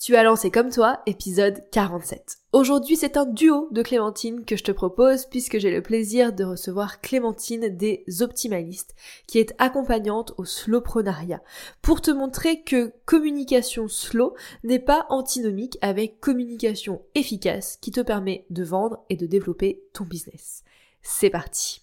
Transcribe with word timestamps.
Tu 0.00 0.14
as 0.14 0.22
lancé 0.22 0.52
comme 0.52 0.70
toi, 0.70 1.02
épisode 1.06 1.64
47. 1.72 2.38
Aujourd'hui, 2.52 2.94
c'est 2.94 3.16
un 3.16 3.26
duo 3.26 3.66
de 3.72 3.82
Clémentine 3.82 4.44
que 4.44 4.54
je 4.54 4.62
te 4.62 4.70
propose 4.70 5.26
puisque 5.26 5.58
j'ai 5.58 5.72
le 5.72 5.82
plaisir 5.82 6.32
de 6.32 6.44
recevoir 6.44 7.00
Clémentine 7.00 7.76
des 7.76 8.04
Optimalistes 8.20 8.94
qui 9.26 9.40
est 9.40 9.56
accompagnante 9.58 10.34
au 10.36 10.44
slowprenariat 10.44 11.42
pour 11.82 12.00
te 12.00 12.12
montrer 12.12 12.62
que 12.62 12.92
communication 13.06 13.88
slow 13.88 14.36
n'est 14.62 14.78
pas 14.78 15.04
antinomique 15.08 15.78
avec 15.80 16.20
communication 16.20 17.02
efficace 17.16 17.76
qui 17.80 17.90
te 17.90 18.00
permet 18.00 18.46
de 18.50 18.62
vendre 18.62 19.02
et 19.10 19.16
de 19.16 19.26
développer 19.26 19.82
ton 19.94 20.04
business. 20.04 20.62
C'est 21.02 21.30
parti. 21.30 21.82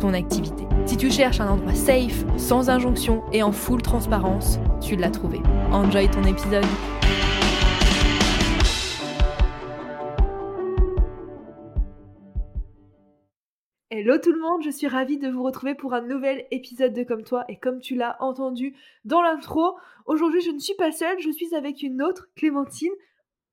ton 0.00 0.14
activité. 0.14 0.64
Si 0.86 0.96
tu 0.96 1.10
cherches 1.10 1.40
un 1.40 1.48
endroit 1.48 1.74
safe, 1.74 2.24
sans 2.36 2.70
injonction 2.70 3.22
et 3.32 3.42
en 3.42 3.52
full 3.52 3.80
transparence, 3.82 4.58
tu 4.80 4.96
l'as 4.96 5.10
trouvé. 5.10 5.38
Enjoy 5.70 6.10
ton 6.10 6.24
épisode. 6.24 6.64
Hello 13.90 14.16
tout 14.18 14.32
le 14.32 14.40
monde, 14.40 14.62
je 14.64 14.70
suis 14.70 14.86
ravie 14.86 15.18
de 15.18 15.28
vous 15.28 15.42
retrouver 15.42 15.74
pour 15.74 15.92
un 15.92 16.00
nouvel 16.00 16.46
épisode 16.50 16.94
de 16.94 17.02
Comme 17.02 17.22
toi 17.22 17.44
et 17.48 17.58
comme 17.58 17.80
tu 17.80 17.94
l'as 17.94 18.16
entendu 18.20 18.74
dans 19.04 19.20
l'intro, 19.20 19.76
aujourd'hui 20.06 20.40
je 20.40 20.50
ne 20.50 20.58
suis 20.58 20.74
pas 20.74 20.90
seule, 20.90 21.20
je 21.20 21.30
suis 21.30 21.54
avec 21.54 21.82
une 21.82 22.00
autre 22.02 22.28
Clémentine. 22.34 22.92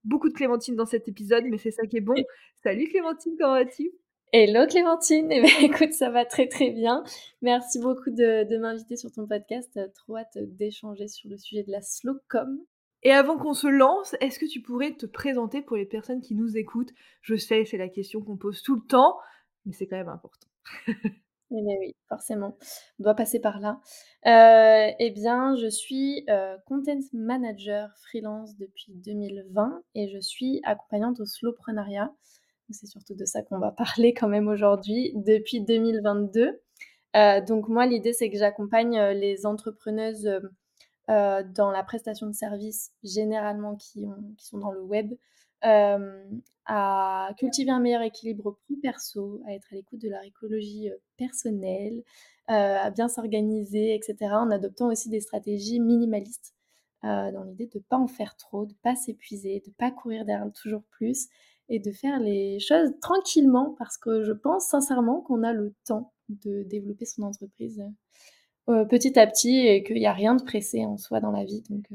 Beaucoup 0.06 0.30
de 0.30 0.34
Clémentine 0.34 0.76
dans 0.76 0.86
cet 0.86 1.10
épisode, 1.10 1.44
mais 1.50 1.58
c'est 1.58 1.72
ça 1.72 1.86
qui 1.86 1.98
est 1.98 2.02
bon. 2.02 2.16
Salut 2.64 2.88
Clémentine, 2.88 3.36
comment 3.38 3.54
vas-tu? 3.54 3.92
Hello 4.34 4.68
Clémentine, 4.68 5.32
eh 5.32 5.42
ben, 5.42 5.50
écoute, 5.62 5.94
ça 5.94 6.10
va 6.10 6.26
très 6.26 6.48
très 6.48 6.70
bien. 6.72 7.04
Merci 7.42 7.80
beaucoup 7.80 8.10
de, 8.10 8.58
m'inviter 8.58 8.96
sur 8.96 9.12
ton 9.12 9.26
podcast. 9.28 9.80
Trop 9.94 10.18
hâte 10.18 10.38
d'échanger 10.38 11.08
sur 11.08 11.30
le 11.30 11.38
sujet 11.38 11.64
de 11.64 11.72
la 11.72 11.82
slowcom. 11.82 12.60
Et 13.04 13.12
avant 13.12 13.38
qu'on 13.38 13.54
se 13.54 13.68
lance, 13.68 14.16
est-ce 14.22 14.40
que 14.40 14.46
tu 14.46 14.62
pourrais 14.62 14.94
te 14.94 15.06
présenter 15.06 15.62
pour 15.62 15.78
les 15.78 15.86
personnes 15.86 16.22
qui 16.22 16.36
nous 16.36 16.58
écoutent? 16.58 16.94
Je 17.22 17.36
sais, 17.36 17.64
c'est 17.66 17.78
la 17.78 17.90
question 17.90 18.22
qu'on 18.22 18.38
pose 18.38 18.62
tout 18.62 18.76
le 18.76 18.86
temps 18.88 19.18
mais 19.68 19.74
c'est 19.74 19.86
quand 19.86 19.98
même 19.98 20.10
important. 20.10 20.48
Eh 21.50 21.62
bien 21.62 21.76
oui, 21.80 21.96
forcément, 22.10 22.58
on 23.00 23.04
doit 23.04 23.16
passer 23.16 23.40
par 23.40 23.62
là. 23.62 23.80
Euh, 24.26 24.92
eh 25.00 25.12
bien, 25.12 25.56
je 25.56 25.70
suis 25.70 26.26
euh, 26.30 26.58
content 26.66 27.00
manager 27.14 27.90
freelance 28.02 28.58
depuis 28.58 28.92
2020 28.96 29.82
et 29.96 30.10
je 30.10 30.20
suis 30.20 30.60
accompagnante 30.66 31.22
au 31.22 31.26
slowprenariat. 31.26 32.14
C'est 32.70 32.88
surtout 32.88 33.16
de 33.16 33.26
ça 33.26 33.42
qu'on 33.44 33.60
va 33.60 33.72
parler 33.72 34.14
quand 34.14 34.28
même 34.28 34.48
aujourd'hui 34.48 35.14
depuis 35.16 35.62
2022. 35.62 36.60
Euh, 37.16 37.42
donc 37.42 37.70
moi, 37.70 37.86
l'idée, 37.86 38.14
c'est 38.14 38.30
que 38.30 38.38
j'accompagne 38.38 39.00
les 39.12 39.46
entrepreneuses 39.46 40.30
dans 41.08 41.72
la 41.72 41.84
prestation 41.84 42.28
de 42.28 42.34
services, 42.34 42.92
généralement 43.02 43.78
qui, 43.78 44.06
qui 44.38 44.46
sont 44.46 44.58
dans 44.58 44.74
le 44.74 44.82
web, 44.82 45.14
à 45.62 47.30
cultiver 47.38 47.72
un 47.72 47.80
meilleur 47.80 48.02
équilibre 48.02 48.58
pro-perso, 48.66 49.42
à 49.48 49.54
être 49.54 49.68
à 49.72 49.76
l'écoute 49.76 50.02
de 50.02 50.10
leur 50.10 50.22
écologie 50.24 50.90
personnelle, 51.16 52.04
à 52.48 52.90
bien 52.92 53.08
s'organiser, 53.08 53.96
etc. 53.96 54.34
En 54.34 54.52
adoptant 54.52 54.90
aussi 54.92 55.10
des 55.10 55.22
stratégies 55.22 55.80
minimalistes 55.80 56.54
dans 57.04 57.44
l'idée 57.48 57.68
de 57.68 57.78
ne 57.78 57.84
pas 57.84 57.98
en 57.98 58.08
faire 58.08 58.36
trop, 58.36 58.66
de 58.66 58.74
ne 58.74 58.78
pas 58.84 58.96
s'épuiser, 58.98 59.62
de 59.62 59.70
ne 59.70 59.76
pas 59.76 59.92
courir 59.92 60.26
derrière 60.26 60.52
toujours 60.52 60.84
plus 60.92 61.30
et 61.70 61.80
de 61.80 61.92
faire 61.92 62.20
les 62.20 62.60
choses 62.60 62.92
tranquillement 63.02 63.76
parce 63.78 63.98
que 63.98 64.24
je 64.24 64.32
pense 64.32 64.68
sincèrement 64.68 65.22
qu'on 65.22 65.44
a 65.44 65.54
le 65.54 65.74
temps 65.86 66.14
de 66.30 66.64
développer 66.64 67.06
son 67.06 67.24
entreprise 67.24 67.84
petit 68.66 69.18
à 69.18 69.26
petit 69.28 69.66
et 69.66 69.84
qu'il 69.84 69.96
n'y 69.96 70.08
a 70.08 70.14
rien 70.14 70.36
de 70.36 70.44
pressé 70.44 70.86
en 70.86 70.98
soi 70.98 71.20
dans 71.22 71.32
la 71.32 71.46
vie. 71.46 71.64
Donc, 71.70 71.86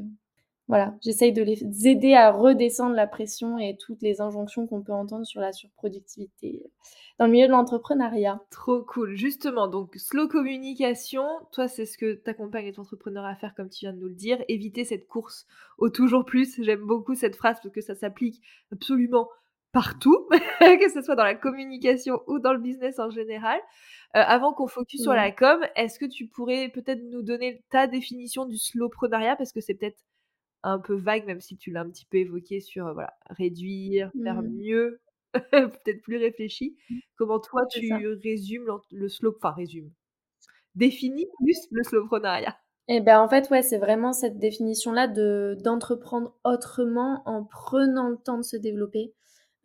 voilà, 0.69 0.95
j'essaye 1.03 1.33
de 1.35 1.43
les 1.43 1.87
aider 1.87 2.15
à 2.15 2.31
redescendre 2.31 2.95
la 2.95 3.07
pression 3.07 3.59
et 3.59 3.77
toutes 3.77 4.01
les 4.01 4.23
injonctions 4.23 4.67
qu'on 4.67 4.81
peut 4.81 4.93
entendre 4.93 5.27
sur 5.27 5.41
la 5.41 5.53
surproductivité 5.53 6.63
dans 7.19 7.27
le 7.27 7.33
milieu 7.33 7.47
de 7.47 7.53
l'entrepreneuriat. 7.53 8.41
Trop 8.51 8.83
cool. 8.83 9.15
Justement, 9.15 9.69
donc 9.69 9.95
slow 9.97 10.29
communication, 10.29 11.25
toi 11.51 11.69
c'est 11.69 11.85
ce 11.85 11.99
que 11.99 12.15
t'accompagnes 12.15 12.67
les 12.67 12.81
entrepreneurs 12.81 13.27
à 13.27 13.35
faire 13.35 13.55
comme 13.55 13.69
tu 13.69 13.81
viens 13.81 13.93
de 13.93 13.99
nous 13.99 14.09
le 14.09 14.15
dire, 14.15 14.43
éviter 14.49 14.85
cette 14.85 15.07
course 15.09 15.47
au 15.77 15.91
toujours 15.91 16.25
plus. 16.25 16.63
J'aime 16.63 16.87
beaucoup 16.87 17.15
cette 17.15 17.37
phrase 17.37 17.59
parce 17.63 17.75
que 17.75 17.83
ça 17.83 17.95
s'applique 17.95 18.41
absolument 18.73 19.29
partout, 19.73 20.29
que 20.61 20.91
ce 20.91 21.03
soit 21.03 21.17
dans 21.17 21.25
la 21.25 21.35
communication 21.35 22.21
ou 22.27 22.39
dans 22.39 22.53
le 22.53 22.59
business 22.59 22.99
en 22.99 23.11
général. 23.11 23.59
Euh, 24.15 24.21
avant 24.21 24.53
qu'on 24.53 24.69
focus 24.69 25.03
sur 25.03 25.15
la 25.15 25.33
com, 25.33 25.61
est-ce 25.75 25.99
que 25.99 26.05
tu 26.05 26.27
pourrais 26.27 26.69
peut-être 26.69 27.03
nous 27.11 27.23
donner 27.23 27.65
ta 27.71 27.87
définition 27.87 28.45
du 28.45 28.59
slowprenariat 28.59 29.37
parce 29.37 29.53
que 29.53 29.61
c'est 29.61 29.75
peut-être 29.75 30.05
un 30.63 30.79
peu 30.79 30.95
vague, 30.95 31.27
même 31.27 31.41
si 31.41 31.57
tu 31.57 31.71
l'as 31.71 31.81
un 31.81 31.91
petit 31.91 32.05
peu 32.05 32.19
évoqué 32.19 32.61
sur 32.61 32.87
euh, 32.87 32.93
voilà, 32.93 33.15
réduire, 33.31 34.13
faire 34.23 34.43
mmh. 34.43 34.49
mieux, 34.49 35.01
peut-être 35.33 36.03
plus 36.03 36.19
réfléchi. 36.19 36.77
Mmh. 36.91 36.99
Comment 37.17 37.41
toi 37.41 37.63
tu 37.71 37.93
résumes 38.23 38.79
le 38.91 39.09
slow, 39.09 39.35
enfin 39.37 39.53
résume, 39.53 39.91
définis 40.75 41.27
plus 41.39 41.59
le 41.71 41.83
slowprenariat 41.83 42.57
eh 42.89 43.01
ben 43.01 43.21
en 43.21 43.29
fait 43.29 43.49
ouais 43.51 43.63
c'est 43.63 43.79
vraiment 43.79 44.13
cette 44.13 44.41
définition 44.41 44.91
là 44.91 45.07
de 45.07 45.57
d'entreprendre 45.61 46.35
autrement 46.43 47.23
en 47.27 47.45
prenant 47.45 48.09
le 48.09 48.17
temps 48.17 48.39
de 48.39 48.43
se 48.43 48.57
développer. 48.57 49.15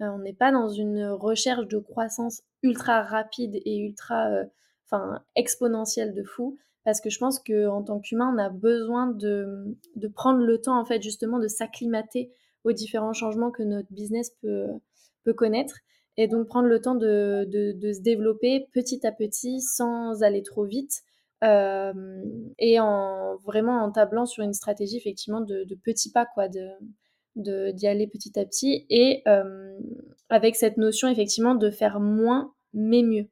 Euh, 0.02 0.06
on 0.08 0.19
n'est 0.19 0.34
pas 0.34 0.52
dans 0.52 0.69
une 0.69 1.06
recherche 1.06 1.68
de 1.68 1.78
croissance 1.80 2.41
ultra 2.63 3.02
rapide 3.03 3.56
et 3.66 3.78
ultra 3.80 4.28
euh, 4.28 4.44
enfin 4.85 5.22
exponentielle 5.35 6.13
de 6.13 6.24
fou 6.24 6.58
parce 6.88 7.02
que 7.02 7.09
je 7.09 7.19
pense 7.19 7.40
qu'en 7.40 7.84
tant 7.84 8.00
qu'humain, 8.00 8.34
on 8.34 8.38
a 8.38 8.47
besoin 8.47 9.07
de, 9.07 9.75
prendre 10.16 10.40
le 10.40 10.62
temps, 10.62 10.80
en 10.80 10.86
fait, 10.86 11.02
justement, 11.02 11.38
de 11.38 11.50
s'acclimater 11.50 12.31
aux 12.63 12.72
différents 12.72 13.12
changements 13.12 13.52
que 13.52 13.62
notre 13.62 13.91
business 13.91 14.31
peut, 14.41 14.80
connaître. 15.36 15.80
Et 16.16 16.30
donc, 16.30 16.47
prendre 16.47 16.69
le 16.69 16.80
temps 16.80 16.96
de, 16.96 17.46
se 17.52 18.00
développer 18.00 18.69
petit 18.72 19.06
à 19.06 19.12
petit 19.12 19.59
sans 19.59 20.24
aller 20.24 20.44
trop 20.44 20.63
vite. 20.63 21.02
Euh, 21.44 22.24
et 22.57 22.80
en 22.80 23.36
vraiment 23.44 23.84
en 23.84 23.91
tablant 23.91 24.25
sur 24.25 24.46
une 24.46 24.53
stratégie 24.53 24.96
effectivement 24.96 25.41
de, 25.41 25.68
petits 25.84 26.13
pas 26.13 26.25
quoi 26.25 26.47
d'y 27.38 27.88
aller 27.88 28.08
petit 28.08 28.38
à 28.40 28.46
petit 28.46 28.86
et 28.90 29.22
euh, 29.28 29.78
avec 30.30 30.56
cette 30.56 30.78
notion 30.78 31.08
effectivement 31.08 31.56
de 31.56 31.70
faire 31.70 32.00
moins 32.00 32.53
mais 32.74 33.03
mieux 33.03 33.28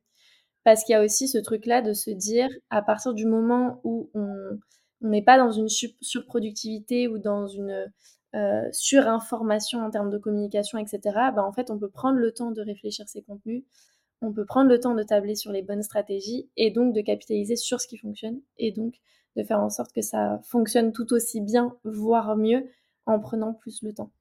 parce 0.66 0.84
qu'il 0.84 0.94
y 0.94 0.96
a 0.96 1.04
aussi 1.04 1.28
ce 1.28 1.38
truc-là 1.38 1.82
de 1.82 1.94
se 1.94 2.10
dire, 2.10 2.50
à 2.72 2.82
partir 2.82 3.14
du 3.14 3.26
moment 3.26 3.80
où 3.84 4.10
on 4.16 4.60
n'est 5.00 5.22
pas 5.22 5.38
dans 5.38 5.52
une 5.52 5.70
surproductivité 5.70 7.08
ou 7.08 7.20
dans 7.20 7.46
une 7.46 7.94
euh, 8.36 8.68
surinformation 8.72 9.86
en 9.86 9.92
termes 9.92 10.10
de 10.10 10.18
communication, 10.18 10.80
etc., 10.80 11.00
bah, 11.36 11.46
en 11.46 11.54
fait, 11.54 11.70
on 11.70 11.78
peut 11.78 11.90
prendre 11.90 12.18
le 12.18 12.32
temps 12.32 12.50
de 12.50 12.62
réfléchir 12.62 13.08
ses 13.08 13.22
contenus, 13.22 13.64
on 14.22 14.34
peut 14.34 14.46
prendre 14.46 14.68
le 14.68 14.80
temps 14.80 14.96
de 14.96 15.04
tabler 15.04 15.36
sur 15.36 15.52
les 15.52 15.62
bonnes 15.62 15.84
stratégies 15.84 16.50
et 16.58 16.72
donc 16.72 16.96
de 16.96 17.02
capitaliser 17.02 17.56
sur 17.56 17.80
ce 17.80 17.88
qui 17.88 17.98
fonctionne 17.98 18.42
et 18.58 18.72
donc 18.72 18.96
de 19.36 19.44
faire 19.44 19.60
en 19.60 19.70
sorte 19.70 19.94
que 19.94 20.02
ça 20.02 20.42
fonctionne 20.46 20.94
tout 20.94 21.14
aussi 21.14 21.42
bien, 21.42 21.78
voire 21.84 22.36
mieux, 22.38 22.66
en 23.06 23.20
prenant 23.20 23.54
plus 23.54 23.82
le 23.84 23.94
temps. 23.94 24.12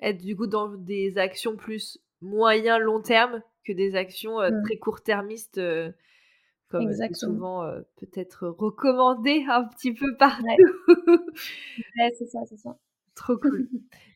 Être 0.00 0.18
du 0.18 0.36
coup 0.36 0.46
dans 0.46 0.68
des 0.68 1.18
actions 1.18 1.56
plus 1.56 1.98
moyen 2.20 2.78
long 2.78 3.00
terme 3.00 3.42
que 3.64 3.72
des 3.72 3.94
actions 3.96 4.40
euh, 4.40 4.50
mmh. 4.50 4.62
très 4.64 4.76
court-termistes, 4.76 5.58
euh, 5.58 5.90
comme 6.68 6.92
souvent 7.12 7.62
euh, 7.62 7.80
peut-être 7.96 8.48
recommandées 8.48 9.44
un 9.50 9.64
petit 9.64 9.92
peu 9.92 10.16
partout. 10.16 10.44
Ouais, 10.46 12.12
c'est 12.18 12.26
ça, 12.26 12.40
c'est 12.48 12.58
ça. 12.58 12.76
Trop 13.14 13.36
cool. 13.36 13.68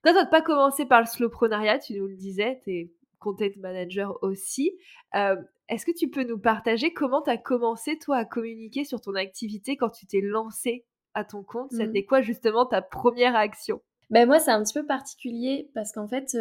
Toi, 0.05 0.13
t'as 0.13 0.27
pas 0.27 0.43
commencé 0.43 0.87
par 0.87 1.01
le 1.01 1.07
slowprenariat, 1.07 1.81
tu 1.81 1.95
nous 1.95 2.07
le 2.07 2.15
disais, 2.15 2.61
tu 2.63 2.71
es 2.71 2.93
content 3.19 3.47
manager 3.59 4.17
aussi. 4.23 4.79
Est-ce 5.13 5.87
que 5.87 5.91
tu 5.91 6.09
peux 6.09 6.23
nous 6.23 6.39
partager 6.39 6.93
comment 6.93 7.23
tu 7.23 7.31
as 7.31 7.37
commencé, 7.37 7.99
toi, 7.99 8.19
à 8.19 8.25
communiquer 8.25 8.85
sur 8.85 9.01
ton 9.01 9.15
activité 9.17 9.77
quand 9.77 9.91
tu 9.91 10.07
t'es 10.07 10.21
lancé 10.21 10.85
à 11.15 11.25
ton 11.25 11.43
compte? 11.43 11.73
Mmh. 11.73 11.79
C'était 11.79 12.05
quoi, 12.05 12.21
justement, 12.21 12.65
ta 12.65 12.81
première 12.81 13.35
action? 13.35 13.83
Ben 14.13 14.27
moi, 14.27 14.39
c'est 14.39 14.51
un 14.51 14.63
petit 14.63 14.75
peu 14.75 14.85
particulier 14.85 15.71
parce 15.73 15.91
qu'en 15.91 16.07
fait, 16.07 16.37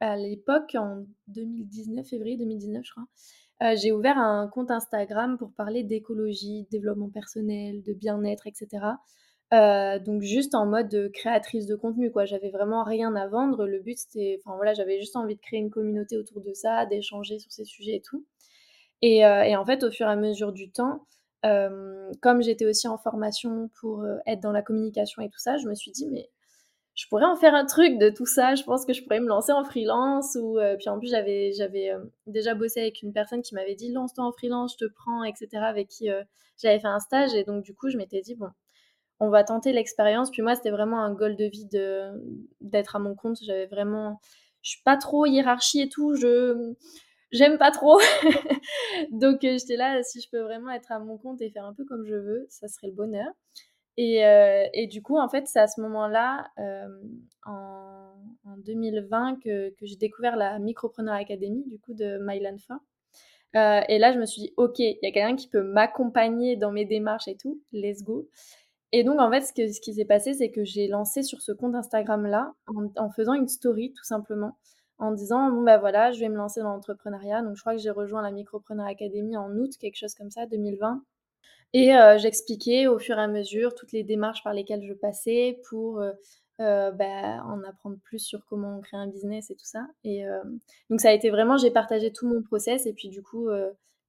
à 0.00 0.16
l'époque, 0.16 0.74
en 0.74 1.04
2019, 1.26 2.08
février 2.08 2.38
2019, 2.38 2.82
je 2.82 2.90
crois, 2.92 3.76
j'ai 3.76 3.92
ouvert 3.92 4.16
un 4.16 4.48
compte 4.48 4.70
Instagram 4.70 5.36
pour 5.36 5.52
parler 5.52 5.82
d'écologie, 5.82 6.66
développement 6.70 7.10
personnel, 7.10 7.82
de 7.82 7.92
bien-être, 7.92 8.46
etc. 8.46 8.86
donc 10.02 10.22
juste 10.22 10.54
en 10.54 10.64
mode 10.64 11.10
créatrice 11.12 11.66
de 11.66 11.76
contenu, 11.76 12.10
quoi. 12.10 12.24
J'avais 12.24 12.48
vraiment 12.48 12.84
rien 12.84 13.14
à 13.16 13.28
vendre. 13.28 13.66
Le 13.66 13.80
but, 13.80 13.98
c'était, 13.98 14.40
enfin 14.42 14.56
voilà, 14.56 14.72
j'avais 14.72 14.98
juste 14.98 15.14
envie 15.14 15.36
de 15.36 15.40
créer 15.42 15.60
une 15.60 15.68
communauté 15.68 16.16
autour 16.16 16.40
de 16.40 16.54
ça, 16.54 16.86
d'échanger 16.86 17.38
sur 17.38 17.52
ces 17.52 17.66
sujets 17.66 17.96
et 17.96 18.02
tout. 18.02 18.24
Et 19.02 19.26
en 19.26 19.64
fait, 19.66 19.84
au 19.84 19.90
fur 19.90 20.06
et 20.06 20.10
à 20.10 20.16
mesure 20.16 20.54
du 20.54 20.70
temps, 20.70 21.06
comme 21.42 22.40
j'étais 22.40 22.64
aussi 22.64 22.88
en 22.88 22.96
formation 22.96 23.68
pour 23.78 24.06
être 24.26 24.40
dans 24.40 24.52
la 24.52 24.62
communication 24.62 25.20
et 25.20 25.28
tout 25.28 25.38
ça, 25.38 25.58
je 25.58 25.68
me 25.68 25.74
suis 25.74 25.90
dit, 25.90 26.08
mais 26.08 26.30
je 26.98 27.06
pourrais 27.06 27.26
en 27.26 27.36
faire 27.36 27.54
un 27.54 27.64
truc 27.64 27.96
de 27.98 28.10
tout 28.10 28.26
ça. 28.26 28.56
Je 28.56 28.64
pense 28.64 28.84
que 28.84 28.92
je 28.92 29.04
pourrais 29.04 29.20
me 29.20 29.28
lancer 29.28 29.52
en 29.52 29.62
freelance. 29.62 30.36
Ou, 30.40 30.58
puis 30.78 30.88
en 30.88 30.98
plus, 30.98 31.08
j'avais, 31.08 31.52
j'avais 31.52 31.92
déjà 32.26 32.56
bossé 32.56 32.80
avec 32.80 33.02
une 33.02 33.12
personne 33.12 33.40
qui 33.40 33.54
m'avait 33.54 33.76
dit, 33.76 33.92
lance-toi 33.92 34.24
en 34.24 34.32
freelance, 34.32 34.72
je 34.72 34.84
te 34.84 34.92
prends, 34.92 35.22
etc., 35.22 35.48
avec 35.58 35.86
qui 35.86 36.08
j'avais 36.60 36.80
fait 36.80 36.88
un 36.88 36.98
stage. 36.98 37.34
Et 37.34 37.44
donc, 37.44 37.62
du 37.62 37.72
coup, 37.72 37.88
je 37.88 37.96
m'étais 37.96 38.20
dit, 38.20 38.34
bon, 38.34 38.48
on 39.20 39.30
va 39.30 39.44
tenter 39.44 39.72
l'expérience. 39.72 40.32
Puis 40.32 40.42
moi, 40.42 40.56
c'était 40.56 40.72
vraiment 40.72 41.00
un 41.00 41.14
goal 41.14 41.36
de 41.36 41.44
vie 41.44 41.66
de, 41.66 42.10
d'être 42.60 42.96
à 42.96 42.98
mon 42.98 43.14
compte. 43.14 43.36
J'avais 43.42 43.66
vraiment... 43.66 44.18
Je 44.62 44.70
suis 44.70 44.82
pas 44.82 44.96
trop 44.96 45.24
hiérarchie 45.24 45.82
et 45.82 45.88
tout. 45.88 46.16
Je 46.16 46.74
j'aime 47.30 47.58
pas 47.58 47.70
trop. 47.70 48.00
Donc 49.12 49.44
euh, 49.44 49.56
j'étais 49.56 49.76
là, 49.76 50.02
si 50.02 50.20
je 50.20 50.28
peux 50.30 50.40
vraiment 50.40 50.72
être 50.72 50.90
à 50.90 50.98
mon 50.98 51.16
compte 51.16 51.40
et 51.40 51.50
faire 51.50 51.64
un 51.64 51.74
peu 51.74 51.84
comme 51.84 52.04
je 52.04 52.14
veux, 52.14 52.46
ça 52.48 52.66
serait 52.66 52.88
le 52.88 52.94
bonheur. 52.94 53.28
Et, 53.98 54.24
euh, 54.24 54.64
et 54.74 54.86
du 54.86 55.02
coup, 55.02 55.18
en 55.18 55.28
fait, 55.28 55.48
c'est 55.48 55.58
à 55.58 55.66
ce 55.66 55.80
moment-là, 55.80 56.46
euh, 56.60 56.86
en, 57.44 58.14
en, 58.44 58.56
2020, 58.58 59.40
que, 59.42 59.74
j'ai 59.82 59.96
découvert 59.96 60.36
la 60.36 60.60
Micropreneur 60.60 61.14
Academy, 61.14 61.64
du 61.66 61.80
coup, 61.80 61.94
de 61.94 62.16
Mylan 62.22 62.58
Fort. 62.58 62.78
et 63.54 63.98
là, 63.98 64.12
je 64.12 64.20
me 64.20 64.24
suis 64.24 64.42
dit, 64.42 64.54
OK, 64.56 64.78
il 64.78 64.98
y 65.02 65.06
a 65.06 65.10
quelqu'un 65.10 65.34
qui 65.34 65.48
peut 65.48 65.62
m'accompagner 65.62 66.54
dans 66.54 66.70
mes 66.70 66.84
démarches 66.84 67.26
et 67.26 67.36
tout, 67.36 67.60
let's 67.72 68.04
go. 68.04 68.28
Et 68.92 69.02
donc, 69.02 69.18
en 69.20 69.32
fait, 69.32 69.40
ce, 69.40 69.80
qui 69.80 69.92
s'est 69.92 70.04
passé, 70.04 70.32
c'est 70.32 70.52
que 70.52 70.62
j'ai 70.64 70.86
lancé 70.86 71.24
sur 71.24 71.42
ce 71.42 71.50
compte 71.50 71.74
Instagram-là 71.74 72.54
en, 72.68 72.86
en, 72.96 73.10
faisant 73.10 73.34
une 73.34 73.48
story, 73.48 73.92
tout 73.94 74.04
simplement 74.04 74.56
en 75.00 75.12
disant 75.12 75.48
bon 75.50 75.62
bah 75.62 75.78
voilà, 75.78 76.10
je 76.10 76.18
vais 76.18 76.28
me 76.28 76.36
lancer 76.36 76.60
dans 76.60 76.70
l'entrepreneuriat. 76.70 77.42
Donc 77.42 77.54
je 77.54 77.60
crois 77.60 77.74
que 77.74 77.80
j'ai 77.80 77.90
rejoint 77.90 78.20
la 78.20 78.32
Micropreneur 78.32 78.86
Academy 78.86 79.36
en 79.36 79.50
août, 79.56 79.70
quelque 79.78 79.96
chose 79.96 80.14
comme 80.14 80.30
ça, 80.30 80.46
2020. 80.46 81.02
Et 81.74 81.90
j'expliquais 82.18 82.86
au 82.86 82.98
fur 82.98 83.18
et 83.18 83.22
à 83.22 83.28
mesure 83.28 83.74
toutes 83.74 83.92
les 83.92 84.02
démarches 84.02 84.42
par 84.42 84.52
lesquelles 84.52 84.84
je 84.84 84.94
passais 84.94 85.60
pour 85.68 86.02
bah, 86.58 87.42
en 87.44 87.62
apprendre 87.62 87.98
plus 88.04 88.18
sur 88.18 88.44
comment 88.46 88.78
on 88.78 88.80
crée 88.80 88.96
un 88.96 89.06
business 89.06 89.50
et 89.50 89.54
tout 89.54 89.66
ça. 89.66 89.86
Et 90.04 90.24
donc 90.90 91.00
ça 91.00 91.10
a 91.10 91.12
été 91.12 91.30
vraiment, 91.30 91.56
j'ai 91.56 91.70
partagé 91.70 92.12
tout 92.12 92.26
mon 92.26 92.42
process 92.42 92.86
et 92.86 92.92
puis 92.92 93.08
du 93.08 93.22
coup 93.22 93.48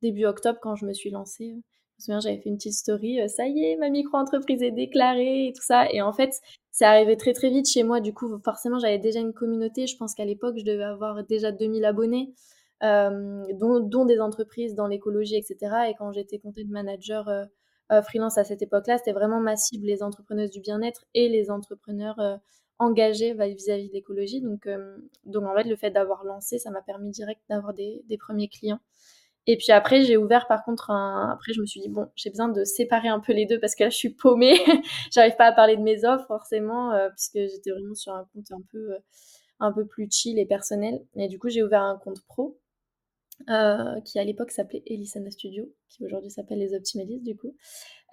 début 0.01 0.25
octobre 0.25 0.59
quand 0.61 0.75
je 0.75 0.85
me 0.85 0.93
suis 0.93 1.09
lancée, 1.09 1.53
me 1.53 1.61
souviens, 1.99 2.19
j'avais 2.21 2.37
fait 2.37 2.49
une 2.49 2.55
petite 2.55 2.73
story, 2.73 3.19
ça 3.29 3.45
y 3.45 3.65
est, 3.65 3.75
ma 3.75 3.89
micro-entreprise 3.89 4.63
est 4.63 4.71
déclarée 4.71 5.47
et 5.47 5.53
tout 5.53 5.61
ça. 5.61 5.91
Et 5.91 6.01
en 6.01 6.13
fait, 6.13 6.33
c'est 6.71 6.85
arrivé 6.85 7.17
très 7.17 7.33
très 7.33 7.49
vite 7.49 7.69
chez 7.69 7.83
moi. 7.83 7.99
Du 7.99 8.13
coup, 8.13 8.39
forcément, 8.43 8.79
j'avais 8.79 8.99
déjà 8.99 9.19
une 9.19 9.33
communauté. 9.33 9.85
Je 9.85 9.97
pense 9.97 10.15
qu'à 10.15 10.23
l'époque, 10.23 10.55
je 10.57 10.63
devais 10.63 10.83
avoir 10.83 11.25
déjà 11.25 11.51
2000 11.51 11.83
abonnés, 11.83 12.33
euh, 12.83 13.43
dont, 13.53 14.05
des 14.05 14.19
entreprises 14.19 14.75
dans 14.75 14.87
l'écologie, 14.87 15.35
etc. 15.35 15.57
Et 15.89 15.95
quand 15.97 16.11
j'étais 16.11 16.39
content 16.39 16.61
manager 16.67 17.27
euh, 17.29 18.01
freelance 18.01 18.37
à 18.37 18.43
cette 18.43 18.61
époque-là, 18.61 18.97
c'était 18.97 19.13
vraiment 19.13 19.39
ma 19.39 19.55
cible, 19.55 19.87
les 19.87 20.03
entrepreneuses 20.03 20.51
du 20.51 20.61
bien-être 20.61 21.05
et 21.13 21.27
les 21.29 21.49
entrepreneurs 21.49 22.39
engagés 22.77 23.33
vis-à-vis 23.33 23.89
de 23.89 23.93
l'écologie. 23.93 24.41
Donc, 24.41 24.69
donc, 25.25 25.43
en 25.45 25.55
fait, 25.55 25.63
le 25.63 25.75
fait 25.75 25.89
d'avoir 25.89 26.23
lancé, 26.23 26.59
ça 26.59 26.69
m'a 26.69 26.81
permis 26.81 27.09
direct 27.09 27.41
d'avoir 27.49 27.73
des, 27.73 28.03
des 28.07 28.17
premiers 28.17 28.47
clients. 28.47 28.79
Et 29.51 29.57
puis 29.57 29.71
après, 29.71 30.03
j'ai 30.03 30.15
ouvert 30.15 30.45
par 30.47 30.63
contre 30.63 30.91
un. 30.91 31.31
Après, 31.31 31.53
je 31.53 31.61
me 31.61 31.65
suis 31.65 31.81
dit, 31.81 31.89
bon, 31.89 32.07
j'ai 32.15 32.29
besoin 32.29 32.49
de 32.49 32.63
séparer 32.63 33.07
un 33.07 33.19
peu 33.19 33.33
les 33.33 33.47
deux 33.47 33.59
parce 33.59 33.73
que 33.73 33.83
là, 33.83 33.89
je 33.89 33.95
suis 33.97 34.11
paumée. 34.11 34.53
J'arrive 35.11 35.35
pas 35.37 35.45
à 35.47 35.51
parler 35.51 35.75
de 35.75 35.81
mes 35.81 36.05
offres 36.05 36.27
forcément, 36.27 36.91
euh, 36.93 37.09
puisque 37.09 37.51
j'étais 37.51 37.71
vraiment 37.71 37.95
sur 37.95 38.13
un 38.13 38.27
compte 38.31 38.51
un 38.51 38.61
peu, 38.71 38.93
euh, 38.93 38.99
un 39.59 39.71
peu 39.71 39.87
plus 39.87 40.07
chill 40.11 40.37
et 40.37 40.45
personnel. 40.45 41.03
Et 41.15 41.27
du 41.27 41.39
coup, 41.39 41.49
j'ai 41.49 41.63
ouvert 41.63 41.81
un 41.81 41.97
compte 41.97 42.21
pro 42.27 42.59
euh, 43.49 44.01
qui 44.01 44.19
à 44.19 44.23
l'époque 44.23 44.51
s'appelait 44.51 44.83
Elisana 44.85 45.31
Studio, 45.31 45.65
qui 45.87 46.03
aujourd'hui 46.03 46.31
s'appelle 46.31 46.59
Les 46.59 46.73
Optimalistes 46.73 47.23
du 47.23 47.37
coup. 47.37 47.55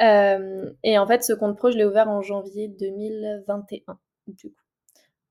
et 0.00 0.98
en 0.98 1.06
fait, 1.06 1.24
ce 1.24 1.32
compte 1.32 1.56
pro, 1.56 1.70
je 1.70 1.76
l'ai 1.76 1.84
ouvert 1.84 2.08
en 2.08 2.22
janvier 2.22 2.68
2021 2.68 3.98
du 4.28 4.50
coup. 4.50 4.62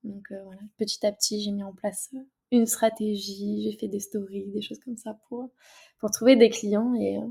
Donc 0.04 0.26
voilà, 0.30 0.60
petit 0.76 1.04
à 1.06 1.12
petit, 1.12 1.40
j'ai 1.40 1.50
mis 1.50 1.64
en 1.64 1.72
place 1.72 2.10
une 2.52 2.66
stratégie, 2.66 3.62
j'ai 3.62 3.76
fait 3.76 3.88
des 3.88 4.00
stories, 4.00 4.50
des 4.52 4.62
choses 4.62 4.78
comme 4.78 4.96
ça 4.96 5.18
pour, 5.28 5.50
pour 5.98 6.10
trouver 6.10 6.36
des 6.36 6.50
clients 6.50 6.94
et, 6.94 7.18
euh, 7.18 7.26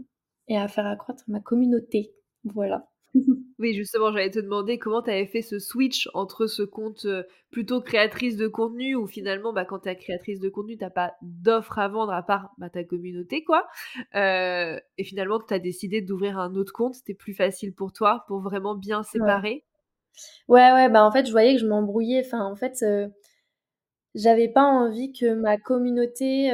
et 0.48 0.58
à 0.58 0.68
faire 0.68 0.86
accroître 0.86 1.24
ma 1.28 1.40
communauté. 1.40 2.14
Voilà. 2.44 2.90
Oui, 3.58 3.74
justement, 3.74 4.12
j'allais 4.12 4.32
te 4.32 4.40
demander 4.40 4.78
comment 4.78 5.02
tu 5.02 5.10
avais 5.10 5.26
fait 5.26 5.42
ce 5.42 5.60
switch 5.60 6.10
entre 6.14 6.46
ce 6.46 6.62
compte 6.62 7.06
euh, 7.06 7.24
plutôt 7.52 7.80
créatrice 7.82 8.36
de 8.36 8.48
contenu, 8.48 8.96
où 8.96 9.08
finalement, 9.08 9.54
bah, 9.54 9.64
quand 9.64 9.80
tu 9.80 9.90
es 9.90 9.96
créatrice 9.96 10.42
de 10.42 10.50
contenu, 10.50 10.78
tu 10.78 10.86
pas 10.94 11.14
d'offres 11.22 11.80
à 11.80 11.88
vendre 11.88 12.12
à 12.12 12.22
part 12.22 12.52
bah, 12.58 12.70
ta 12.70 12.84
communauté, 12.84 13.44
quoi. 13.46 13.66
Euh, 14.16 14.78
et 14.98 15.04
finalement, 15.06 15.40
tu 15.40 15.54
as 15.54 15.60
décidé 15.60 16.02
d'ouvrir 16.02 16.38
un 16.38 16.56
autre 16.56 16.74
compte, 16.74 16.96
c'était 16.96 17.14
plus 17.14 17.34
facile 17.34 17.74
pour 17.74 17.94
toi, 17.94 18.26
pour 18.28 18.42
vraiment 18.42 18.76
bien 18.76 19.04
séparer? 19.04 19.64
Ouais, 20.48 20.72
ouais, 20.74 20.90
bah 20.90 21.04
en 21.04 21.12
fait, 21.12 21.26
je 21.26 21.32
voyais 21.32 21.56
que 21.56 21.62
je 21.62 21.68
m'embrouillais. 21.68 22.24
Enfin, 22.26 22.44
en 22.46 22.56
fait, 22.56 22.84
j'avais 24.16 24.48
pas 24.48 24.64
envie 24.64 25.12
que 25.14 25.34
ma 25.34 25.58
communauté, 25.58 26.52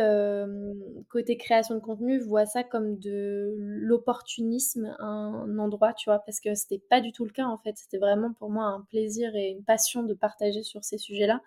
côté 1.09 1.37
création 1.37 1.75
de 1.75 1.79
contenu, 1.79 2.19
voit 2.19 2.45
ça 2.45 2.63
comme 2.63 2.97
de 2.99 3.53
l'opportunisme, 3.57 4.95
un 4.99 5.57
endroit, 5.59 5.93
tu 5.93 6.09
vois? 6.09 6.19
Parce 6.25 6.39
que 6.41 6.53
c'était 6.55 6.81
pas 6.89 6.99
du 7.01 7.11
tout 7.13 7.23
le 7.23 7.31
cas, 7.31 7.45
en 7.45 7.57
fait. 7.59 7.77
C'était 7.77 7.99
vraiment 7.99 8.33
pour 8.33 8.49
moi 8.49 8.65
un 8.65 8.81
plaisir 8.89 9.35
et 9.35 9.49
une 9.49 9.63
passion 9.63 10.03
de 10.03 10.13
partager 10.13 10.63
sur 10.63 10.83
ces 10.83 10.97
sujets-là 10.97 11.41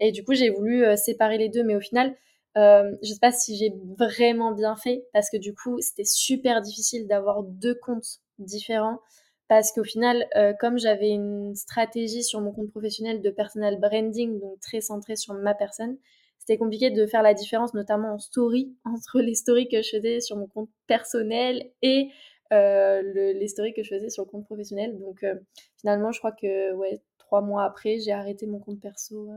et 0.00 0.12
du 0.12 0.24
coup, 0.24 0.34
j'ai 0.34 0.50
voulu, 0.50 0.84
séparer 0.96 1.38
les 1.38 1.48
deux 1.48 1.64
mais 1.64 1.76
au 1.76 1.80
final, 1.80 2.14
je 2.56 2.96
sais 3.02 3.20
pas 3.20 3.32
si 3.32 3.56
j'ai 3.56 3.72
vraiment 3.98 4.52
bien 4.52 4.76
fait 4.76 5.06
parce 5.12 5.30
que 5.30 5.36
du 5.36 5.54
coup, 5.54 5.80
c'était 5.80 6.04
super 6.04 6.60
difficile 6.60 7.06
d'avoir 7.06 7.42
deux 7.44 7.74
comptes 7.76 8.20
différents 8.38 9.00
parce 9.48 9.72
qu'au 9.72 9.84
final, 9.84 10.26
euh, 10.36 10.52
comme 10.58 10.78
j'avais 10.78 11.10
une 11.10 11.54
stratégie 11.54 12.22
sur 12.22 12.40
mon 12.40 12.52
compte 12.52 12.70
professionnel 12.70 13.20
de 13.20 13.30
personal 13.30 13.78
branding, 13.78 14.40
donc 14.40 14.60
très 14.60 14.80
centré 14.80 15.16
sur 15.16 15.34
ma 15.34 15.54
personne, 15.54 15.98
c'était 16.38 16.58
compliqué 16.58 16.90
de 16.90 17.06
faire 17.06 17.22
la 17.22 17.34
différence, 17.34 17.74
notamment 17.74 18.14
en 18.14 18.18
story, 18.18 18.74
entre 18.84 19.20
les 19.20 19.34
stories 19.34 19.68
que 19.68 19.82
je 19.82 19.90
faisais 19.90 20.20
sur 20.20 20.36
mon 20.36 20.46
compte 20.46 20.70
personnel 20.86 21.70
et 21.82 22.08
euh, 22.52 23.02
les 23.34 23.48
stories 23.48 23.74
que 23.74 23.82
je 23.82 23.94
faisais 23.94 24.10
sur 24.10 24.24
le 24.24 24.28
compte 24.30 24.44
professionnel. 24.44 24.98
Donc 24.98 25.22
euh, 25.22 25.34
finalement, 25.80 26.12
je 26.12 26.18
crois 26.18 26.32
que 26.32 26.72
ouais, 26.74 27.00
trois 27.18 27.40
mois 27.40 27.64
après, 27.64 27.98
j'ai 27.98 28.12
arrêté 28.12 28.46
mon 28.46 28.58
compte 28.58 28.80
perso 28.80 29.30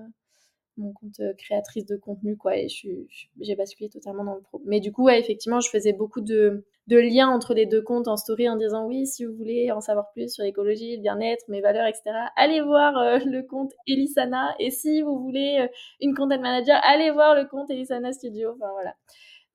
mon 0.77 0.91
compte 0.93 1.19
euh, 1.19 1.33
créatrice 1.33 1.85
de 1.85 1.95
contenu, 1.95 2.35
quoi, 2.35 2.57
et 2.57 2.67
j'ai 2.67 3.55
basculé 3.55 3.89
totalement 3.89 4.23
dans 4.23 4.35
le 4.35 4.41
pro. 4.41 4.61
Mais 4.65 4.79
du 4.79 4.91
coup, 4.91 5.09
effectivement, 5.09 5.59
je 5.59 5.69
faisais 5.69 5.93
beaucoup 5.93 6.21
de, 6.21 6.65
de, 6.87 6.97
liens 6.97 7.29
entre 7.29 7.53
les 7.53 7.65
deux 7.65 7.81
comptes 7.81 8.07
en 8.07 8.17
story 8.17 8.49
en 8.49 8.55
disant 8.55 8.85
oui, 8.85 9.05
si 9.07 9.25
vous 9.25 9.33
voulez 9.33 9.71
en 9.71 9.81
savoir 9.81 10.11
plus 10.11 10.33
sur 10.33 10.43
l'écologie, 10.43 10.97
le 10.97 11.01
bien-être, 11.01 11.45
mes 11.47 11.61
valeurs, 11.61 11.87
etc., 11.87 12.03
allez 12.35 12.61
voir 12.61 12.97
euh, 12.97 13.19
le 13.25 13.43
compte 13.43 13.73
Elisana. 13.87 14.55
Et 14.59 14.71
si 14.71 15.01
vous 15.01 15.19
voulez 15.19 15.59
euh, 15.61 15.67
une 16.01 16.15
content 16.15 16.39
manager, 16.39 16.79
allez 16.83 17.11
voir 17.11 17.35
le 17.35 17.45
compte 17.45 17.69
Elisana 17.69 18.11
Studio. 18.11 18.51
Enfin 18.55 18.71
voilà. 18.71 18.95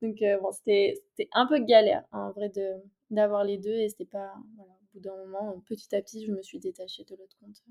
Donc 0.01 0.17
bon, 0.41 0.51
c'était 0.51 0.95
un 1.31 1.45
peu 1.45 1.59
galère 1.59 2.03
hein, 2.11 2.29
en 2.29 2.31
vrai 2.31 2.51
d'avoir 3.11 3.43
les 3.43 3.59
deux 3.59 3.75
et 3.75 3.87
c'était 3.87 4.05
pas. 4.05 4.33
Voilà, 4.55 4.71
au 4.71 4.97
bout 4.97 4.99
d'un 4.99 5.15
moment, 5.15 5.61
petit 5.67 5.95
à 5.95 6.01
petit, 6.01 6.25
je 6.25 6.31
me 6.31 6.41
suis 6.41 6.57
détachée 6.57 7.03
de 7.03 7.15
l'autre 7.15 7.35
compte. 7.39 7.61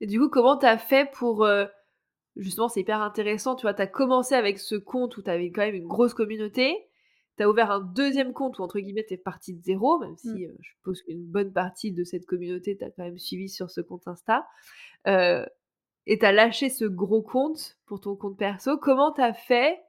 Et 0.00 0.06
du 0.06 0.20
coup, 0.20 0.28
comment 0.28 0.56
tu 0.56 0.66
as 0.66 0.78
fait 0.78 1.10
pour 1.10 1.44
justement, 2.36 2.68
c'est 2.68 2.80
hyper 2.80 3.02
intéressant. 3.02 3.56
Tu 3.56 3.62
vois, 3.62 3.74
tu 3.74 3.82
as 3.82 3.86
commencé 3.86 4.34
avec 4.34 4.58
ce 4.58 4.74
compte 4.74 5.16
où 5.16 5.22
tu 5.22 5.30
avais 5.30 5.50
quand 5.50 5.62
même 5.62 5.74
une 5.74 5.86
grosse 5.86 6.14
communauté. 6.14 6.76
Tu 7.36 7.42
as 7.42 7.48
ouvert 7.48 7.70
un 7.70 7.80
deuxième 7.80 8.32
compte 8.32 8.58
où, 8.58 8.62
entre 8.62 8.78
guillemets, 8.78 9.04
tu 9.06 9.14
es 9.14 9.18
parti 9.18 9.54
de 9.54 9.62
zéro, 9.62 9.98
même 9.98 10.16
si 10.16 10.28
mmh. 10.28 10.44
euh, 10.44 10.56
je 10.60 10.70
suppose 10.70 11.02
qu'une 11.02 11.24
bonne 11.24 11.52
partie 11.52 11.92
de 11.92 12.04
cette 12.04 12.26
communauté 12.26 12.76
t'a 12.76 12.90
quand 12.90 13.04
même 13.04 13.18
suivi 13.18 13.48
sur 13.48 13.70
ce 13.70 13.80
compte 13.80 14.06
Insta. 14.06 14.46
Euh, 15.06 15.44
et 16.06 16.18
tu 16.18 16.26
as 16.26 16.32
lâché 16.32 16.68
ce 16.68 16.84
gros 16.84 17.22
compte 17.22 17.78
pour 17.86 18.00
ton 18.00 18.16
compte 18.16 18.36
perso. 18.36 18.76
Comment 18.78 19.12
tu 19.12 19.20
as 19.20 19.32
fait 19.32 19.80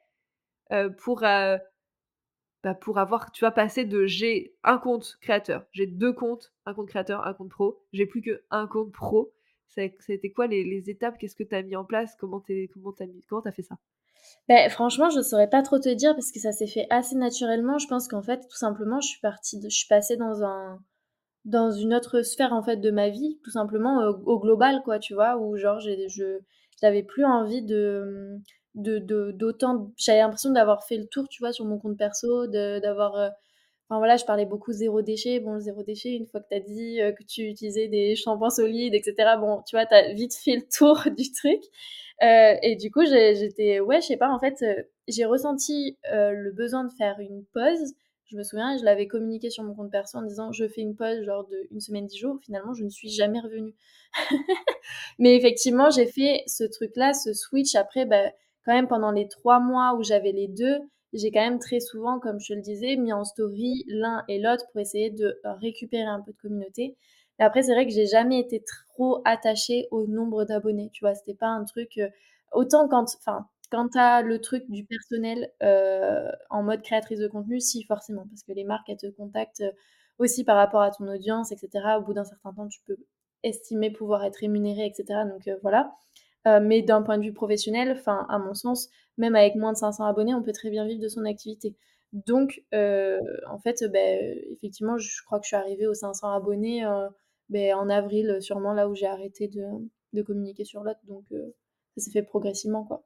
euh, 0.71 0.89
pour, 0.89 1.21
bah, 1.21 2.75
pour 2.79 2.99
avoir, 2.99 3.31
tu 3.31 3.41
vois, 3.41 3.51
passé 3.51 3.85
de 3.85 4.05
j'ai 4.05 4.55
un 4.63 4.77
compte 4.77 5.17
créateur, 5.21 5.65
j'ai 5.71 5.87
deux 5.87 6.13
comptes, 6.13 6.53
un 6.65 6.73
compte 6.73 6.87
créateur, 6.87 7.25
un 7.25 7.33
compte 7.33 7.49
pro, 7.49 7.83
j'ai 7.91 8.05
plus 8.05 8.21
qu'un 8.21 8.67
compte 8.67 8.91
pro 8.91 9.33
c'était 9.99 10.31
quoi 10.31 10.47
les, 10.47 10.89
étapes? 10.89 11.17
Qu'est-ce 11.17 11.35
que 11.35 11.43
tu 11.43 11.55
as 11.55 11.63
mis 11.63 11.75
en 11.75 11.85
place? 11.85 12.15
Comment 12.19 12.41
tu 12.41 12.69
as 13.45 13.51
fait 13.51 13.63
ça? 13.63 13.77
Ben, 14.47 14.69
franchement, 14.69 15.09
je 15.09 15.21
saurais 15.21 15.49
pas 15.49 15.61
trop 15.61 15.79
te 15.79 15.89
dire 15.89 16.13
parce 16.15 16.31
que 16.31 16.39
ça 16.39 16.51
s'est 16.51 16.67
fait 16.67 16.87
assez 16.89 17.15
naturellement. 17.15 17.77
Je 17.77 17.87
pense 17.87 18.07
qu'en 18.07 18.21
fait, 18.21 18.39
tout 18.49 18.57
simplement, 18.57 18.99
je 19.01 19.07
suis 19.07 19.21
partie, 19.21 19.59
je 19.63 19.69
suis 19.69 19.87
passée 19.87 20.17
dans 20.17 20.43
un, 20.43 20.79
dans 21.45 21.71
une 21.71 21.93
autre 21.93 22.21
sphère, 22.21 22.53
en 22.53 22.63
fait, 22.63 22.77
de 22.77 22.91
ma 22.91 23.09
vie, 23.09 23.39
tout 23.43 23.51
simplement, 23.51 24.03
au 24.25 24.39
global, 24.39 24.81
quoi, 24.83 24.99
tu 24.99 25.13
vois? 25.13 25.37
Où 25.37 25.57
genre 25.57 25.79
je 25.79 26.39
j'avais 26.81 27.03
plus 27.03 27.25
envie 27.25 27.61
de, 27.61 28.39
mmh, 28.75 28.81
de 28.83 28.99
de 28.99 29.31
d'autant 29.31 29.91
j'avais 29.97 30.19
l'impression 30.19 30.51
d'avoir 30.51 30.83
fait 30.85 30.97
le 30.97 31.05
tour, 31.07 31.27
tu 31.29 31.41
vois, 31.41 31.51
sur 31.53 31.65
mon 31.65 31.79
compte 31.79 31.97
perso, 31.97 32.47
d'avoir, 32.47 33.15
heu 33.17 33.29
enfin 33.91 33.97
voilà, 33.99 34.15
je 34.15 34.23
parlais 34.25 34.45
beaucoup 34.45 34.71
zéro 34.71 35.01
déchet. 35.01 35.39
Bon, 35.41 35.55
le 35.55 35.59
zéro 35.59 35.83
déchet, 35.83 36.11
une 36.11 36.25
fois 36.25 36.39
que 36.39 36.47
tu 36.49 36.55
as 36.55 36.59
dit, 36.61 37.01
heu, 37.01 37.11
que 37.11 37.23
tu 37.23 37.41
utilisais 37.43 37.89
des 37.89 38.15
shampoings 38.15 38.49
solides 38.49 38.93
et 38.95 39.03
cetera, 39.03 39.35
bon, 39.37 39.61
tu 39.67 39.75
vois, 39.75 39.85
tu 39.85 39.93
as 39.93 40.13
vite 40.13 40.33
fait 40.33 40.55
le 40.55 40.63
tour 40.73 41.03
du 41.17 41.31
truc. 41.33 41.61
Heu 42.23 42.55
et 42.63 42.75
du 42.77 42.89
coup, 42.91 43.03
j'étais 43.05 43.79
ouais, 43.81 43.99
je 44.01 44.07
sais 44.07 44.17
pas, 44.17 44.29
en 44.29 44.39
fait, 44.39 44.55
heu, 44.63 44.87
j'ai 45.09 45.25
ressenti, 45.25 45.97
le 46.11 46.51
besoin 46.51 46.85
de 46.85 46.91
faire 46.93 47.19
une 47.19 47.43
pause. 47.53 47.93
Je 48.27 48.37
me 48.37 48.43
souviens, 48.43 48.77
je 48.77 48.85
l'avais 48.85 49.07
communiqué 49.07 49.49
sur 49.49 49.63
mon 49.63 49.73
compte 49.75 49.91
perso 49.91 50.17
en 50.17 50.21
disant: 50.21 50.53
«Je 50.53 50.65
fais 50.67 50.79
une 50.81 50.95
pause 50.95 51.21
genre 51.25 51.45
d'1 51.47 51.81
semaine, 51.81 52.05
10 52.05 52.17
jours». 52.17 52.37
Finalement, 52.41 52.73
je 52.73 52.85
ne 52.85 52.89
suis 52.89 53.09
jamais 53.09 53.41
revenue. 53.41 53.75
Mais 55.19 55.35
effectivement, 55.35 55.89
j'ai 55.89 56.05
fait 56.05 56.43
ce 56.47 56.63
truc-là, 56.63 57.13
ce 57.13 57.33
switch. 57.33 57.75
Après, 57.75 58.05
bah, 58.05 58.31
quand 58.65 58.73
même 58.73 58.87
pendant 58.87 59.11
les 59.11 59.27
3 59.27 59.59
mois 59.59 59.95
où 59.97 60.03
j'avais 60.03 60.31
les 60.31 60.47
2, 60.47 60.79
j'ai 61.13 61.31
quand 61.31 61.41
même 61.41 61.59
très 61.59 61.79
souvent, 61.79 62.19
comme 62.19 62.39
je 62.39 62.53
le 62.53 62.61
disais, 62.61 62.95
mis 62.97 63.13
en 63.13 63.23
story 63.25 63.83
l'un 63.87 64.23
et 64.27 64.39
l'autre 64.39 64.65
pour 64.71 64.81
essayer 64.81 65.09
de 65.11 65.39
récupérer 65.43 66.03
un 66.05 66.21
peu 66.21 66.31
de 66.31 66.37
communauté. 66.37 66.97
Mais 67.39 67.45
après, 67.45 67.63
c'est 67.63 67.73
vrai 67.73 67.85
que 67.87 67.93
j'ai 67.93 68.05
jamais 68.07 68.39
été 68.39 68.63
trop 68.93 69.21
attachée 69.25 69.87
au 69.91 70.07
nombre 70.07 70.45
d'abonnés, 70.45 70.89
tu 70.93 71.03
vois? 71.03 71.15
C'était 71.15 71.33
pas 71.35 71.47
un 71.47 71.63
truc, 71.65 71.97
heu 71.97 72.09
autant 72.53 72.87
quand 72.87 73.05
enfin, 73.19 73.47
quand 73.71 73.87
tu 73.89 74.27
le 74.27 74.39
truc 74.41 74.69
du 74.69 74.85
personnel, 74.85 75.51
heu, 75.63 76.27
en 76.49 76.63
mode 76.63 76.81
créatrice 76.81 77.19
de 77.19 77.27
contenu, 77.27 77.59
si 77.61 77.83
forcément, 77.83 78.25
parce 78.29 78.43
que 78.43 78.51
les 78.53 78.63
marques, 78.65 78.89
elles 78.89 78.97
te 78.97 79.07
contactent, 79.07 79.63
aussi 80.19 80.43
par 80.43 80.57
rapport 80.57 80.81
à 80.81 80.91
ton 80.91 81.07
audience 81.07 81.51
et 81.51 81.57
cetera. 81.57 81.99
Au 81.99 82.03
bout 82.03 82.13
d'un 82.13 82.25
certain 82.25 82.53
temps, 82.53 82.67
tu 82.67 82.81
peux 82.85 82.97
estimer 83.43 83.89
pouvoir 83.91 84.23
être 84.25 84.37
rémunérée 84.37 84.85
et 84.87 84.93
cetera, 84.93 85.25
donc 85.25 85.49
voilà. 85.61 85.91
Mais 86.61 86.81
d'un 86.81 87.01
point 87.03 87.17
de 87.17 87.23
vue 87.23 87.33
professionnel, 87.33 87.91
enfin, 87.91 88.25
à 88.29 88.37
mon 88.39 88.53
sens, 88.53 88.89
même 89.17 89.35
avec 89.35 89.55
moins 89.55 89.73
de 89.73 89.77
500 89.77 90.05
abonnés, 90.05 90.33
on 90.35 90.43
peut 90.43 90.51
très 90.53 90.69
bien 90.69 90.85
vivre 90.87 91.01
de 91.01 91.07
son 91.09 91.25
activité. 91.25 91.75
Donc 92.13 92.63
heu, 92.73 93.19
en 93.49 93.59
fait, 93.59 93.83
beh, 93.91 94.47
effectivement, 94.51 94.97
je 94.97 95.23
crois 95.23 95.39
que 95.39 95.45
je 95.45 95.49
suis 95.49 95.55
arrivée 95.57 95.87
aux 95.87 95.93
500 95.93 96.29
abonnés, 96.33 96.85
heu, 96.85 97.07
beh, 97.49 97.73
en 97.73 97.89
avril, 97.89 98.37
sûrement 98.41 98.73
là 98.73 98.89
où 98.89 98.95
j'ai 98.95 99.07
arrêté 99.07 99.47
de 99.47 99.63
de 100.13 100.21
communiquer 100.23 100.65
sur 100.65 100.83
l'autre, 100.83 100.99
donc 101.07 101.25
ça 101.95 102.03
s'est 102.03 102.11
fait 102.11 102.23
progressivement, 102.23 102.83
quoi. 102.83 103.05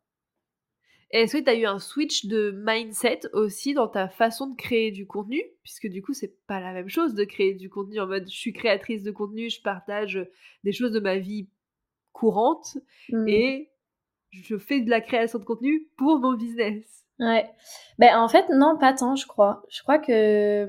Est-ce 1.11 1.37
que 1.37 1.43
tu 1.43 1.49
as 1.49 1.55
eu 1.55 1.65
un 1.65 1.79
switch 1.79 2.25
de 2.25 2.51
mindset 2.65 3.21
aussi 3.33 3.73
dans 3.73 3.87
ta 3.87 4.09
façon 4.09 4.47
de 4.47 4.55
créer 4.55 4.91
du 4.91 5.05
contenu? 5.07 5.41
Puisque 5.63 5.87
du 5.87 6.01
coup, 6.01 6.13
c'est 6.13 6.35
pas 6.47 6.59
la 6.59 6.73
même 6.73 6.89
chose 6.89 7.13
de 7.13 7.23
créer 7.23 7.53
du 7.53 7.69
contenu 7.69 7.99
en 7.99 8.07
mode: 8.07 8.25
«Je 8.29 8.35
suis 8.35 8.53
créatrice 8.53 9.03
de 9.03 9.11
contenu, 9.11 9.49
je 9.49 9.61
partage, 9.61 10.19
des 10.63 10.71
choses 10.73 10.91
de 10.91 10.99
ma 10.99 11.17
vie 11.17 11.49
courante 12.13 12.77
Mmh. 13.09 13.45
et 13.51 13.71
je 14.43 14.57
fais 14.57 14.81
de 14.81 14.89
la 14.89 15.01
création 15.01 15.39
de 15.39 15.43
contenu 15.45 15.87
pour 15.97 16.19
mon 16.19 16.33
business». 16.33 17.03
Ouais. 17.19 17.49
Beh, 17.97 18.13
en 18.13 18.27
fait, 18.27 18.45
non, 18.49 18.77
pas 18.77 18.93
tant, 18.93 19.15
je 19.15 19.25
crois. 19.25 19.63
Je 19.69 19.81
crois 19.83 19.99
que, 19.99 20.65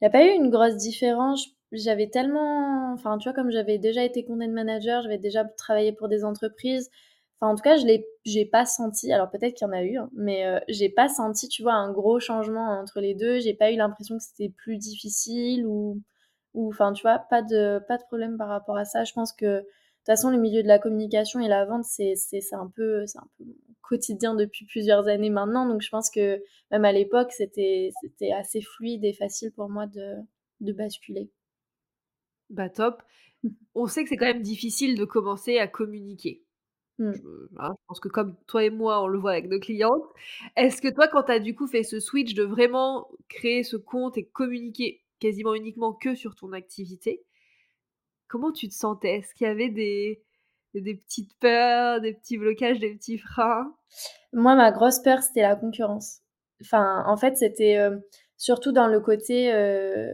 il 0.00 0.04
y 0.04 0.06
a 0.06 0.10
pas 0.10 0.24
eu 0.24 0.30
une 0.30 0.50
grosse 0.50 0.76
différence. 0.76 1.46
J'avais 1.72 2.08
tellement 2.08 2.92
enfin, 2.92 3.18
tu 3.18 3.28
vois, 3.28 3.34
comme 3.34 3.50
j'avais 3.50 3.78
déjà 3.78 4.02
été 4.04 4.24
content 4.24 4.48
manager, 4.48 5.02
j'avais 5.02 5.18
déjà 5.18 5.44
travaillé 5.44 5.92
pour 5.92 6.08
des 6.08 6.24
entreprises. 6.24 6.90
Enfin, 7.40 7.52
en 7.52 7.54
tout 7.56 7.62
cas, 7.62 7.76
je 7.76 7.86
l'ai 7.86 8.06
j'ai 8.24 8.46
pas 8.46 8.64
senti, 8.66 9.12
alors 9.12 9.30
peut-être 9.30 9.54
qu'il 9.54 9.66
y 9.66 9.70
en 9.70 9.72
a 9.72 9.82
eu, 9.82 9.96
hein, 9.98 10.10
mais 10.14 10.44
heu, 10.46 10.60
j'ai 10.68 10.88
pas 10.88 11.08
senti, 11.08 11.48
tu 11.48 11.62
vois, 11.62 11.74
un 11.74 11.92
gros 11.92 12.18
changement 12.20 12.68
entre 12.80 13.00
les 13.00 13.14
2. 13.14 13.38
J'ai 13.40 13.54
pas 13.54 13.70
eu 13.72 13.76
l'impression 13.76 14.16
que 14.16 14.24
c'était 14.24 14.48
plus 14.48 14.76
difficile 14.78 15.66
ou 15.66 16.00
ou 16.54 16.68
enfin, 16.70 16.92
tu 16.92 17.02
vois, 17.02 17.18
pas 17.18 17.42
de 17.42 17.80
pas 17.88 17.98
de 17.98 18.02
problème 18.04 18.38
par 18.38 18.48
rapport 18.48 18.76
à 18.78 18.84
ça. 18.86 19.04
Je 19.04 19.12
pense 19.12 19.32
que, 19.32 19.64
toute 20.06 20.18
façon, 20.18 20.30
le 20.30 20.38
milieu 20.38 20.62
de 20.62 20.68
la 20.68 20.78
communication 20.78 21.40
et 21.40 21.48
la 21.48 21.64
vente, 21.64 21.84
c'est 21.84 22.14
un 22.52 22.70
peu 22.74 23.06
c'est 23.06 23.18
un 23.18 23.28
peu 23.38 23.44
quotidien 23.82 24.34
depuis 24.34 24.64
plusieurs 24.66 25.08
années 25.08 25.30
maintenant. 25.30 25.68
Donc 25.68 25.82
je 25.82 25.90
pense 25.90 26.10
que, 26.10 26.40
même 26.70 26.84
à 26.84 26.92
l'époque, 26.92 27.32
c'était 27.32 27.90
assez 28.32 28.60
fluide 28.60 29.04
et 29.04 29.12
facile 29.12 29.52
pour 29.52 29.68
moi 29.68 29.86
de 29.86 30.14
de 30.60 30.72
basculer. 30.72 31.30
Bah, 32.50 32.70
top. 32.70 33.02
On 33.74 33.86
sait 33.86 34.04
que 34.04 34.08
c'est 34.08 34.16
quand 34.16 34.26
même 34.26 34.42
difficile 34.42 34.96
de 34.96 35.04
commencer 35.04 35.58
à 35.58 35.66
communiquer. 35.66 36.42
Je 36.98 37.04
Mmh. 37.04 37.48
hein, 37.58 37.74
je 37.78 37.84
pense 37.88 38.00
que 38.00 38.08
comme 38.08 38.36
toi 38.46 38.64
et 38.64 38.70
moi, 38.70 39.02
on 39.02 39.06
le 39.06 39.18
voit 39.18 39.32
avec 39.32 39.50
nos 39.50 39.60
clientes. 39.60 40.02
Est-ce 40.56 40.80
que 40.80 40.88
toi, 40.88 41.08
quand 41.08 41.24
tu 41.24 41.32
as 41.32 41.40
du 41.40 41.54
coup 41.54 41.66
fait 41.66 41.82
ce 41.82 42.00
switch 42.00 42.32
de 42.32 42.42
vraiment 42.42 43.10
créer 43.28 43.64
ce 43.64 43.76
compte 43.76 44.16
et 44.16 44.24
communiquer 44.24 45.04
quasiment 45.20 45.54
uniquement 45.54 45.92
que 45.92 46.14
sur 46.14 46.34
ton 46.34 46.52
activité 46.52 47.22
comment 48.28 48.52
tu 48.52 48.68
te 48.68 48.74
sentais? 48.74 49.18
Est-ce 49.18 49.34
qu'il 49.34 49.46
y 49.46 49.50
avait 49.50 49.70
des 49.70 50.22
des 50.74 50.94
petites 50.94 51.32
peurs, 51.40 52.00
des 52.02 52.12
petits 52.14 52.36
blocages, 52.38 52.78
des 52.80 52.94
petits 52.94 53.18
freins? 53.18 53.74
Moi, 54.32 54.54
ma 54.56 54.72
grosse 54.72 55.00
peur, 55.00 55.22
c'était 55.22 55.42
la 55.42 55.56
concurrence. 55.56 56.20
Enfin, 56.62 57.04
en 57.06 57.16
fait, 57.16 57.36
c'était, 57.36 57.72
hem, 57.72 58.02
surtout 58.36 58.72
dans 58.72 58.86
le 58.88 59.00
côté, 59.00 59.52
heu, 59.54 60.10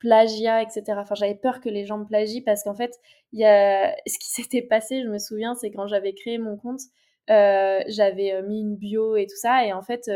plagiat 0.00 0.62
et 0.62 0.68
cetera. 0.70 1.02
Enfin, 1.02 1.14
j'avais 1.14 1.34
peur 1.34 1.60
que 1.60 1.68
les 1.70 1.86
gens 1.86 1.98
me 1.98 2.04
plagient 2.06 2.42
parce 2.44 2.64
qu'en 2.64 2.74
fait, 2.74 2.92
y 3.32 3.44
a 3.44 3.94
ce 4.06 4.18
qui 4.18 4.30
s'était 4.30 4.62
passé, 4.62 5.02
je 5.02 5.08
me 5.08 5.18
souviens, 5.18 5.54
c'est 5.54 5.70
quand 5.70 5.86
j'avais 5.86 6.14
créé 6.14 6.38
mon 6.38 6.56
compte, 6.56 6.80
heu, 7.30 7.80
j'avais, 7.88 8.42
mis 8.42 8.60
une 8.60 8.76
bio 8.76 9.16
et 9.16 9.26
tout 9.26 9.36
ça 9.36 9.64
et 9.66 9.72
en 9.72 9.82
fait, 9.82 10.10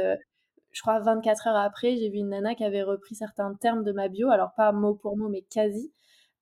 je 0.73 0.81
crois 0.83 1.01
24 1.01 1.47
heures 1.49 1.57
après, 1.57 1.97
j'ai 1.97 2.09
vu 2.11 2.19
une 2.19 2.29
nana 2.31 2.55
qui 2.55 2.65
avait 2.65 2.83
repris 2.83 3.15
certains 3.15 3.55
termes 3.55 3.85
de 3.85 3.93
ma 3.93 4.09
bio, 4.09 4.31
alors 4.31 4.53
pas 4.57 4.73
mot 4.73 4.95
pour 4.95 5.17
mot, 5.17 5.29
mais 5.29 5.43
quasi, 5.43 5.93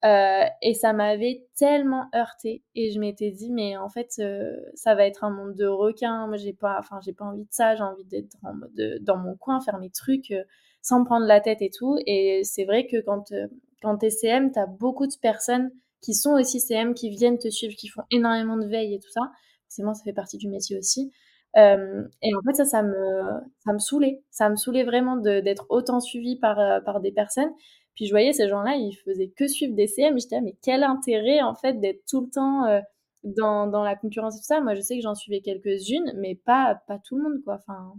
heu 0.06 0.48
et 0.62 0.74
ça 0.74 0.92
m'avait 0.92 1.44
tellement 1.56 2.06
heurtée 2.14 2.62
et 2.74 2.90
je 2.92 3.00
m'étais 3.00 3.30
dit: 3.32 3.50
«Mais 3.52 3.76
en 3.76 3.88
fait, 3.88 4.10
heu, 4.20 4.56
ça 4.74 4.94
va 4.94 5.06
être 5.06 5.24
un 5.24 5.30
monde 5.30 5.54
de 5.54 5.66
requins. 5.66 6.26
Moi, 6.28 6.36
j'ai 6.36 6.52
pas 6.54 6.76
enfin, 6.78 7.00
j'ai 7.04 7.12
pas 7.12 7.24
envie 7.26 7.44
de 7.44 7.52
ça, 7.52 7.74
j'ai 7.76 7.82
envie 7.82 8.04
d'être 8.04 8.36
heu, 8.78 8.98
dans 9.00 9.16
mon 9.18 9.36
coin, 9.36 9.60
faire 9.60 9.78
mes 9.78 9.90
trucs, 9.90 10.32
sans 10.82 11.04
prendre 11.04 11.26
la 11.26 11.40
tête 11.40 11.62
et 11.62 11.70
tout» 11.70 11.98
et 12.06 12.42
c'est 12.44 12.64
vrai 12.64 12.86
que 12.86 13.00
quand, 13.02 13.32
quand 13.82 13.98
tu 13.98 14.06
es 14.06 14.10
CM, 14.10 14.52
tu 14.52 14.58
as 14.58 14.66
beaucoup 14.66 15.06
de 15.06 15.14
personnes 15.20 15.70
qui 16.02 16.14
sont 16.14 16.32
aussi 16.34 16.60
CM, 16.60 16.94
qui 16.94 17.10
viennent 17.10 17.38
te 17.38 17.48
suivre, 17.50 17.74
qui 17.76 17.88
font 17.88 18.02
énormément 18.10 18.56
de 18.56 18.66
veille 18.66 18.94
et 18.94 19.00
tout 19.00 19.10
ça. 19.10 19.22
Forcément, 19.68 19.94
ça 19.94 20.04
fait 20.04 20.12
partie 20.12 20.38
du 20.38 20.48
métier 20.48 20.78
aussi. 20.78 21.10
Et 22.22 22.34
en 22.34 22.42
fait, 22.46 22.54
ça, 22.54 22.64
ça 22.64 22.82
me 22.82 22.94
ça 23.64 23.72
me 23.72 23.78
saoulait. 23.78 24.22
Ça 24.30 24.48
me 24.48 24.56
saoulait 24.56 24.84
vraiment 24.84 25.16
d'être 25.16 25.66
autant 25.70 26.00
suivie 26.00 26.36
par, 26.38 26.82
par 26.84 27.00
des 27.00 27.12
personnes. 27.12 27.50
Puis 27.96 28.06
je 28.06 28.12
voyais 28.12 28.32
ces 28.34 28.48
gens-là, 28.48 28.76
ils 28.76 28.94
faisaient 28.94 29.28
que 29.36 29.48
suivre 29.48 29.74
des 29.74 29.86
CM. 29.88 30.16
Là: 30.30 30.40
«Mais 30.42 30.56
quel 30.62 30.84
intérêt, 30.84 31.42
en 31.42 31.54
fait, 31.56 31.80
d'être 31.80 32.04
tout 32.08 32.20
le 32.22 32.30
temps, 32.30 32.66
heu, 32.68 32.80
dans 33.24 33.66
dans 33.68 33.82
la 33.84 33.96
concurrence 33.96 34.36
et 34.36 34.40
tout 34.40 34.44
ça?» 34.46 34.60
Moi, 34.62 34.74
je 34.76 34.80
sais 34.82 34.96
que 34.96 35.02
j'en 35.02 35.14
suivais 35.16 35.40
quelques-unes, 35.40 36.12
mais 36.16 36.34
pas 36.36 36.80
pas 36.88 36.98
tout 37.00 37.16
le 37.16 37.24
monde, 37.24 37.42
quoi. 37.44 37.56
Enfin, 37.56 37.94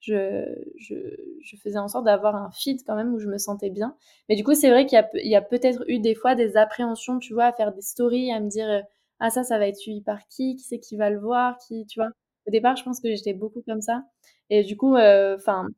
je 0.00 0.44
je 0.78 0.94
je 1.42 1.56
faisais 1.58 1.78
en 1.78 1.88
sorte 1.88 2.04
d'avoir 2.06 2.34
un 2.36 2.50
feed 2.52 2.80
quand 2.86 2.96
même 2.96 3.14
où 3.14 3.18
je 3.20 3.28
me 3.28 3.38
sentais 3.38 3.70
bien. 3.70 3.96
Mais 4.28 4.36
du 4.36 4.44
coup, 4.44 4.54
c'est 4.54 4.70
vrai 4.70 4.86
qu'il 4.86 4.96
y 5.24 5.34
a 5.36 5.38
a 5.38 5.42
peut-être 5.42 5.84
eu 5.88 5.98
des 6.00 6.14
fois 6.16 6.34
des 6.34 6.56
appréhensions, 6.56 7.18
tu 7.18 7.34
vois, 7.34 7.46
à 7.46 7.52
faire 7.52 7.72
des 7.74 7.82
stories, 7.82 8.32
à 8.32 8.40
me 8.40 8.48
dire, 8.48 8.68
heu: 8.68 8.82
«Ah 9.20 9.30
ça, 9.30 9.44
ça 9.44 9.58
va 9.58 9.68
être 9.68 9.76
suivi 9.76 10.00
par 10.02 10.26
qui? 10.28 10.56
Qui 10.56 10.64
c'est 10.64 10.80
qui 10.80 10.96
va 10.96 11.10
le 11.10 11.18
voir? 11.20 11.58
Qui?» 11.58 11.86
tu 11.86 12.00
vois? 12.00 12.10
Au 12.48 12.50
départ, 12.50 12.76
je 12.76 12.82
pense 12.84 13.00
que 13.00 13.14
j'étais 13.14 13.34
beaucoup 13.34 13.62
comme 13.62 13.80
ça 13.82 14.02
et 14.50 14.64
du 14.64 14.76
coup, 14.76 14.96
heu, 14.96 15.34
enfin, 15.36 15.68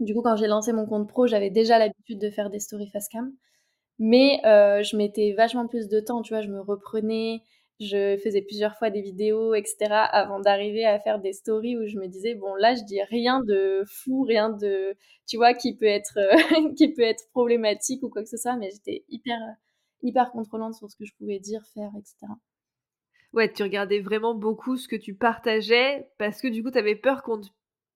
du 0.00 0.14
coup, 0.14 0.22
quand 0.22 0.36
j'ai 0.36 0.46
lancé 0.46 0.72
mon 0.72 0.86
compte 0.86 1.08
pro, 1.08 1.26
j'avais 1.26 1.50
déjà 1.50 1.78
l'habitude 1.78 2.18
de 2.20 2.30
faire 2.30 2.50
des 2.50 2.60
stories 2.60 2.90
face 2.90 3.08
cam. 3.08 3.32
Mais 3.98 4.40
heu, 4.46 4.82
je 4.82 4.96
mettais 4.96 5.32
vachement 5.36 5.66
plus 5.68 5.88
de 5.88 6.00
temps, 6.00 6.22
tu 6.22 6.34
vois? 6.34 6.42
Je 6.42 6.48
me 6.48 6.60
reprenais, 6.60 7.42
je 7.80 8.16
faisais 8.18 8.42
plusieurs 8.42 8.76
fois 8.78 8.90
des 8.90 9.02
vidéos 9.02 9.54
et 9.54 9.64
cetera 9.64 10.04
avant 10.04 10.40
d'arriver 10.40 10.84
à 10.86 11.00
faire 11.00 11.20
des 11.20 11.32
stories 11.32 11.76
où 11.78 11.86
je 11.86 11.96
me 11.98 12.06
disais: 12.08 12.34
«Bon, 12.34 12.54
là, 12.56 12.74
je 12.76 12.82
dis 12.84 13.02
rien 13.04 13.40
de 13.42 13.84
fou, 13.88 14.22
rien 14.24 14.50
de, 14.50 14.96
tu 15.26 15.36
vois, 15.36 15.54
qui 15.54 15.76
peut 15.76 15.86
être, 15.86 16.18
heu, 16.18 16.30
qui 16.76 16.92
peut 16.94 17.02
être 17.02 17.24
problématique 17.32 18.02
ou 18.04 18.10
quoi 18.10 18.22
que 18.22 18.28
ce 18.30 18.36
soit», 18.38 18.56
mais 18.56 18.70
j'étais 18.70 19.04
hyper, 19.08 19.38
hyper 20.02 20.30
contrôlante 20.32 20.74
sur 20.74 20.90
ce 20.90 20.96
que 20.96 21.04
je 21.04 21.14
pouvais 21.18 21.38
dire, 21.40 21.62
faire 21.74 21.90
et 21.98 22.04
cetera. 22.04 22.36
Ouais, 23.32 23.50
tu 23.52 23.62
regardais 23.62 24.00
vraiment 24.00 24.34
beaucoup 24.34 24.76
ce 24.76 24.88
que 24.88 24.96
tu 24.96 25.14
partageais 25.14 26.08
parce 26.18 26.40
que 26.40 26.48
du 26.48 26.62
coup, 26.62 26.70
tu 26.70 26.78
avais 26.78 26.96
peur 26.96 27.22
qu'on 27.22 27.40
te 27.40 27.48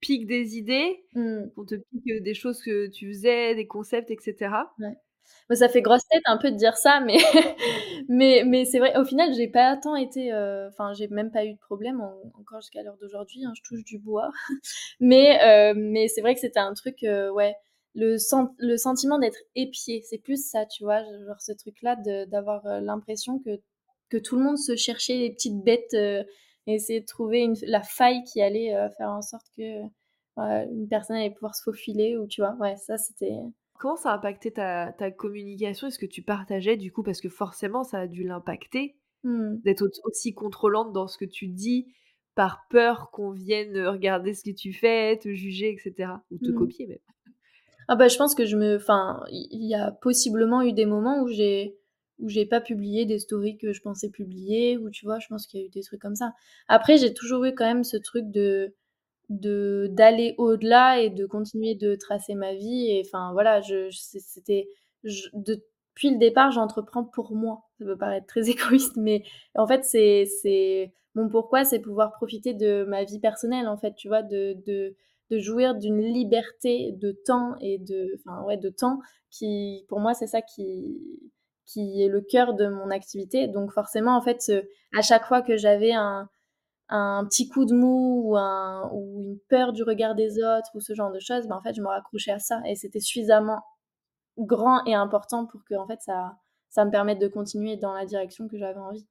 pique 0.02 0.26
des 0.28 0.58
idées, 0.58 1.04
qu'on 1.14 1.66
te 1.66 1.76
pique, 1.76 2.22
des 2.24 2.34
choses 2.34 2.62
que 2.62 2.88
tu 2.88 3.08
faisais, 3.14 3.56
des 3.56 3.68
concepts 3.68 4.10
et 4.12 4.18
cetera? 4.20 4.72
Ouais. 4.80 4.96
Ça 5.56 5.68
fait 5.70 5.82
grosse 5.82 6.02
tête 6.10 6.22
un 6.26 6.38
peu 6.38 6.50
de 6.50 6.56
dire 6.56 6.76
ça, 6.76 7.00
mais 7.00 7.18
mais 8.08 8.44
mais 8.46 8.64
c'est 8.66 8.78
vrai, 8.80 8.96
au 8.98 9.04
final, 9.04 9.34
j'ai 9.34 9.48
pas 9.48 9.76
tant 9.78 9.96
été, 9.96 10.32
enfin, 10.34 10.94
j'ai 10.94 11.08
même 11.08 11.30
pas 11.32 11.44
eu 11.46 11.54
de 11.54 11.58
problème 11.60 12.00
en 12.02 12.14
encore 12.40 12.60
jusqu'à 12.62 12.82
l'heure 12.82 12.96
d'aujourd'hui, 13.00 13.44
hein, 13.46 13.52
je 13.56 13.62
touche 13.64 13.84
du 13.84 13.98
bois. 13.98 14.30
Mais 15.00 15.74
mais 15.76 16.08
c'est 16.08 16.22
vrai 16.22 16.34
que 16.34 16.40
c'était 16.40 16.60
un 16.60 16.74
truc, 16.74 16.98
ouais, 17.02 17.54
le 17.96 18.18
sen 18.18 18.48
le 18.58 18.76
sentiment 18.78 19.18
d'être 19.20 19.38
épiée, 19.56 20.02
c'est 20.04 20.18
plus 20.18 20.44
ça, 20.48 20.66
tu 20.66 20.84
vois? 20.84 21.02
Genre 21.26 21.40
ce 21.40 21.52
truc-là 21.52 21.96
d'avoir, 22.28 22.62
l'impression 22.82 23.38
que 23.40 23.60
que 24.10 24.18
tout 24.18 24.36
le 24.36 24.44
monde 24.44 24.58
se 24.58 24.76
cherchait 24.76 25.16
les 25.18 25.32
petites 25.32 25.62
bêtes, 25.64 25.96
et 26.66 26.74
essayait 26.74 27.00
de 27.00 27.06
trouver 27.06 27.40
une 27.42 27.54
la 27.66 27.82
faille 27.82 28.22
qui 28.24 28.42
allait, 28.42 28.74
heu, 28.74 28.88
faire 28.98 29.10
en 29.10 29.22
sorte 29.22 29.46
que, 29.56 29.62
une 30.38 30.88
personne 30.88 31.16
allait 31.16 31.30
pouvoir 31.30 31.54
se 31.54 31.62
faufiler 31.62 32.16
ou 32.16 32.26
tu 32.26 32.40
vois? 32.42 32.54
Ouais, 32.60 32.76
ça, 32.76 32.96
c'était 32.98 33.32
comment 33.78 33.96
ça 33.96 34.12
a 34.12 34.14
impacté 34.16 34.52
ta, 34.52 34.92
ta 34.92 35.10
communication? 35.10 35.88
Est-ce 35.88 35.98
que 35.98 36.06
tu 36.06 36.22
partageais 36.22 36.76
du 36.76 36.92
coup 36.92 37.02
Parce 37.02 37.20
que 37.20 37.28
forcément, 37.28 37.84
ça 37.84 38.00
a 38.00 38.06
dû 38.06 38.24
l'impacter 38.24 38.96
Mmh. 39.24 39.62
d'être 39.64 39.84
aussi 40.04 40.34
contrôlante 40.34 40.92
dans 40.92 41.08
ce 41.08 41.18
que 41.18 41.26
tu 41.26 41.48
dis 41.48 41.94
par 42.36 42.66
peur 42.70 43.10
qu'on 43.12 43.32
vienne 43.32 43.78
regarder 43.86 44.34
ce 44.34 44.44
que 44.44 44.50
tu 44.56 44.72
fais, 44.74 45.18
te 45.18 45.34
juger, 45.34 45.72
etc. 45.74 46.24
Ou 46.32 46.38
te 46.38 46.50
Mmh. 46.50 46.52
copier 46.52 46.86
même. 46.88 46.98
Ah 47.88 47.96
bah, 47.96 48.08
je 48.08 48.16
pense 48.16 48.34
que 48.34 48.46
je 48.46 48.56
me 48.56 48.76
enfin, 48.76 49.22
il 49.30 49.66
y 49.66 49.74
a 49.74 49.90
possiblement 49.90 50.62
eu 50.62 50.72
des 50.72 50.86
moments 50.86 51.22
où 51.22 51.28
j'ai 51.28 51.78
où 52.22 52.28
j'ai 52.28 52.46
pas 52.46 52.60
publié 52.62 53.06
des 53.06 53.18
stories 53.18 53.58
que 53.58 53.72
je 53.74 53.82
pensais 53.82 54.10
publier 54.10 54.78
ou 54.78 54.90
tu 54.90 55.04
vois? 55.06 55.18
Je 55.20 55.28
pense 55.28 55.46
qu'il 55.46 55.60
y 55.60 55.64
a 55.64 55.66
eu 55.66 55.70
des 55.70 55.82
trucs 55.82 56.00
comme 56.02 56.16
ça. 56.16 56.32
Après, 56.68 56.96
j'ai 56.98 57.14
toujours 57.14 57.44
eu 57.44 57.54
quand 57.54 57.66
même 57.66 57.84
ce 57.84 57.96
truc 57.98 58.30
de 58.30 58.74
de 59.30 59.88
d'aller 59.90 60.34
au-delà 60.38 61.00
et 61.00 61.10
de 61.10 61.26
continuer 61.26 61.74
de 61.74 61.94
tracer 61.94 62.34
ma 62.34 62.54
vie 62.54 62.90
et 62.90 63.02
enfin 63.06 63.32
voilà, 63.32 63.60
je 63.62 63.88
c'était 63.92 64.68
depuis 65.04 66.10
le 66.10 66.18
départ, 66.18 66.50
j'entreprends 66.52 67.04
pour 67.04 67.34
moi. 67.34 67.62
Ça 67.78 67.84
peut 67.84 67.96
paraître 67.98 68.26
très 68.26 68.50
égoïste, 68.50 68.96
mais 68.96 69.24
en 69.54 69.66
fait, 69.66 69.84
c'est 69.84 70.26
c'est 70.42 70.92
mon 71.14 71.28
pourquoi, 71.28 71.64
c'est 71.64 71.80
pouvoir 71.80 72.12
profiter 72.12 72.54
de 72.54 72.84
ma 72.88 73.04
vie 73.04 73.18
personnelle 73.20 73.68
en 73.68 73.76
fait, 73.76 73.94
tu 73.94 74.08
vois? 74.08 74.22
De 74.22 74.56
de 74.66 74.94
de 75.30 75.38
jouir 75.38 75.74
d'une 75.76 76.00
liberté 76.02 76.92
de 76.92 77.12
temps 77.12 77.54
et 77.60 77.78
de 77.78 78.14
enfin 78.18 78.42
ouais, 78.44 78.56
de 78.58 78.68
temps 78.70 79.00
qui 79.30 79.84
pour 79.88 80.00
moi, 80.00 80.14
c'est 80.14 80.26
ça 80.26 80.42
qui 80.42 80.98
qui 81.66 82.02
est 82.02 82.08
le 82.08 82.20
cœur 82.20 82.54
de 82.54 82.66
mon 82.68 82.90
activité. 82.90 83.48
Donc 83.48 83.72
forcément, 83.72 84.16
en 84.16 84.22
fait, 84.22 84.52
à 84.96 85.02
chaque 85.02 85.26
fois 85.26 85.42
que 85.42 85.56
j'avais 85.56 85.92
un 85.92 86.28
un 86.94 87.24
petit 87.24 87.48
coup 87.48 87.64
de 87.64 87.74
mou 87.74 88.22
ou, 88.24 88.36
un, 88.36 88.90
ou 88.92 89.22
une 89.22 89.38
peur 89.48 89.72
du 89.72 89.82
regard 89.82 90.14
des 90.14 90.38
autres 90.38 90.68
ou 90.74 90.80
ce 90.80 90.94
genre 90.94 91.10
de 91.10 91.20
choses, 91.20 91.48
ben 91.48 91.56
en 91.56 91.62
fait, 91.62 91.72
je 91.74 91.80
me 91.80 91.86
raccrochais 91.86 92.32
à 92.32 92.38
ça 92.38 92.60
et 92.66 92.74
c'était 92.74 93.00
suffisamment 93.00 93.62
grand 94.36 94.84
et 94.84 94.94
important 94.94 95.46
pour 95.46 95.64
que 95.64 95.74
en 95.74 95.86
fait, 95.86 96.00
ça, 96.02 96.36
ça 96.68 96.84
me 96.84 96.90
permette 96.90 97.18
de 97.18 97.28
continuer 97.28 97.78
dans 97.78 97.94
la 97.94 98.04
direction 98.04 98.46
que 98.46 98.58
j'avais 98.58 98.78
envie. 98.78 99.06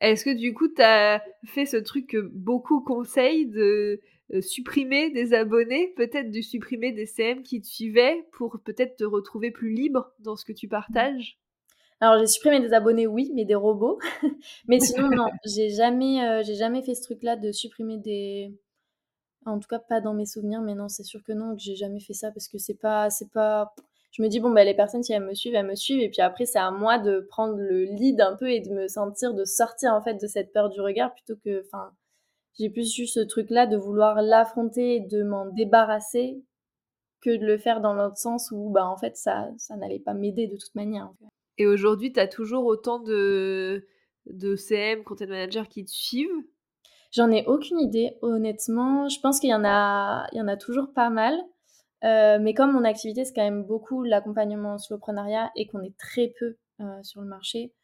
Est-ce 0.00 0.24
que 0.24 0.34
du 0.34 0.54
coup, 0.54 0.68
tu 0.68 0.80
as 0.80 1.22
fait 1.44 1.66
ce 1.66 1.76
truc 1.76 2.06
que 2.06 2.20
beaucoup 2.32 2.82
conseillent 2.82 3.46
de 3.46 3.60
euh, 3.60 4.00
supprimer 4.40 5.10
des 5.10 5.34
abonnés, 5.34 5.92
peut-être 5.96 6.30
de 6.30 6.40
supprimer 6.40 6.92
des 6.92 7.06
CM 7.06 7.42
qui 7.42 7.60
te 7.60 7.66
suivaient 7.66 8.24
pour 8.32 8.60
peut-être 8.64 8.96
te 8.96 9.04
retrouver 9.04 9.50
plus 9.50 9.70
libre 9.70 10.12
dans 10.20 10.36
ce 10.36 10.44
que 10.44 10.52
tu 10.52 10.68
partages? 10.68 11.40
Alors 12.00 12.18
j'ai 12.18 12.26
supprimé 12.26 12.60
des 12.60 12.72
abonnés, 12.72 13.06
oui, 13.06 13.30
mais 13.34 13.44
des 13.44 13.54
robots. 13.54 13.98
mais 14.68 14.80
sinon, 14.80 15.08
non, 15.10 15.26
j'ai 15.44 15.68
jamais, 15.68 16.26
euh, 16.26 16.42
j'ai 16.42 16.54
jamais 16.54 16.82
fait 16.82 16.94
ce 16.94 17.02
truc-là 17.02 17.36
de 17.36 17.52
supprimer 17.52 17.98
des. 17.98 18.58
En 19.46 19.58
tout 19.58 19.68
cas, 19.68 19.78
pas 19.78 20.00
dans 20.00 20.14
mes 20.14 20.26
souvenirs, 20.26 20.60
mais 20.62 20.74
non, 20.74 20.88
c'est 20.88 21.02
sûr 21.02 21.22
que 21.22 21.32
non, 21.32 21.56
que 21.56 21.62
j'ai 21.62 21.76
jamais 21.76 22.00
fait 22.00 22.14
ça 22.14 22.30
parce 22.30 22.48
que 22.48 22.58
c'est 22.58 22.78
pas, 22.78 23.10
c'est 23.10 23.30
pas. 23.30 23.74
Je 24.12 24.22
me 24.22 24.28
dis 24.28 24.40
bon 24.40 24.50
bah 24.50 24.64
les 24.64 24.74
personnes 24.74 25.02
si 25.02 25.12
elles 25.12 25.24
me 25.24 25.34
suivent, 25.34 25.54
elles 25.54 25.66
me 25.66 25.76
suivent 25.76 26.00
et 26.00 26.08
puis 26.08 26.20
après 26.20 26.44
c'est 26.44 26.58
à 26.58 26.70
moi 26.72 26.98
de 26.98 27.20
prendre 27.28 27.56
le 27.56 27.84
lead 27.84 28.20
un 28.20 28.34
peu 28.34 28.50
et 28.50 28.60
de 28.60 28.70
me 28.70 28.88
sentir, 28.88 29.34
de 29.34 29.44
sortir 29.44 29.92
en 29.94 30.02
fait 30.02 30.14
de 30.14 30.26
cette 30.26 30.52
peur 30.52 30.68
du 30.68 30.80
regard 30.80 31.14
plutôt 31.14 31.36
que, 31.44 31.62
enfin, 31.66 31.92
j'ai 32.58 32.70
plus 32.70 32.98
eu 32.98 33.06
ce 33.06 33.20
truc-là 33.20 33.66
de 33.66 33.76
vouloir 33.76 34.22
l'affronter 34.22 34.96
et 34.96 35.00
de 35.00 35.22
m'en 35.22 35.46
débarrasser 35.46 36.42
que 37.20 37.36
de 37.36 37.44
le 37.44 37.58
faire 37.58 37.80
dans 37.80 37.94
l'autre 37.94 38.16
sens 38.16 38.50
où 38.50 38.70
bah 38.70 38.86
en 38.86 38.96
fait 38.96 39.16
ça, 39.16 39.48
ça 39.58 39.76
n'allait 39.76 39.98
pas 39.98 40.14
m'aider 40.14 40.46
de 40.46 40.56
toute 40.56 40.74
manière. 40.74 41.10
Et 41.58 41.66
aujourd'hui, 41.66 42.12
tu 42.12 42.20
as 42.20 42.28
toujours 42.28 42.64
autant 42.64 42.98
de, 42.98 43.86
de 44.26 44.56
CM, 44.56 45.04
content 45.04 45.26
manager 45.26 45.68
qui 45.68 45.84
te 45.84 45.90
suivent? 45.90 46.44
J'en 47.12 47.30
ai 47.30 47.44
aucune 47.46 47.80
idée, 47.80 48.16
honnêtement. 48.22 49.08
Je 49.08 49.20
pense 49.20 49.40
qu'il 49.40 49.50
y, 49.50 49.54
en 49.54 49.64
a, 49.64 50.26
il 50.32 50.38
y 50.38 50.40
en 50.40 50.48
a 50.48 50.56
toujours 50.56 50.92
pas 50.94 51.10
mal. 51.10 51.34
Euh, 52.04 52.38
mais 52.40 52.54
comme 52.54 52.72
mon 52.72 52.84
activité, 52.84 53.24
c'est 53.24 53.34
quand 53.34 53.44
même 53.44 53.64
beaucoup 53.64 54.02
l'accompagnement 54.02 54.74
en 54.74 54.78
slowprenariat 54.78 55.50
et 55.56 55.66
qu'on 55.66 55.82
est 55.82 55.96
très 55.98 56.32
peu 56.38 56.56
euh, 56.80 57.02
sur 57.02 57.20
le 57.20 57.26
marché, 57.26 57.74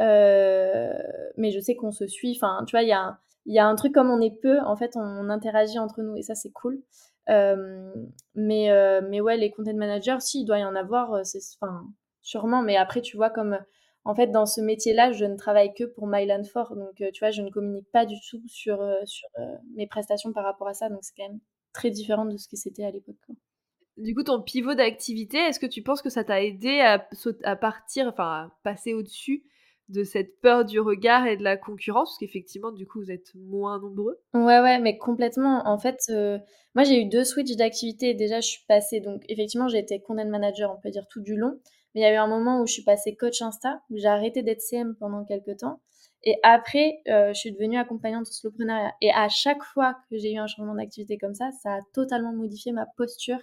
euh, 0.00 0.94
mais 1.36 1.50
je 1.50 1.60
sais 1.60 1.76
qu'on 1.76 1.92
se 1.92 2.06
suit. 2.06 2.32
Enfin, 2.36 2.64
tu 2.66 2.70
vois, 2.72 2.82
il 2.82 2.88
y 2.88 2.92
a, 2.92 3.18
y 3.52 3.58
a 3.58 3.66
un 3.66 3.74
truc 3.76 3.92
comme 3.92 4.10
on 4.10 4.20
est 4.20 4.38
peu, 4.40 4.60
en 4.60 4.76
fait, 4.76 4.92
on, 4.96 5.28
interagit 5.30 5.78
entre 5.78 6.02
nous 6.02 6.16
et 6.16 6.22
ça, 6.22 6.34
c'est 6.34 6.52
cool. 6.52 6.82
mais, 7.28 8.10
mais 8.34 9.20
ouais, 9.20 9.36
les 9.36 9.50
content 9.50 9.74
managers, 9.74 10.20
si, 10.20 10.42
il 10.42 10.44
doit 10.44 10.58
y 10.58 10.64
en 10.64 10.74
avoir. 10.74 11.24
C'est, 11.24 11.40
enfin, 11.60 11.84
sûrement. 12.22 12.62
Mais 12.62 12.76
après, 12.76 13.00
tu 13.00 13.16
vois, 13.16 13.30
comme 13.30 13.58
en 14.06 14.14
fait, 14.14 14.28
dans 14.28 14.46
ce 14.46 14.60
métier-là, 14.60 15.10
je 15.10 15.24
ne 15.24 15.34
travaille 15.34 15.74
que 15.74 15.82
pour 15.82 16.06
Myland 16.06 16.44
Fort. 16.44 16.76
Donc, 16.76 17.00
euh, 17.00 17.10
tu 17.12 17.18
vois, 17.18 17.32
je 17.32 17.42
ne 17.42 17.50
communique 17.50 17.90
pas 17.90 18.06
du 18.06 18.14
tout 18.30 18.40
sur, 18.46 18.80
euh, 18.80 19.04
sur 19.04 19.28
euh, 19.40 19.56
mes 19.74 19.88
prestations 19.88 20.32
par 20.32 20.44
rapport 20.44 20.68
à 20.68 20.74
ça. 20.74 20.88
Donc, 20.88 21.00
c'est 21.02 21.12
quand 21.16 21.28
même 21.28 21.40
très 21.72 21.90
différent 21.90 22.24
de 22.24 22.36
ce 22.36 22.46
que 22.46 22.54
c'était 22.54 22.84
à 22.84 22.92
l'époque. 22.92 23.16
Du 23.96 24.14
coup, 24.14 24.22
ton 24.22 24.40
pivot 24.40 24.74
d'activité, 24.74 25.38
est-ce 25.38 25.58
que 25.58 25.66
tu 25.66 25.82
penses 25.82 26.02
que 26.02 26.08
ça 26.08 26.22
t'a 26.22 26.40
aidé 26.40 26.78
à, 26.82 27.04
à 27.42 27.56
partir, 27.56 28.06
enfin, 28.06 28.24
à 28.24 28.50
passer 28.62 28.94
au-dessus 28.94 29.42
de 29.88 30.04
cette 30.04 30.40
peur 30.40 30.64
du 30.64 30.80
regard 30.80 31.26
et 31.26 31.36
de 31.36 31.44
la 31.44 31.56
concurrence 31.56 32.10
Parce 32.10 32.18
qu'effectivement, 32.18 32.72
du 32.72 32.86
coup, 32.86 33.00
vous 33.00 33.10
êtes 33.10 33.34
moins 33.34 33.78
nombreux. 33.78 34.18
Ouais, 34.34 34.60
ouais, 34.60 34.80
mais 34.80 34.98
complètement. 34.98 35.62
En 35.66 35.78
fait, 35.78 36.10
moi, 36.74 36.84
j'ai 36.84 37.00
eu 37.00 37.08
deux 37.08 37.24
switches 37.24 37.56
d'activité. 37.56 38.14
Déjà, 38.14 38.40
je 38.40 38.48
suis 38.48 38.64
passée, 38.68 39.00
donc, 39.00 39.22
effectivement, 39.28 39.68
j'ai 39.68 39.78
été 39.78 40.00
content 40.00 40.26
manager, 40.26 40.74
on 40.76 40.80
peut 40.80 40.90
dire, 40.90 41.06
tout 41.08 41.20
du 41.20 41.36
long. 41.36 41.58
Mais 41.94 42.02
il 42.02 42.04
y 42.04 42.06
a 42.06 42.12
eu 42.12 42.16
un 42.16 42.26
moment 42.26 42.60
où 42.60 42.66
je 42.66 42.74
suis 42.74 42.84
passée 42.84 43.16
coach 43.16 43.40
Insta, 43.40 43.80
où 43.88 43.96
j'ai 43.96 44.08
arrêté 44.08 44.42
d'être 44.42 44.60
CM 44.60 44.94
pendant 45.00 45.24
quelques 45.24 45.56
temps. 45.56 45.80
Et 46.22 46.36
après, 46.42 47.00
euh, 47.08 47.32
je 47.32 47.38
suis 47.38 47.52
devenue 47.52 47.78
accompagnante 47.78 48.26
au 48.28 48.32
slowprenariat. 48.32 48.92
Et 49.00 49.10
à 49.12 49.28
chaque 49.28 49.62
fois 49.62 49.96
que 50.10 50.18
j'ai 50.18 50.32
eu 50.32 50.36
un 50.38 50.46
changement 50.46 50.74
d'activité 50.74 51.16
comme 51.16 51.34
ça, 51.34 51.50
ça 51.62 51.76
a 51.76 51.80
totalement 51.94 52.34
modifié 52.34 52.72
ma 52.72 52.84
posture 52.98 53.38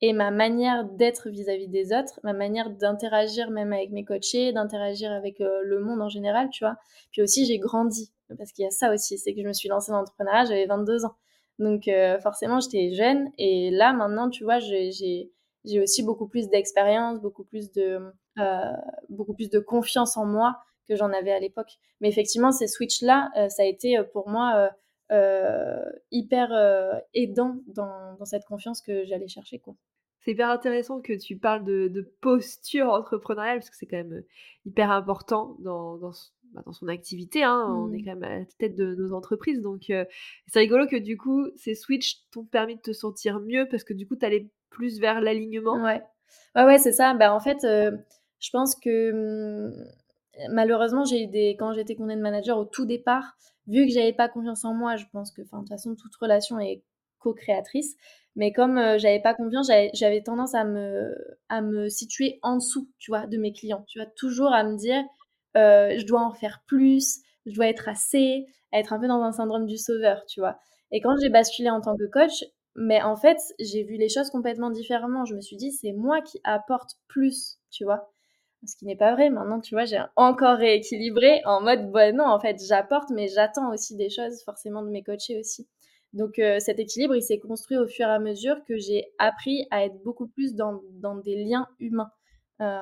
et 0.00 0.12
ma 0.12 0.30
manière 0.30 0.84
d'être 0.84 1.28
vis-à-vis 1.28 1.68
des 1.68 1.92
autres, 1.92 2.20
ma 2.22 2.32
manière 2.32 2.70
d'interagir 2.70 3.50
même 3.50 3.72
avec 3.72 3.90
mes 3.90 4.04
coachés, 4.04 4.52
d'interagir 4.52 5.10
avec 5.10 5.40
euh, 5.40 5.60
le 5.64 5.80
monde 5.80 6.00
en 6.00 6.08
général, 6.08 6.48
tu 6.50 6.64
vois. 6.64 6.76
Puis 7.10 7.22
aussi, 7.22 7.46
j'ai 7.46 7.58
grandi, 7.58 8.12
parce 8.36 8.52
qu'il 8.52 8.64
y 8.64 8.68
a 8.68 8.70
ça 8.70 8.92
aussi, 8.92 9.18
c'est 9.18 9.34
que 9.34 9.42
je 9.42 9.46
me 9.46 9.52
suis 9.52 9.68
lancée 9.68 9.90
dans 9.90 9.98
l'entrepreneuriat, 9.98 10.44
j'avais 10.44 10.66
22 10.66 11.04
ans. 11.04 11.14
Donc 11.58 11.88
euh, 11.88 12.18
forcément, 12.20 12.60
j'étais 12.60 12.92
jeune. 12.92 13.30
Et 13.38 13.70
là, 13.70 13.92
maintenant, 13.92 14.30
tu 14.30 14.44
vois, 14.44 14.58
j'ai 14.58 15.30
j'ai 15.64 15.80
aussi 15.82 16.02
beaucoup 16.02 16.28
plus 16.28 16.48
d'expérience, 16.48 17.20
beaucoup 17.20 17.44
plus 17.44 17.72
de 17.72 18.00
euh, 18.38 18.72
beaucoup 19.08 19.34
plus 19.34 19.50
de 19.50 19.58
confiance 19.58 20.16
en 20.16 20.24
moi 20.24 20.58
que 20.88 20.96
j'en 20.96 21.12
avais 21.12 21.32
à 21.32 21.40
l'époque. 21.40 21.78
Mais 22.00 22.08
effectivement, 22.08 22.52
ces 22.52 22.68
switches 22.68 23.02
là, 23.02 23.30
euh, 23.36 23.48
ça 23.48 23.62
a 23.62 23.66
été 23.66 23.98
pour 24.12 24.28
moi 24.28 24.70
hyper 26.10 27.02
aidant 27.14 27.56
dans, 27.66 28.16
dans, 28.18 28.24
cette 28.24 28.44
confiance 28.44 28.82
que 28.82 29.04
j'allais 29.04 29.28
chercher 29.28 29.58
quoi. 29.58 29.74
C'est 30.20 30.32
hyper 30.32 30.50
intéressant 30.50 31.00
que 31.00 31.12
tu 31.12 31.38
parles 31.38 31.64
de, 31.64 31.88
de 31.88 32.02
posture 32.20 32.88
entrepreneuriale 32.88 33.58
parce 33.58 33.70
que 33.70 33.76
c'est 33.76 33.86
quand 33.86 33.96
même 33.96 34.22
hyper 34.66 34.90
important 34.90 35.56
dans, 35.60 35.96
dans, 35.96 36.12
bah, 36.54 36.62
dans 36.64 36.72
son 36.72 36.88
activité. 36.88 37.42
Hein. 37.44 37.64
On 37.68 37.92
est 37.92 37.98
mmh. 37.98 38.04
quand 38.04 38.16
même 38.16 38.22
à 38.24 38.38
la 38.40 38.44
tête 38.58 38.74
de 38.74 38.94
nos 38.94 39.12
entreprises. 39.12 39.60
Donc, 39.60 39.92
c'est 40.46 40.58
rigolo 40.58 40.86
que 40.86 40.96
du 40.96 41.16
coup, 41.16 41.46
ces 41.56 41.74
switches 41.74 42.28
t'ont 42.30 42.44
permis 42.44 42.76
de 42.76 42.80
te 42.80 42.92
sentir 42.92 43.40
mieux 43.40 43.66
parce 43.70 43.84
que 43.84 43.94
du 43.94 44.06
coup, 44.06 44.16
tu 44.16 44.24
allais 44.24 44.50
plus 44.70 44.98
vers 44.98 45.20
l'alignement. 45.20 45.82
Ouais, 45.82 46.02
ouais, 46.56 46.64
ouais 46.64 46.78
c'est 46.78 46.92
ça. 46.92 47.14
Bah, 47.14 47.34
en 47.34 47.40
fait, 47.40 47.64
euh, 47.64 47.96
je 48.38 48.50
pense 48.50 48.76
que 48.76 49.12
mmh, 49.12 49.84
malheureusement, 50.50 51.04
j'ai 51.04 51.24
eu 51.24 51.26
des. 51.26 51.56
Quand 51.58 51.72
j'étais 51.74 51.94
content 51.96 52.16
manager 52.16 52.58
au 52.58 52.64
tout 52.64 52.86
départ, 52.86 53.36
vu 53.66 53.86
que 53.86 53.92
j'avais 53.92 54.12
pas 54.12 54.28
confiance 54.28 54.64
en 54.64 54.74
moi, 54.74 54.96
je 54.96 55.04
pense 55.12 55.30
que, 55.32 55.42
de 55.42 55.48
toute 55.48 55.68
façon, 55.68 55.94
toute 55.94 56.14
relation 56.16 56.58
est 56.60 56.82
co-créatrice. 57.18 57.96
Mais 58.36 58.52
comme 58.52 58.78
euh, 58.78 58.98
j'avais 58.98 59.20
pas 59.20 59.34
confiance, 59.34 59.70
j'avais 59.94 60.22
tendance 60.22 60.54
à 60.54 60.64
me, 60.64 61.12
à 61.48 61.60
me 61.60 61.88
situer 61.88 62.38
en 62.42 62.56
dessous, 62.56 62.88
tu 62.98 63.10
vois, 63.10 63.26
de 63.26 63.36
mes 63.36 63.52
clients. 63.52 63.84
Tu 63.88 63.98
vois, 63.98 64.06
toujours 64.16 64.52
à 64.52 64.62
me 64.64 64.76
dire, 64.76 65.02
euh, 65.56 65.98
je 65.98 66.06
dois 66.06 66.20
en 66.22 66.32
faire 66.32 66.62
plus, 66.66 67.20
je 67.46 67.54
dois 67.54 67.66
être 67.66 67.88
assez, 67.88 68.46
être 68.72 68.92
un 68.92 69.00
peu 69.00 69.08
dans 69.08 69.22
un 69.22 69.32
syndrome 69.32 69.66
du 69.66 69.76
sauveur, 69.76 70.24
tu 70.26 70.40
vois. 70.40 70.58
Et 70.92 71.00
quand 71.00 71.14
j'ai 71.20 71.30
basculé 71.30 71.70
en 71.70 71.80
tant 71.80 71.96
que 71.96 72.04
coach, 72.10 72.44
mais 72.76 73.02
en 73.02 73.16
fait, 73.16 73.38
j'ai 73.58 73.82
vu 73.82 73.96
les 73.96 74.08
choses 74.08 74.30
complètement 74.30 74.70
différemment. 74.70 75.24
Je 75.24 75.34
me 75.34 75.40
suis 75.40 75.56
dit, 75.56 75.72
c'est 75.72 75.92
moi 75.92 76.20
qui 76.22 76.40
apporte 76.44 76.92
plus, 77.08 77.58
tu 77.70 77.84
vois. 77.84 78.12
Ce 78.66 78.76
qui 78.76 78.86
n'est 78.86 78.96
pas 78.96 79.14
vrai. 79.14 79.30
Maintenant, 79.30 79.60
tu 79.60 79.74
vois, 79.74 79.84
j'ai 79.84 80.00
encore 80.16 80.56
rééquilibré 80.58 81.40
en 81.44 81.60
mode, 81.60 81.90
bon, 81.90 82.14
non, 82.14 82.24
en 82.24 82.40
fait, 82.40 82.56
j'apporte, 82.66 83.10
mais 83.10 83.28
j'attends 83.28 83.72
aussi 83.72 83.96
des 83.96 84.10
choses, 84.10 84.42
forcément, 84.44 84.82
de 84.82 84.90
mes 84.90 85.02
coachés 85.02 85.38
aussi. 85.38 85.68
Donc, 86.12 86.38
euh, 86.38 86.58
cet 86.58 86.78
équilibre, 86.78 87.14
il 87.14 87.22
s'est 87.22 87.38
construit 87.38 87.76
au 87.76 87.86
fur 87.86 88.06
et 88.06 88.10
à 88.10 88.18
mesure 88.18 88.56
que 88.66 88.76
j'ai 88.78 89.12
appris 89.18 89.66
à 89.70 89.84
être 89.84 90.02
beaucoup 90.02 90.26
plus 90.26 90.54
dans, 90.54 90.80
dans 90.94 91.16
des 91.16 91.36
liens 91.44 91.68
humains. 91.78 92.10
Euh, 92.60 92.80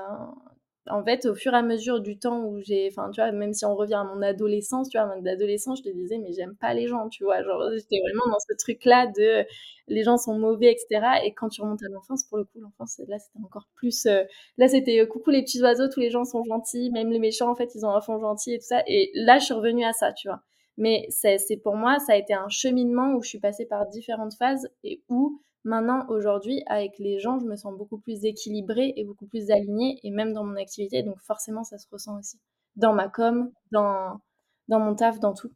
en 0.89 1.05
fait, 1.05 1.27
au 1.27 1.35
fur 1.35 1.53
et 1.53 1.57
à 1.57 1.63
mesure 1.63 2.01
du 2.01 2.19
temps 2.19 2.45
où 2.45 2.61
j'ai, 2.61 2.89
enfin, 2.91 3.11
tu 3.11 3.21
vois, 3.21 3.33
même 3.33 3.53
si 3.53 3.65
on 3.65 3.75
revient 3.75 3.95
à 3.95 4.05
mon 4.05 4.23
adolescence, 4.23 4.89
tu 4.89 4.99
vois, 4.99 5.21
d'adolescence, 5.21 5.79
je 5.79 5.91
te 5.91 5.95
disais, 5.95 6.19
mais 6.19 6.33
j'aime 6.33 6.57
pas 6.57 6.75
les 6.75 6.87
gens, 6.87 7.09
tu 7.09 7.25
vois, 7.25 7.43
genre, 7.43 7.63
j'étais 7.75 7.99
vraiment 8.01 8.27
dans 8.31 8.39
ce 8.39 8.55
truc-là 8.57 9.07
de 9.09 9.45
les 9.89 10.03
gens 10.03 10.17
sont 10.17 10.39
mauvais, 10.39 10.73
etc. 10.73 11.21
Et 11.25 11.33
quand 11.33 11.49
tu 11.49 11.63
remontes 11.63 11.83
à 11.83 11.89
l'enfance, 11.89 12.25
pour 12.25 12.39
le 12.39 12.45
coup, 12.45 12.61
l'enfance, 12.61 13.01
là, 13.09 13.19
c'était 13.19 13.45
encore 13.45 13.69
plus, 13.75 14.07
euh, 14.07 14.25
là, 14.59 14.69
c'était 14.69 15.01
euh, 15.01 15.07
coucou 15.07 15.31
les 15.31 15.43
petits 15.43 15.63
oiseaux, 15.63 15.89
tous 15.89 16.01
les 16.01 16.11
gens 16.11 16.25
sont 16.25 16.43
gentils, 16.45 16.91
même 16.91 17.11
les 17.11 17.19
méchants, 17.19 17.51
en 17.51 17.55
fait, 17.55 17.75
ils 17.75 17.85
ont 17.87 17.91
un 17.91 18.01
fond 18.01 18.19
gentil 18.21 18.55
et 18.55 18.59
tout 18.59 18.67
ça. 18.67 18.83
Et 18.87 19.11
là, 19.15 19.39
je 19.39 19.45
suis 19.45 19.55
revenue 19.55 19.85
à 19.85 19.93
ça, 19.93 20.13
tu 20.13 20.29
vois. 20.29 20.43
Mais 20.79 21.07
c'est 21.11 21.39
pour 21.63 21.75
moi, 21.77 21.99
ça 22.01 22.13
a 22.13 22.17
été 22.17 22.35
un 22.35 22.49
cheminement 22.49 23.15
où 23.15 23.23
je 23.23 23.29
suis 23.29 23.41
passée 23.41 23.67
par 23.67 23.87
différentes 23.89 24.35
phases 24.35 24.69
et 24.85 25.03
où 25.09 25.41
Maintenant, 25.67 26.07
aujourd'hui, 26.11 26.63
avec 26.67 26.97
les 27.01 27.19
gens, 27.19 27.41
je 27.41 27.45
me 27.45 27.57
sens 27.57 27.77
beaucoup 27.77 27.99
plus 27.99 28.25
équilibrée 28.25 28.93
et 28.97 29.05
beaucoup 29.05 29.27
plus 29.27 29.51
alignée, 29.51 29.99
et 30.05 30.13
même 30.13 30.33
dans 30.33 30.45
mon 30.45 30.55
activité, 30.55 31.03
donc 31.03 31.19
forcément, 31.21 31.65
ça 31.65 31.77
se 31.77 31.89
ressent 31.91 32.17
aussi. 32.21 32.39
Dans 32.77 32.93
ma 32.95 33.09
com, 33.09 33.51
dans, 33.73 34.21
mon 34.69 34.95
taf, 34.95 35.19
dans 35.19 35.35
tout. 35.35 35.51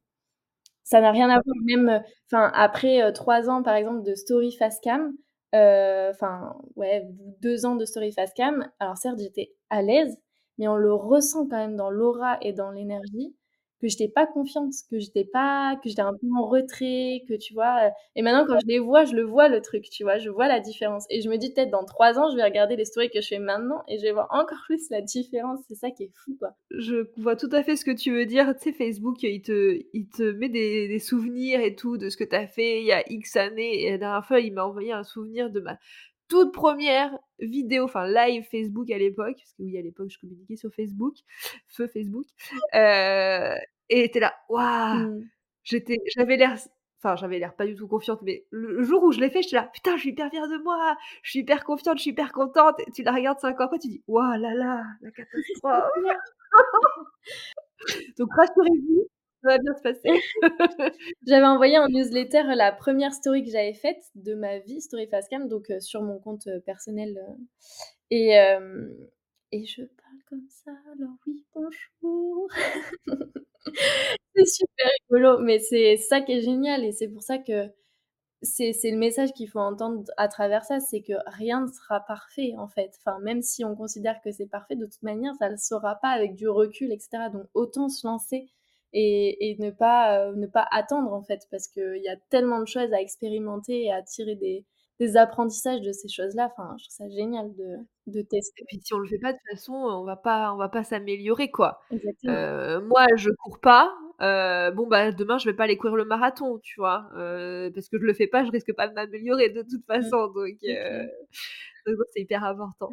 Ça 0.83 1.01
n'a 1.01 1.13
rien 1.13 1.31
à 1.31 1.35
voir, 1.35 1.57
même, 1.65 2.03
enfin, 2.27 2.51
après 2.55 3.13
trois 3.13 3.49
ans, 3.49 3.63
par 3.63 3.77
exemple, 3.77 4.03
de 4.03 4.17
story 4.17 4.51
face 4.51 4.81
cam, 4.81 5.13
enfin, 5.53 6.57
ouais, 6.75 7.07
deux 7.41 7.65
ans 7.65 7.77
de 7.77 7.85
story 7.85 8.11
face 8.11 8.33
cam, 8.35 8.69
alors 8.81 8.97
certes, 8.97 9.21
j'étais 9.21 9.53
à 9.71 9.81
l'aise, 9.81 10.19
mais 10.59 10.67
on 10.67 10.77
le 10.77 10.93
ressent 10.93 11.47
quand 11.47 11.57
même 11.57 11.77
dans 11.77 11.91
l'aura 11.91 12.37
et 12.43 12.53
dans 12.53 12.73
l'énergie 12.73 13.37
que 13.81 13.89
j'étais 13.89 14.09
pas 14.09 14.27
confiante, 14.27 14.73
que 14.91 14.99
j'étais 14.99 15.25
pas, 15.25 15.77
que 15.83 15.89
j'étais 15.89 16.03
un 16.03 16.13
peu 16.13 16.27
en 16.37 16.47
retrait, 16.47 17.23
que 17.29 17.35
tu 17.35 17.55
vois. 17.55 17.91
Et 18.15 18.23
maintenant, 18.23 18.45
quand 18.47 18.61
je 18.61 18.67
les 18.67 18.79
vois, 18.79 19.05
je 19.05 19.15
le 19.15 19.23
vois 19.23 19.49
le 19.49 19.61
truc, 19.63 19.89
tu 19.91 20.03
vois, 20.03 20.19
je 20.19 20.29
vois 20.29 20.49
la 20.49 20.61
différence. 20.61 21.07
Et 21.09 21.23
je 21.23 21.29
me 21.29 21.37
dis 21.37 21.53
peut-être 21.53 21.71
dans 21.71 21.85
trois 21.85 22.19
ans, 22.19 22.31
je 22.31 22.37
vais 22.37 22.45
regarder 22.45 22.77
les 22.77 22.85
stories 22.85 23.11
que 23.11 23.21
je 23.21 23.29
fais 23.29 23.39
maintenant 23.39 23.83
et 23.89 23.99
je 23.99 24.03
vais 24.03 24.13
voir 24.13 24.29
encore 24.31 24.59
plus 24.67 24.91
la 24.91 25.01
différence. 25.01 25.61
C'est 25.69 25.75
ça 25.75 25.91
qui 25.91 26.05
est 26.05 26.13
fou, 26.15 26.37
quoi. 26.39 26.51
Je 26.71 27.07
vois 27.17 27.37
tout 27.37 27.51
à 27.53 27.63
fait 27.63 27.77
ce 27.77 27.85
que 27.85 27.91
tu 27.91 28.13
veux 28.13 28.27
dire. 28.27 28.55
Tu 28.57 28.71
sais, 28.71 28.73
Facebook, 28.73 29.23
il 29.23 29.41
te, 29.43 30.33
met 30.33 30.49
des, 30.49 30.89
des 30.89 30.99
souvenirs 30.99 31.61
et 31.61 31.75
tout 31.75 31.97
de 31.97 32.11
ce 32.11 32.17
que 32.17 32.25
tu 32.25 32.37
as 32.37 32.47
fait 32.47 32.81
il 32.81 32.87
y 32.87 32.93
a 32.93 33.03
X 33.11 33.37
années. 33.37 33.85
Et 33.85 33.91
la 33.93 33.99
dernière 33.99 34.27
fois, 34.27 34.41
il 34.41 34.53
m'a 34.53 34.65
envoyé 34.65 34.93
un 34.93 35.05
souvenir 35.05 35.51
de 35.51 35.61
ma 35.61 35.79
toute 36.31 36.55
première 36.55 37.19
vidéo, 37.41 37.85
enfin 37.85 38.07
live 38.07 38.45
Facebook 38.51 38.91
à 38.91 38.99
l'époque, 38.99 39.37
parce 39.37 39.53
que 39.53 39.63
oui, 39.63 39.77
à 39.77 39.83
l'époque, 39.83 40.09
je 40.11 40.19
communiquais 40.19 40.57
sur 40.57 40.73
Facebook, 40.73 41.17
feu 41.69 41.89
Facebook, 41.89 42.25
euh, 42.75 43.55
et 43.91 44.05
était 44.05 44.21
là, 44.21 44.33
waouh, 44.49 44.95
mmh. 44.95 45.29
j'étais, 45.65 45.99
j'avais 46.15 46.37
l'air, 46.37 46.57
enfin, 46.99 47.17
j'avais 47.17 47.41
l'air 47.41 47.55
pas 47.57 47.67
du 47.67 47.75
tout 47.75 47.89
confiante, 47.89 48.23
mais 48.23 48.47
le, 48.51 48.83
jour 48.85 49.03
où 49.03 49.11
je 49.11 49.19
l'ai 49.21 49.29
fait, 49.29 49.43
j'étais 49.43 49.57
là, 49.57 49.69
putain, 49.73 49.97
je 49.97 50.03
suis 50.03 50.11
hyper 50.11 50.31
fière 50.31 50.49
de 50.49 50.63
moi, 50.63 50.97
je 51.23 51.31
suis 51.31 51.41
hyper 51.41 51.65
confiante, 51.65 51.99
je 51.99 52.03
suis 52.03 52.13
hyper 52.13 52.33
contente, 52.33 52.79
et 52.87 52.91
tu 52.93 53.03
la 53.03 53.13
regardes 53.13 53.41
cinq 53.41 53.61
ans 53.61 53.65
après, 53.65 53.81
tu 53.81 53.89
dis, 53.89 54.03
waouh 54.07 54.39
là 54.39 54.55
là, 54.55 54.85
la 55.03 55.11
catastrophe. 55.11 55.85
Donc 58.19 58.29
rassurez-vous, 58.35 59.09
va 59.43 59.59
bien 59.59 59.75
se 59.75 59.83
passer. 59.83 60.11
j'avais 61.27 61.47
envoyé 61.47 61.79
en 61.79 61.89
newsletter 61.89 62.43
la 62.55 62.73
première 62.73 63.13
story 63.15 63.45
que 63.45 63.51
j'avais 63.51 63.75
faite 63.75 64.03
de 64.15 64.35
ma 64.35 64.59
vie, 64.59 64.81
Story 64.81 65.07
Facecam, 65.09 65.49
donc 65.49 65.71
euh, 65.71 65.81
sur 65.81 66.03
mon 66.03 66.19
compte 66.19 66.47
euh, 66.47 66.61
personnel. 66.61 67.19
Euh, 67.19 67.35
et, 68.11 68.33
et 69.53 69.67
je 69.67 69.83
parle 69.83 70.19
comme 70.29 70.47
ça, 70.49 70.73
alors 70.93 71.15
oui, 71.27 71.45
bonjour. 71.55 72.49
c'est 74.35 74.47
super 74.47 74.87
rigolo, 75.11 75.39
mais 75.41 75.59
c'est 75.59 75.97
ça 75.97 76.21
qui 76.21 76.33
est 76.33 76.43
génial 76.43 76.85
et 76.85 76.93
c'est 76.93 77.09
pour 77.09 77.23
ça 77.23 77.39
que 77.39 77.71
c'est 78.43 78.73
le 78.85 78.97
message 78.97 79.33
qu'il 79.35 79.49
faut 79.51 79.61
entendre 79.61 80.05
à 80.17 80.29
travers 80.29 80.65
ça, 80.65 80.81
c'est 80.81 81.03
que 81.03 81.13
rien 81.27 81.63
ne 81.63 81.67
sera 81.69 82.01
parfait 82.01 82.55
en 82.59 82.69
fait. 82.69 82.93
Enfin, 82.99 83.19
même 83.21 83.43
si 83.43 83.65
on 83.65 83.77
considère 83.77 84.21
que 84.23 84.33
c'est 84.33 84.47
parfait, 84.47 84.77
de 84.77 84.87
toute 84.87 85.03
manière, 85.03 85.35
ça 85.37 85.47
ne 85.47 85.53
le 85.53 85.59
sera 85.59 85.97
pas 85.97 86.09
avec 86.11 86.35
du 86.37 86.49
recul, 86.49 86.91
etc. 86.93 87.31
Donc 87.33 87.47
autant 87.55 87.89
se 87.89 88.07
lancer 88.07 88.49
et, 88.93 89.57
ne, 89.59 89.71
pas, 89.71 90.19
euh, 90.19 90.35
ne 90.35 90.47
pas 90.47 90.67
attendre 90.71 91.13
en 91.13 91.23
fait, 91.23 91.41
parce 91.51 91.69
qu'il 91.69 92.03
y 92.03 92.09
a 92.09 92.17
tellement 92.31 92.61
de 92.61 92.67
choses 92.67 92.93
à 92.93 93.01
expérimenter 93.01 93.85
et 93.85 93.93
à 93.93 94.03
tirer 94.03 94.35
des, 94.35 94.65
des 94.99 95.17
apprentissages 95.17 95.81
de 95.81 95.93
ces 95.93 96.09
choses-là. 96.09 96.51
Enfin, 96.53 96.75
je 96.79 96.85
trouve 96.85 97.07
ça 97.07 97.09
génial 97.09 97.55
de, 97.55 97.77
de 98.07 98.23
tester. 98.23 98.63
Et 98.63 98.65
puis 98.67 98.81
si 98.83 98.93
on 98.95 98.99
le 98.99 99.09
fait 99.09 99.19
pas 99.19 99.33
de 99.33 99.39
toute 99.39 99.59
façon, 99.59 99.75
on 99.75 100.05
va 100.05 100.17
pas, 100.17 100.53
on 100.53 100.57
va 100.57 100.69
pas 100.69 100.85
s'améliorer 100.85 101.51
quoi. 101.51 101.81
Euh, 102.27 102.81
moi, 102.81 103.07
je 103.17 103.31
cours 103.31 103.61
pas. 103.61 103.95
Euh, 104.21 104.71
bon 104.71 104.87
bah 104.87 105.13
demain, 105.13 105.39
je 105.39 105.49
vais 105.49 105.57
pas 105.57 105.65
aller 105.65 105.79
courir 105.79 105.97
le 105.97 106.05
marathon, 106.05 106.59
tu 106.59 106.79
vois, 106.79 107.09
parce 107.15 107.89
que 107.89 107.99
je 107.99 108.05
le 108.05 108.13
fais 108.13 108.27
pas, 108.27 108.45
je 108.45 108.51
risque 108.51 108.75
pas 108.75 108.89
de 108.89 108.93
m'améliorer 108.93 109.49
de 109.51 109.63
toute 109.63 109.89
mmh. 109.89 110.03
façon. 110.03 110.27
Donc, 110.27 110.59
c'est 112.13 112.21
hyper 112.21 112.45
important. 112.45 112.91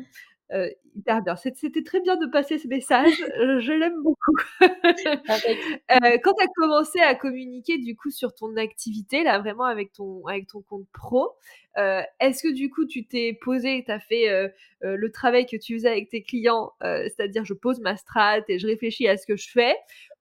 Euh, 0.53 0.69
hyper 0.95 1.21
bien. 1.21 1.35
C'était 1.35 1.83
très 1.83 1.99
bien 1.99 2.15
de 2.15 2.25
passer 2.25 2.57
ce 2.57 2.67
message. 2.67 3.13
je 3.59 3.71
l'aime 3.73 4.01
beaucoup. 4.01 4.35
euh, 4.61 6.17
quand 6.23 6.33
tu 6.33 6.43
as 6.43 6.47
commencé 6.55 6.99
à 6.99 7.15
communiquer 7.15 7.77
du 7.77 7.95
coup 7.95 8.11
sur 8.11 8.33
ton 8.33 8.55
activité, 8.55 9.23
là 9.23 9.39
vraiment 9.39 9.65
avec 9.65 9.91
ton, 9.91 10.25
avec 10.25 10.47
ton 10.47 10.61
compte 10.61 10.87
pro, 10.93 11.33
euh, 11.77 12.01
est-ce 12.19 12.43
que 12.43 12.53
du 12.53 12.69
coup 12.69 12.85
tu 12.85 13.05
t'es 13.05 13.37
posé, 13.41 13.83
tu 13.85 13.91
as 13.91 13.99
fait 13.99 14.51
le 14.81 15.11
travail 15.11 15.45
que 15.45 15.57
tu 15.57 15.73
faisais 15.75 15.89
avec 15.89 16.09
tes 16.09 16.23
clients, 16.23 16.71
c'est-à-dire 16.81 17.43
je 17.45 17.53
pose 17.53 17.79
ma 17.81 17.97
strat 17.97 18.39
et 18.47 18.59
je 18.59 18.67
réfléchis 18.67 19.07
à 19.07 19.17
ce 19.17 19.25
que 19.25 19.35
je 19.35 19.49
fais 19.49 19.75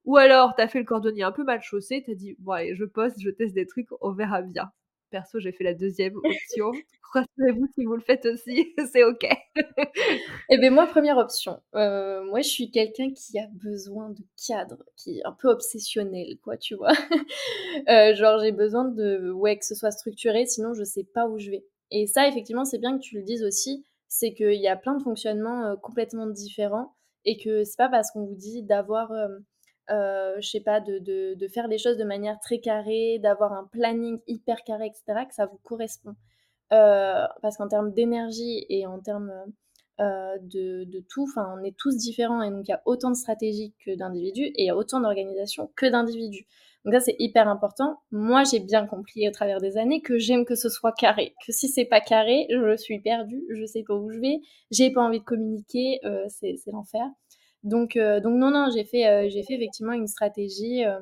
ou 0.04 0.16
alors 0.16 0.54
tu 0.56 0.62
as 0.62 0.68
fait 0.68 0.78
le 0.78 0.84
cordonnier 0.84 1.22
un 1.24 1.32
peu 1.32 1.44
mal 1.44 1.62
chaussé, 1.62 2.02
tu 2.04 2.12
as 2.12 2.14
dit 2.14 2.36
bon 2.38 2.52
allez, 2.52 2.74
je 2.74 2.84
poste, 2.84 3.20
je 3.20 3.30
teste 3.30 3.54
des 3.54 3.66
trucs, 3.66 3.88
on 4.00 4.12
verra 4.12 4.42
bien. 4.42 4.70
Perso, 5.10 5.38
j'ai 5.38 5.52
fait 5.52 5.64
la 5.64 5.74
deuxième 5.74 6.16
option. 6.24 6.72
Rassurez-vous 7.12 7.66
si 7.74 7.84
vous 7.84 7.94
le 7.94 8.02
faites 8.02 8.26
aussi, 8.26 8.74
c'est 8.92 9.04
ok. 9.04 9.26
Eh 10.50 10.58
bien, 10.58 10.70
moi, 10.70 10.86
première 10.86 11.18
option. 11.18 11.60
Euh, 11.74 12.24
moi, 12.24 12.40
je 12.40 12.48
suis 12.48 12.70
quelqu'un 12.70 13.12
qui 13.12 13.38
a 13.38 13.46
besoin 13.52 14.10
de 14.10 14.22
cadre, 14.46 14.84
qui 14.96 15.18
est 15.18 15.24
un 15.24 15.32
peu 15.32 15.48
obsessionnel, 15.48 16.38
quoi, 16.42 16.56
tu 16.56 16.74
vois? 16.74 16.92
Euh, 17.88 18.14
genre, 18.14 18.40
j'ai 18.40 18.52
besoin 18.52 18.84
de, 18.86 19.30
ouais, 19.30 19.58
que 19.58 19.64
ce 19.64 19.74
soit 19.74 19.90
structuré, 19.90 20.46
sinon 20.46 20.72
je 20.72 20.82
sais 20.82 21.04
pas 21.04 21.28
où 21.28 21.38
je 21.38 21.50
vais. 21.50 21.64
Et 21.90 22.06
ça, 22.06 22.26
effectivement, 22.26 22.64
c'est 22.64 22.78
bien 22.78 22.96
que 22.96 23.02
tu 23.02 23.16
le 23.16 23.22
dises 23.22 23.44
aussi, 23.44 23.84
c'est 24.08 24.32
qu'il 24.32 24.60
y 24.60 24.66
a 24.66 24.76
plein 24.76 24.96
de 24.96 25.02
fonctionnements 25.02 25.66
euh, 25.66 25.76
complètement 25.76 26.26
différents 26.26 26.96
et 27.24 27.36
que 27.36 27.64
c'est 27.64 27.76
pas 27.76 27.88
parce 27.88 28.10
qu'on 28.10 28.24
vous 28.24 28.34
dit 28.34 28.62
d'avoir 28.62 29.12
euh, 29.90 30.36
je 30.40 30.48
sais 30.48 30.60
pas, 30.60 30.80
de, 30.80 30.98
de, 30.98 31.34
de, 31.34 31.48
faire 31.48 31.68
les 31.68 31.78
choses 31.78 31.96
de 31.96 32.04
manière 32.04 32.38
très 32.40 32.58
carrée, 32.58 33.18
d'avoir 33.20 33.52
un 33.52 33.64
planning 33.64 34.20
hyper 34.26 34.62
carré, 34.64 34.86
etc., 34.86 35.26
que 35.28 35.34
ça 35.34 35.46
vous 35.46 35.58
correspond. 35.62 36.14
Euh, 36.72 37.26
parce 37.42 37.56
qu'en 37.56 37.68
termes 37.68 37.92
d'énergie 37.92 38.66
et 38.68 38.86
en 38.86 38.98
termes 38.98 39.32
euh, 40.00 40.36
de, 40.40 40.84
de, 40.84 41.00
tout, 41.08 41.26
on 41.36 41.62
est 41.62 41.76
tous 41.76 41.96
différents 41.96 42.42
et 42.42 42.50
donc 42.50 42.66
il 42.66 42.70
y 42.70 42.74
a 42.74 42.82
autant 42.86 43.10
de 43.10 43.16
stratégies 43.16 43.72
que 43.84 43.96
d'individus 43.96 44.46
et 44.46 44.64
il 44.64 44.66
y 44.66 44.70
a 44.70 44.76
autant 44.76 45.00
d'organisations 45.00 45.70
que 45.76 45.86
d'individus. 45.86 46.46
Donc 46.84 46.94
ça 46.94 47.00
c'est 47.00 47.16
hyper 47.18 47.48
important. 47.48 48.00
Moi 48.10 48.42
j'ai 48.44 48.58
bien 48.58 48.86
compris 48.86 49.28
au 49.28 49.30
travers 49.30 49.60
des 49.60 49.78
années 49.78 50.02
que 50.02 50.18
j'aime 50.18 50.44
que 50.44 50.56
ce 50.56 50.68
soit 50.68 50.92
carré, 50.92 51.34
que 51.46 51.52
si 51.52 51.68
c'est 51.68 51.84
pas 51.84 52.00
carré, 52.00 52.46
je 52.50 52.76
suis 52.76 53.00
perdue, 53.00 53.44
je 53.48 53.64
sais 53.64 53.84
pas 53.84 53.94
où 53.94 54.10
je 54.10 54.18
vais, 54.18 54.40
j'ai 54.70 54.90
pas 54.90 55.02
envie 55.02 55.20
de 55.20 55.24
communiquer, 55.24 56.00
euh, 56.04 56.26
c'est 56.28 56.56
l'enfer. 56.72 57.06
Donc, 57.62 57.96
euh, 57.96 58.20
donc 58.20 58.36
non, 58.38 58.50
non, 58.50 58.68
j'ai 58.72 58.84
fait, 58.84 59.06
euh, 59.06 59.30
fait 59.30 59.54
effectivement 59.54 59.92
une 59.92 60.06
stratégie 60.06 60.84
euh, 60.84 61.00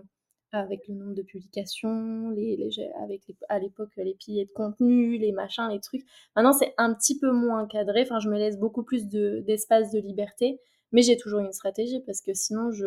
avec 0.52 0.86
le 0.88 0.94
nombre 0.94 1.14
de 1.14 1.22
publications, 1.22 2.30
les, 2.30 2.56
avec 3.02 3.22
à 3.48 3.58
l'époque 3.58 3.90
les 3.96 4.14
piliers 4.14 4.46
de 4.46 4.52
contenu, 4.52 5.18
les 5.18 5.32
machins, 5.32 5.68
les 5.70 5.80
trucs. 5.80 6.04
Maintenant, 6.36 6.52
c'est 6.52 6.72
un 6.78 6.94
petit 6.94 7.18
peu 7.18 7.32
moins 7.32 7.66
cadré. 7.66 8.02
Enfin, 8.02 8.20
je 8.20 8.28
me 8.28 8.38
laisse 8.38 8.58
beaucoup 8.58 8.84
plus 8.84 9.06
d'espace 9.08 9.90
de, 9.90 9.98
liberté. 9.98 10.60
Mais 10.94 11.02
j'ai 11.02 11.16
toujours 11.16 11.40
une 11.40 11.52
stratégie 11.52 12.00
parce 12.06 12.20
que 12.20 12.32
sinon, 12.34 12.70
je 12.70 12.86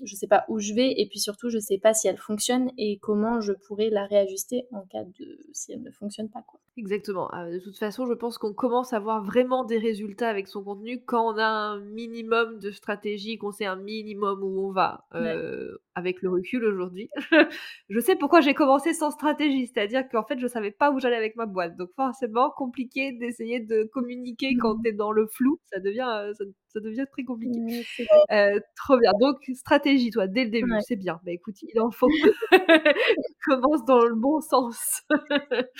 ne 0.00 0.06
sais 0.06 0.28
pas 0.28 0.44
où 0.48 0.60
je 0.60 0.72
vais 0.74 0.94
et 0.96 1.08
puis 1.08 1.18
surtout, 1.18 1.50
je 1.50 1.56
ne 1.56 1.60
sais 1.60 1.78
pas 1.78 1.92
si 1.92 2.06
elle 2.06 2.16
fonctionne 2.16 2.70
et 2.78 2.98
comment 3.02 3.40
je 3.40 3.52
pourrais 3.52 3.90
la 3.90 4.06
réajuster 4.06 4.66
en 4.70 4.82
cas 4.82 5.02
de 5.02 5.38
si 5.52 5.72
elle 5.72 5.82
ne 5.82 5.90
fonctionne 5.90 6.30
pas. 6.30 6.42
Quoi. 6.46 6.60
Exactement. 6.78 7.28
Euh, 7.34 7.54
de 7.54 7.58
toute 7.58 7.76
façon, 7.76 8.06
je 8.06 8.12
pense 8.12 8.38
qu'on 8.38 8.54
commence 8.54 8.92
à 8.92 9.00
voir 9.00 9.24
vraiment 9.24 9.64
des 9.64 9.78
résultats 9.78 10.28
avec 10.28 10.46
son 10.46 10.62
contenu 10.62 11.02
quand 11.04 11.34
on 11.34 11.36
a 11.36 11.44
un 11.44 11.80
minimum 11.80 12.60
de 12.60 12.70
stratégie, 12.70 13.36
qu'on 13.36 13.50
sait 13.50 13.66
un 13.66 13.74
minimum 13.74 14.44
où 14.44 14.68
on 14.68 14.70
va. 14.70 15.04
Euh, 15.16 15.76
avec 15.96 16.22
le 16.22 16.30
recul 16.30 16.64
aujourd'hui, 16.64 17.10
je 17.88 17.98
sais 17.98 18.14
pourquoi 18.14 18.40
j'ai 18.40 18.54
commencé 18.54 18.94
sans 18.94 19.10
stratégie, 19.10 19.66
c'est-à-dire 19.66 20.08
qu'en 20.08 20.22
fait, 20.22 20.38
je 20.38 20.46
savais 20.46 20.70
pas 20.70 20.92
où 20.92 21.00
j'allais 21.00 21.16
avec 21.16 21.34
ma 21.34 21.46
boîte. 21.46 21.76
Donc 21.76 21.90
forcément, 21.96 22.50
compliqué 22.50 23.10
d'essayer 23.10 23.58
de 23.58 23.82
communiquer 23.82 24.56
quand 24.56 24.76
mmh. 24.76 24.82
tu 24.84 24.88
es 24.90 24.92
dans 24.92 25.10
le 25.10 25.26
flou, 25.26 25.58
ça 25.64 25.80
devient, 25.80 26.08
euh, 26.08 26.32
ça, 26.68 26.80
devient 26.80 27.06
très 27.10 27.24
compliqué. 27.24 27.84
Euh, 28.30 28.58
trop 28.76 28.98
bien. 28.98 29.12
Donc 29.20 29.36
stratégie, 29.54 30.10
toi, 30.10 30.26
dès 30.26 30.44
le 30.44 30.50
début, 30.50 30.72
c'est 30.80 30.96
bien. 30.96 31.20
Bah 31.24 31.32
écoute, 31.32 31.56
il 31.62 31.80
en 31.80 31.90
faut. 31.90 32.08
Commence 33.44 33.84
dans 33.84 34.04
le 34.04 34.14
bon 34.14 34.40
sens. 34.40 35.02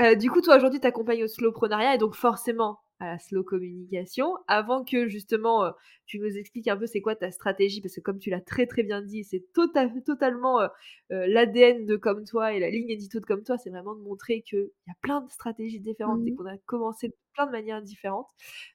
Euh, 0.00 0.14
du 0.14 0.30
coup, 0.30 0.40
toi, 0.40 0.56
aujourd'hui, 0.56 0.78
tu 0.78 0.86
accompagnes 0.86 1.24
au 1.24 1.26
slowprenariat 1.26 1.96
et 1.96 1.98
donc 1.98 2.14
forcément, 2.14 2.78
à 3.00 3.06
la 3.06 3.18
slow 3.18 3.42
communication, 3.42 4.34
avant 4.48 4.84
que 4.84 5.08
justement 5.08 5.64
euh, 5.64 5.70
tu 6.06 6.18
nous 6.18 6.36
expliques 6.36 6.68
un 6.68 6.76
peu 6.76 6.86
c'est 6.86 7.00
quoi 7.00 7.14
ta 7.14 7.30
stratégie, 7.30 7.80
parce 7.80 7.94
que 7.94 8.00
comme 8.00 8.18
tu 8.18 8.30
l'as 8.30 8.40
très 8.40 8.66
très 8.66 8.82
bien 8.82 9.02
dit, 9.02 9.24
c'est 9.24 9.44
tota-, 9.54 9.88
totalement 10.04 10.60
euh, 10.60 10.68
euh, 11.12 11.26
l'ADN 11.26 11.86
de 11.86 11.96
Comme 11.96 12.24
Toi 12.24 12.52
et 12.52 12.60
la 12.60 12.70
ligne 12.70 12.90
édito 12.90 13.20
de 13.20 13.26
Comme 13.26 13.42
Toi, 13.42 13.56
c'est 13.58 13.70
vraiment 13.70 13.94
de 13.94 14.00
montrer 14.00 14.42
qu'il 14.42 14.70
y 14.86 14.90
a 14.90 14.94
plein 15.00 15.20
de 15.20 15.30
stratégies 15.30 15.80
différentes 15.80 16.26
et 16.26 16.32
mmh 16.32 16.36
qu'on 16.36 16.46
a 16.46 16.58
commencé 16.66 17.08
de 17.08 17.14
plein 17.34 17.46
de 17.46 17.52
manières 17.52 17.82
différentes. 17.82 18.26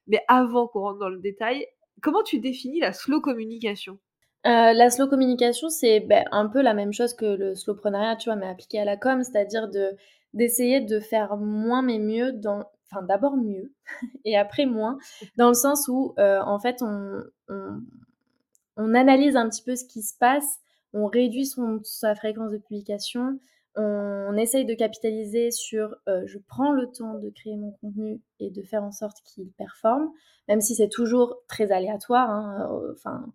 Mais 0.07 0.21
avant 0.27 0.67
qu'on 0.67 0.81
rentre 0.81 0.99
dans 0.99 1.09
le 1.09 1.19
détail, 1.19 1.65
comment 2.01 2.23
tu 2.23 2.39
définis 2.39 2.79
la 2.79 2.93
slow 2.93 3.21
communication? 3.21 3.99
La 4.45 4.89
slow 4.89 5.07
communication, 5.07 5.69
c'est 5.69 6.01
ben, 6.01 6.25
un 6.31 6.49
peu 6.49 6.61
la 6.61 6.73
même 6.73 6.91
chose 6.91 7.13
que 7.13 7.25
le 7.25 7.55
slowprenariat, 7.55 8.17
tu 8.17 8.27
vois, 8.29 8.35
mais 8.35 8.47
appliqué 8.47 8.77
à 8.77 8.83
la 8.83 8.97
com, 8.97 9.23
c'est-à-dire 9.23 9.69
de 9.69 9.95
d'essayer 10.33 10.81
de 10.81 10.99
faire 10.99 11.37
moins 11.37 11.81
mais 11.81 11.99
mieux 11.99 12.33
dans 12.33 12.65
d'abord 13.01 13.35
mieux 13.35 13.73
et 14.25 14.37
après 14.37 14.65
moins, 14.65 14.97
dans 15.37 15.47
le 15.47 15.53
sens 15.55 15.87
où 15.87 16.13
euh, 16.19 16.41
en 16.41 16.59
fait 16.59 16.81
on, 16.81 17.23
on, 18.77 18.93
analyse 18.93 19.35
un 19.35 19.49
petit 19.49 19.63
peu 19.63 19.75
ce 19.75 19.85
qui 19.85 20.01
se 20.03 20.17
passe, 20.17 20.59
on 20.93 21.07
réduit 21.07 21.45
son, 21.45 21.79
sa 21.83 22.13
fréquence 22.13 22.51
de 22.51 22.57
publication, 22.57 23.39
on 23.75 24.37
essaye 24.37 24.65
de 24.65 24.75
capitaliser 24.75 25.49
sur 25.49 25.95
je 26.05 26.37
prends 26.47 26.71
le 26.71 26.91
temps 26.91 27.17
de 27.17 27.31
créer 27.31 27.55
mon 27.55 27.71
contenu 27.81 28.21
et 28.39 28.51
de 28.51 28.61
faire 28.61 28.83
en 28.83 28.91
sorte 28.91 29.17
qu'il 29.25 29.49
performe, 29.53 30.11
même 30.47 30.61
si 30.61 30.75
c'est 30.75 30.89
toujours 30.89 31.37
très 31.47 31.71
aléatoire, 31.71 32.29
hein, 32.29 32.69
enfin, 32.93 33.25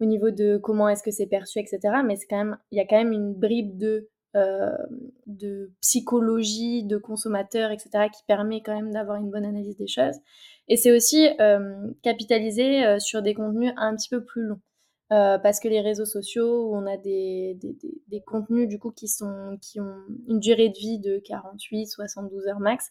au 0.00 0.04
niveau 0.04 0.30
de 0.30 0.56
comment 0.56 0.88
est-ce 0.88 1.02
que 1.02 1.10
c'est 1.10 1.26
perçu, 1.26 1.58
etc. 1.58 1.78
Mais 2.04 2.16
c'est 2.16 2.26
quand 2.26 2.38
même, 2.38 2.58
il 2.70 2.78
y 2.78 2.80
a 2.80 2.86
quand 2.86 2.96
même 2.96 3.12
une 3.12 3.34
bribe 3.34 3.76
de, 3.76 4.08
de 4.34 5.70
psychologie, 5.80 6.82
de 6.84 6.96
consommateur, 6.96 7.70
etc., 7.70 8.08
qui 8.12 8.22
permet 8.26 8.62
quand 8.62 8.74
même 8.74 8.92
d'avoir 8.92 9.16
une 9.16 9.30
bonne 9.30 9.44
analyse 9.44 9.76
des 9.76 9.86
choses. 9.86 10.16
Et 10.68 10.76
c'est 10.76 10.94
aussi 10.94 11.28
capitaliser 12.02 12.98
sur 12.98 13.22
des 13.22 13.34
contenus 13.34 13.72
un 13.76 13.94
petit 13.94 14.08
peu 14.08 14.24
plus 14.24 14.42
longs. 14.42 14.60
Euh, 15.12 15.38
parce 15.38 15.60
que 15.60 15.68
les 15.68 15.82
réseaux 15.82 16.06
sociaux 16.06 16.70
où 16.70 16.76
on 16.76 16.86
a 16.86 16.96
des, 16.96 17.58
des, 17.60 17.76
des, 18.08 18.20
contenus 18.22 18.66
du 18.66 18.78
coup 18.78 18.90
qui, 18.90 19.06
sont, 19.06 19.58
qui 19.60 19.78
ont 19.78 19.98
une 20.28 20.40
durée 20.40 20.70
de 20.70 20.78
vie 20.78 20.98
de 20.98 21.18
48, 21.18 21.86
72 21.86 22.46
heures 22.46 22.58
max, 22.58 22.90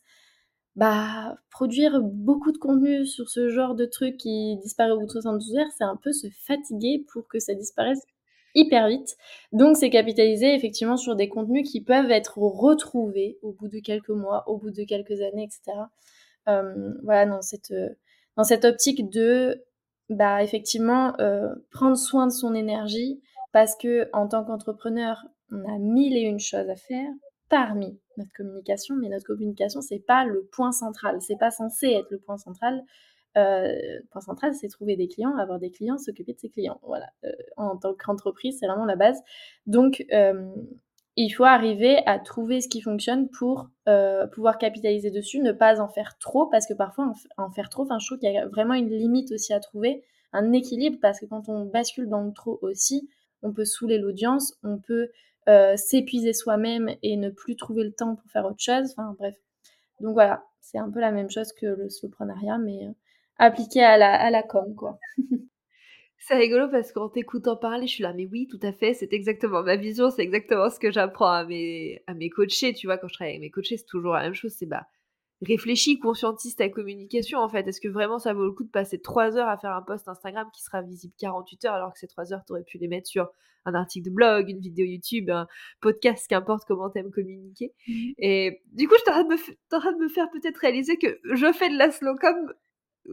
bah 0.76 1.36
produire 1.50 2.02
beaucoup 2.02 2.52
de 2.52 2.60
contenu 2.60 3.06
sur 3.08 3.30
ce 3.30 3.50
genre 3.50 3.74
de 3.74 3.86
truc 3.86 4.18
qui 4.18 4.58
disparaît 4.58 4.92
au 4.92 5.00
bout 5.00 5.08
de 5.08 5.12
72 5.12 5.56
heures, 5.58 5.72
c'est 5.76 5.84
un 5.84 5.98
peu 5.98 6.12
se 6.14 6.28
fatiguer 6.46 7.04
pour 7.12 7.28
que 7.28 7.40
ça 7.40 7.56
disparaisse 7.56 8.02
hyper 8.56 8.88
vite. 8.88 9.16
Donc 9.52 9.78
c'est 9.78 9.90
capitaliser 9.90 10.54
effectivement 10.54 10.98
sur 10.98 11.16
des 11.16 11.30
contenus 11.30 11.70
qui 11.70 11.82
peuvent 11.82 12.12
être 12.12 12.38
retrouvés 12.38 13.40
au 13.42 13.52
bout 13.52 13.68
de 13.68 13.80
quelques 13.80 14.10
mois, 14.10 14.44
au 14.48 14.58
bout 14.58 14.72
de 14.72 14.84
quelques 14.84 15.22
années, 15.22 15.44
etc. 15.44 15.78
Euh, 16.48 16.94
voilà, 17.04 17.26
dans 17.26 17.42
cette, 17.42 17.74
dans 18.36 18.44
cette 18.44 18.66
optique 18.66 19.10
de 19.10 19.64
bah, 20.10 20.44
effectivement, 20.44 21.14
euh, 21.20 21.54
prendre 21.72 21.98
soin 21.98 22.28
de 22.28 22.32
son 22.32 22.54
énergie 22.54 23.22
parce 23.52 23.76
que 23.76 24.10
en 24.14 24.28
tant 24.28 24.44
qu'entrepreneur, 24.44 25.26
on 25.52 25.64
a 25.66 25.78
mille 25.80 26.18
et 26.18 26.22
une 26.22 26.40
choses 26.40 26.70
à 26.70 26.76
faire 26.76 27.10
parmi 27.50 28.00
notre 28.18 28.32
communication, 28.34 28.96
mais 28.96 29.10
notre 29.10 29.26
communication, 29.26 29.82
c'est 29.82 30.00
pas 30.00 30.26
le 30.26 30.44
point 30.52 30.72
central, 30.72 31.22
c'est 31.22 31.38
pas 31.38 31.52
censé 31.52 31.88
être 31.88 32.10
le 32.10 32.20
point 32.20 32.38
central. 32.38 32.84
Euh, 33.38 34.00
point 34.12 34.22
central, 34.22 34.54
c'est 34.54 34.68
trouver 34.68 34.96
des 34.96 35.08
clients, 35.08 35.36
avoir 35.38 35.60
des 35.60 35.72
clients, 35.72 35.98
s'occuper 35.98 36.34
de 36.34 36.40
ses 36.40 36.50
clients. 36.50 36.80
Voilà. 36.84 37.08
Euh, 37.24 37.32
en 37.58 37.78
tant 37.78 37.94
qu'entreprise, 37.94 38.58
c'est 38.60 38.68
vraiment 38.68 38.86
la 38.86 38.96
base. 38.96 39.20
Donc, 39.66 40.06
il 41.16 41.30
faut 41.30 41.44
arriver 41.44 41.98
à 42.08 42.18
trouver 42.18 42.62
ce 42.62 42.68
qui 42.68 42.82
fonctionne 42.82 43.30
pour 43.30 43.70
euh, 43.88 44.26
pouvoir 44.28 44.58
capitaliser 44.58 45.12
dessus, 45.12 45.40
ne 45.40 45.52
pas 45.52 45.80
en 45.80 45.88
faire 45.88 46.18
trop, 46.18 46.48
parce 46.48 46.66
que 46.66 46.74
parfois 46.74 47.14
en, 47.38 47.52
faire 47.52 47.70
trop, 47.70 47.86
je 47.86 48.06
trouve 48.06 48.18
qu'il 48.18 48.32
y 48.32 48.38
a 48.38 48.48
vraiment 48.48 48.74
une 48.74 48.90
limite 48.90 49.32
aussi 49.32 49.54
à 49.54 49.60
trouver, 49.60 50.04
un 50.32 50.52
équilibre, 50.54 50.98
parce 51.02 51.20
que 51.20 51.26
quand 51.26 51.50
on 51.50 51.66
bascule 51.66 52.10
dans 52.10 52.22
le 52.22 52.34
trop 52.34 52.58
aussi, 52.64 53.10
on 53.44 53.54
peut 53.54 53.66
saouler 53.66 54.00
l'audience, 54.00 54.58
on 54.64 54.80
peut 54.80 55.10
euh, 55.48 55.78
s'épuiser 55.78 56.34
soi-même 56.34 56.90
et 57.04 57.16
ne 57.16 57.30
plus 57.30 57.56
trouver 57.56 57.84
le 57.84 57.92
temps 57.92 58.16
pour 58.16 58.32
faire 58.32 58.46
autre 58.46 58.62
chose, 58.62 58.92
enfin 58.98 59.16
bref. 59.20 59.36
Donc 60.00 60.14
voilà, 60.14 60.44
c'est 60.62 60.80
un 60.80 60.90
peu 60.90 61.00
la 61.00 61.12
même 61.12 61.30
chose 61.30 61.54
que 61.54 61.68
le 61.68 61.90
soloprenariat, 61.90 62.58
mais 62.58 62.88
euh, 62.88 62.92
appliqué 63.38 63.82
à 63.84 63.98
la, 63.98 64.14
à 64.14 64.30
la 64.30 64.44
com, 64.44 64.76
quoi. 64.76 65.00
C'est 66.26 66.36
rigolo 66.36 66.70
parce 66.70 66.94
qu'en 66.94 67.10
t'écoutant 67.10 67.58
parler, 67.58 67.86
je 67.86 67.96
suis 67.96 68.04
là, 68.04 68.14
mais 68.14 68.26
oui, 68.32 68.48
tout 68.48 68.60
à 68.62 68.72
fait, 68.72 68.94
c'est 68.94 69.12
exactement 69.12 69.62
ma 69.62 69.76
vision, 69.76 70.10
c'est 70.10 70.22
exactement 70.22 70.70
ce 70.70 70.80
que 70.80 70.90
j'apprends 70.90 71.32
à 71.32 71.44
mes, 71.44 72.02
à 72.08 72.14
mes 72.14 72.30
coachés. 72.30 72.74
Tu 72.74 72.88
vois, 72.88 72.98
quand 72.98 73.10
je 73.10 73.16
travaille 73.16 73.34
avec 73.34 73.42
mes 73.42 73.52
coachés, 73.52 73.76
c'est 73.76 73.86
toujours 73.86 74.14
la 74.14 74.22
même 74.22 74.34
chose. 74.34 74.54
C'est 74.58 74.66
bah, 74.66 74.88
réfléchis, 75.42 76.00
conscientise 76.00 76.56
ta 76.56 76.70
communication 76.70 77.40
en 77.40 77.50
fait. 77.50 77.68
Est-ce 77.68 77.82
que 77.82 77.90
vraiment 77.90 78.20
ça 78.20 78.34
vaut 78.34 78.46
le 78.46 78.54
coup 78.54 78.64
de 78.64 78.70
passer 78.70 79.02
3 79.02 79.38
heures 79.38 79.50
à 79.50 79.58
faire 79.58 79.72
un 79.72 79.82
post 79.82 80.08
Instagram 80.08 80.48
qui 80.54 80.62
sera 80.64 80.82
visible 80.82 81.14
48 81.18 81.66
heures 81.66 81.74
alors 81.74 81.92
que 81.92 82.00
ces 82.00 82.08
3 82.08 82.32
heures, 82.32 82.46
tu 82.46 82.54
aurais 82.54 82.64
pu 82.64 82.78
les 82.78 82.88
mettre 82.88 83.08
sur 83.08 83.30
un 83.66 83.74
article 83.76 84.10
de 84.10 84.14
blog, 84.14 84.50
une 84.50 84.60
vidéo 84.60 84.86
YouTube, 84.86 85.30
un 85.30 85.48
podcast, 85.82 86.28
qu'importe 86.28 86.64
comment 86.66 86.90
t'aimes 86.90 87.12
communiquer? 87.12 87.74
Mmh 87.88 88.12
Et 88.18 88.62
du 88.72 88.88
coup, 88.88 88.96
je 88.98 89.12
de, 89.12 89.28
me, 89.28 89.36
de 89.36 90.04
me 90.04 90.10
faire 90.10 90.30
peut-être 90.32 90.58
réaliser 90.58 90.98
que 90.98 91.20
je 91.34 91.52
fais 91.54 91.70
de 91.70 91.78
la 91.78 91.92
slow 91.92 92.16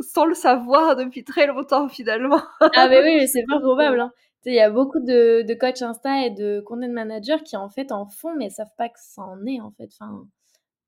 sans 0.01 0.25
le 0.25 0.35
savoir 0.35 0.97
depuis 0.97 1.25
très 1.25 1.47
longtemps 1.47 1.89
finalement. 1.89 2.41
ah 2.61 2.89
mais 2.89 3.03
oui, 3.03 3.17
mais 3.17 3.27
c'est 3.27 3.45
pas 3.49 3.59
probable. 3.59 4.01
Hein. 4.01 4.13
Il 4.47 4.55
y 4.55 4.61
a 4.61 4.71
beaucoup 4.71 5.01
de, 5.01 5.43
de 5.43 5.55
coachs 5.55 5.83
Insta 5.83 6.25
et 6.25 6.31
de 6.31 6.61
content 6.61 6.89
managers 6.89 7.43
qui 7.45 7.57
en 7.57 7.69
fait 7.69 7.93
en 7.93 8.07
font 8.07 8.35
mais 8.37 8.49
savent 8.49 8.75
pas 8.79 8.89
que 8.89 8.99
ça 8.99 9.23
en 9.23 9.45
est 9.47 9.61
en 9.61 9.71
fait. 9.73 9.91
Enfin, 9.93 10.27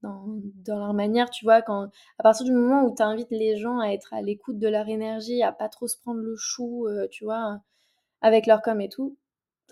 dans, 0.02 0.24
dans, 0.64 0.78
leur 0.78 0.94
manière, 0.94 1.30
tu 1.30 1.44
vois, 1.44 1.62
quand 1.62 1.88
à 2.18 2.22
partir 2.22 2.44
du 2.44 2.52
moment 2.52 2.84
où 2.84 2.94
tu 2.94 3.02
invites 3.02 3.30
les 3.30 3.56
gens 3.56 3.78
à 3.78 3.88
être 3.88 4.12
à 4.14 4.22
l'écoute 4.22 4.58
de 4.58 4.68
leur 4.68 4.88
énergie, 4.88 5.42
à 5.42 5.52
pas 5.52 5.68
trop 5.68 5.86
se 5.86 5.96
prendre 5.98 6.20
le 6.20 6.34
chou, 6.36 6.86
euh, 6.88 7.06
tu 7.10 7.24
vois, 7.24 7.60
avec 8.20 8.46
leur 8.46 8.62
com 8.62 8.80
et 8.80 8.88
tout, 8.88 9.16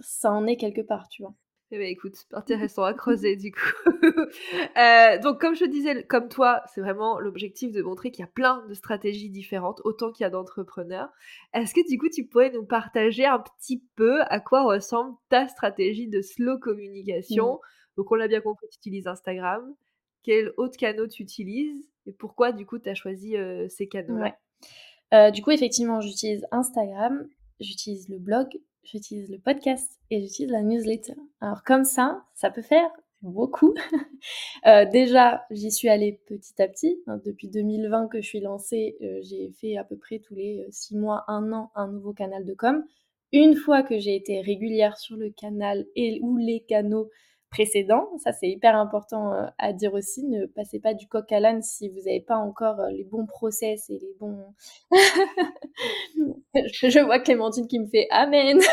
ça 0.01 0.31
en 0.33 0.47
est 0.47 0.57
quelque 0.57 0.83
part, 0.83 1.09
tu 1.09 1.23
vois. 1.23 1.35
Eh 1.73 1.79
bien, 1.79 1.87
écoute, 1.87 2.27
intéressant 2.33 2.83
à 2.83 2.95
creuser 2.95 3.37
du 3.37 3.53
coup. 3.53 3.61
Euh, 4.77 5.19
donc, 5.19 5.41
comme 5.41 5.55
je 5.55 5.65
disais, 5.65 6.05
comme 6.05 6.29
toi, 6.29 6.63
c'est 6.73 6.81
vraiment 6.81 7.19
l'objectif 7.19 7.73
de 7.73 7.83
montrer 7.83 8.11
qu'il 8.11 8.23
y 8.23 8.29
a 8.29 8.31
plein 8.31 8.65
de 8.69 8.75
stratégies 8.75 9.29
différentes, 9.29 9.81
autant 9.85 10.13
qu'il 10.13 10.25
y 10.25 10.27
a 10.27 10.31
d'entrepreneurs. 10.31 11.11
Est-ce 11.53 11.75
que 11.75 11.87
du 11.89 11.99
coup, 11.99 12.09
tu 12.09 12.25
pourrais 12.25 12.51
nous 12.51 12.65
partager 12.65 13.27
un 13.27 13.41
petit 13.41 13.83
peu 13.97 14.21
à 14.23 14.41
quoi 14.41 14.63
ressemble 14.63 15.17
ta 15.29 15.49
stratégie 15.49 16.09
de 16.09 16.23
slow 16.23 16.59
communication? 16.59 17.55
Mmh. 17.55 17.97
Donc, 17.97 18.13
on 18.13 18.15
l'a 18.15 18.29
bien 18.29 18.41
compris, 18.41 18.69
tu 18.71 18.79
utilises 18.79 19.07
Instagram. 19.07 19.75
Quels 20.23 20.53
autres 20.57 20.77
canaux 20.77 21.09
tu 21.09 21.23
utilises? 21.23 21.89
Et 22.07 22.13
pourquoi 22.13 22.53
du 22.53 22.67
coup, 22.67 22.79
tu 22.79 22.89
as 22.89 22.95
choisi 22.95 23.37
euh, 23.37 23.69
ces 23.69 23.89
canaux 23.89 24.21
ouais. 24.21 24.35
Euh, 25.13 25.31
du 25.31 25.43
coup, 25.43 25.51
effectivement, 25.51 26.01
j'utilise 26.01 26.47
Instagram, 26.53 27.29
j'utilise 27.59 28.09
le 28.09 28.19
blog, 28.19 28.47
j'utilise 28.85 29.31
le 29.31 29.39
podcast 29.39 30.01
et 30.11 30.21
j'utilise 30.21 30.51
la 30.51 30.63
newsletter. 30.63 31.15
Alors 31.41 31.63
comme 31.65 31.85
ça, 31.85 32.25
ça 32.35 32.51
peut 32.51 32.63
faire 32.63 32.91
beaucoup. 33.23 33.75
euh, 34.67 34.85
déjà, 34.87 35.45
j'y 35.51 35.71
suis 35.71 35.89
allée 35.89 36.21
petit 36.27 36.61
à 36.61 36.69
petit. 36.69 37.03
Hein, 37.07 37.21
depuis 37.25 37.49
2020 37.49 38.09
que 38.09 38.21
je 38.21 38.27
suis 38.27 38.41
lancée, 38.41 38.97
euh, 39.03 39.21
j'ai 39.23 39.51
fait 39.61 39.77
à 39.77 39.85
peu 39.85 39.97
près 39.97 40.19
tous 40.19 40.35
les 40.35 40.61
euh, 40.61 40.69
six 40.71 40.97
mois, 40.97 41.25
un 41.29 41.53
an, 41.53 41.71
un 41.75 41.89
nouveau 41.89 42.13
canal 42.13 42.45
de 42.45 42.55
com. 42.55 42.85
Une 43.33 43.55
fois 43.55 43.83
que 43.83 43.99
j'ai 43.99 44.17
été 44.17 44.41
régulière 44.41 44.99
sur 44.99 45.17
le 45.17 45.31
canal 45.31 45.87
et 45.95 46.19
ou 46.23 46.37
les 46.37 46.61
canaux 46.61 47.11
précédents, 47.51 48.09
ça 48.19 48.33
c'est 48.33 48.49
hyper 48.49 48.77
important 48.77 49.33
euh, 49.33 49.47
à 49.59 49.73
dire 49.73 49.93
aussi, 49.95 50.25
ne 50.25 50.47
passez 50.47 50.81
pas 50.81 50.95
du 50.95 51.09
coq 51.09 51.31
à 51.33 51.41
l'âne 51.41 51.63
si 51.63 51.89
vous 51.89 51.99
n'avez 51.99 52.21
pas 52.21 52.37
encore 52.37 52.81
les 52.91 53.05
bons 53.05 53.27
process 53.27 53.91
et 53.91 53.99
les 53.99 54.15
bons... 54.19 54.55
je 56.55 57.05
vois 57.05 57.19
Clémentine 57.19 57.67
qui 57.67 57.79
me 57.79 57.87
fait 57.87 58.07
Amen 58.11 58.59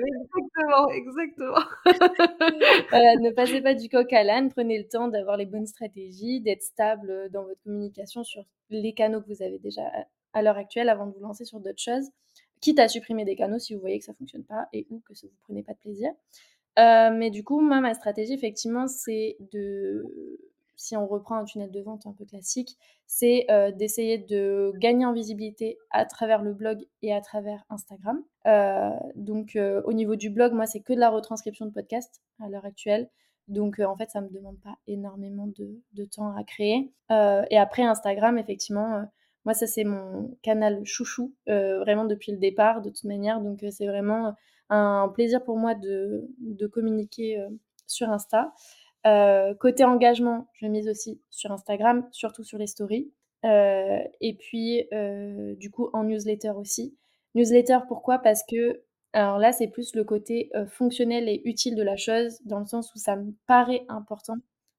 Exactement, 0.00 0.88
exactement. 0.90 1.64
ne 3.20 3.30
passez 3.32 3.60
pas 3.60 3.74
du 3.74 3.88
coq 3.88 4.12
à 4.12 4.22
l'âne, 4.22 4.48
prenez 4.50 4.78
le 4.78 4.86
temps 4.86 5.08
d'avoir 5.08 5.36
les 5.36 5.46
bonnes 5.46 5.66
stratégies, 5.66 6.40
d'être 6.40 6.62
stable 6.62 7.30
dans 7.32 7.42
votre 7.44 7.60
communication 7.62 8.22
sur 8.22 8.44
les 8.70 8.92
canaux 8.92 9.20
que 9.20 9.26
vous 9.26 9.42
avez 9.42 9.58
déjà 9.58 9.82
à 10.32 10.42
l'heure 10.42 10.56
actuelle 10.56 10.88
avant 10.88 11.06
de 11.06 11.12
vous 11.12 11.20
lancer 11.20 11.44
sur 11.44 11.58
d'autres 11.60 11.82
choses, 11.82 12.10
quitte 12.60 12.78
à 12.78 12.88
supprimer 12.88 13.24
des 13.24 13.36
canaux 13.36 13.58
si 13.58 13.74
vous 13.74 13.80
voyez 13.80 13.98
que 13.98 14.04
ça 14.04 14.12
ne 14.12 14.16
fonctionne 14.16 14.44
pas 14.44 14.68
et 14.72 14.86
ou 14.90 15.00
que 15.00 15.12
vous 15.12 15.28
ne 15.28 15.32
prenez 15.42 15.62
pas 15.62 15.72
de 15.72 15.78
plaisir. 15.78 16.10
Euh, 16.78 17.10
mais 17.12 17.30
du 17.30 17.44
coup, 17.44 17.60
moi, 17.60 17.80
ma 17.80 17.94
stratégie, 17.94 18.32
effectivement, 18.32 18.86
c'est 18.86 19.36
de 19.52 20.04
si 20.76 20.96
on 20.96 21.08
reprend 21.08 21.34
un 21.34 21.44
tunnel 21.44 21.72
de 21.72 21.80
vente 21.80 22.06
un 22.06 22.12
peu 22.12 22.24
classique, 22.24 22.78
c'est 23.04 23.46
euh, 23.50 23.72
d'essayer 23.72 24.16
de 24.16 24.72
gagner 24.76 25.04
en 25.06 25.12
visibilité 25.12 25.76
à 25.90 26.04
travers 26.04 26.40
le 26.40 26.54
blog 26.54 26.86
et 27.02 27.12
à 27.12 27.20
travers 27.20 27.64
Instagram. 27.68 28.22
Euh, 28.46 28.90
donc 29.16 29.58
au 29.84 29.92
niveau 29.92 30.14
du 30.14 30.30
blog, 30.30 30.52
moi 30.52 30.66
c'est 30.66 30.78
que 30.78 30.92
de 30.92 31.00
la 31.00 31.10
retranscription 31.10 31.66
de 31.66 31.72
podcast 31.72 32.22
à 32.40 32.48
l'heure 32.48 32.64
actuelle. 32.64 33.10
Donc 33.48 33.80
en 33.80 33.96
fait 33.96 34.08
ça 34.10 34.20
me 34.20 34.28
demande 34.28 34.60
pas 34.60 34.76
énormément 34.86 35.48
de, 35.48 36.04
temps 36.04 36.32
à 36.36 36.44
créer. 36.44 36.92
et 37.10 37.58
après 37.58 37.82
Instagram, 37.82 38.38
effectivement, 38.38 39.02
moi 39.44 39.54
ça 39.54 39.66
c'est 39.66 39.82
mon 39.84 40.38
canal 40.42 40.84
chouchou, 40.84 41.34
vraiment 41.48 42.04
depuis 42.04 42.30
le 42.30 42.38
départ 42.38 42.82
de 42.82 42.90
toute 42.90 43.02
manière. 43.04 43.40
Donc 43.40 43.64
c'est 43.72 43.88
vraiment 43.88 44.32
un 44.70 45.08
plaisir 45.08 45.42
pour 45.44 45.56
moi 45.56 45.74
de, 45.74 46.28
communiquer 46.72 47.44
sur 47.86 48.10
Insta. 48.10 48.52
Euh, 49.06 49.54
côté 49.54 49.84
engagement, 49.84 50.48
je 50.54 50.66
mise 50.66 50.88
aussi 50.88 51.20
sur 51.30 51.52
Instagram, 51.52 52.06
surtout 52.12 52.44
sur 52.44 52.58
les 52.58 52.66
stories. 52.66 53.12
Euh, 53.44 53.98
et 54.20 54.34
puis, 54.34 54.86
euh, 54.92 55.54
du 55.56 55.70
coup, 55.70 55.88
en 55.92 56.04
newsletter 56.04 56.50
aussi. 56.50 56.96
Newsletter, 57.34 57.78
pourquoi? 57.86 58.18
Parce 58.18 58.42
que, 58.48 58.82
alors 59.12 59.38
là, 59.38 59.52
c'est 59.52 59.68
plus 59.68 59.94
le 59.94 60.04
côté 60.04 60.50
fonctionnel 60.68 61.28
et 61.28 61.40
utile 61.44 61.74
de 61.76 61.82
la 61.82 61.96
chose, 61.96 62.38
dans 62.44 62.60
le 62.60 62.66
sens 62.66 62.94
où 62.94 62.98
ça 62.98 63.16
me 63.16 63.32
paraît 63.46 63.84
important 63.88 64.36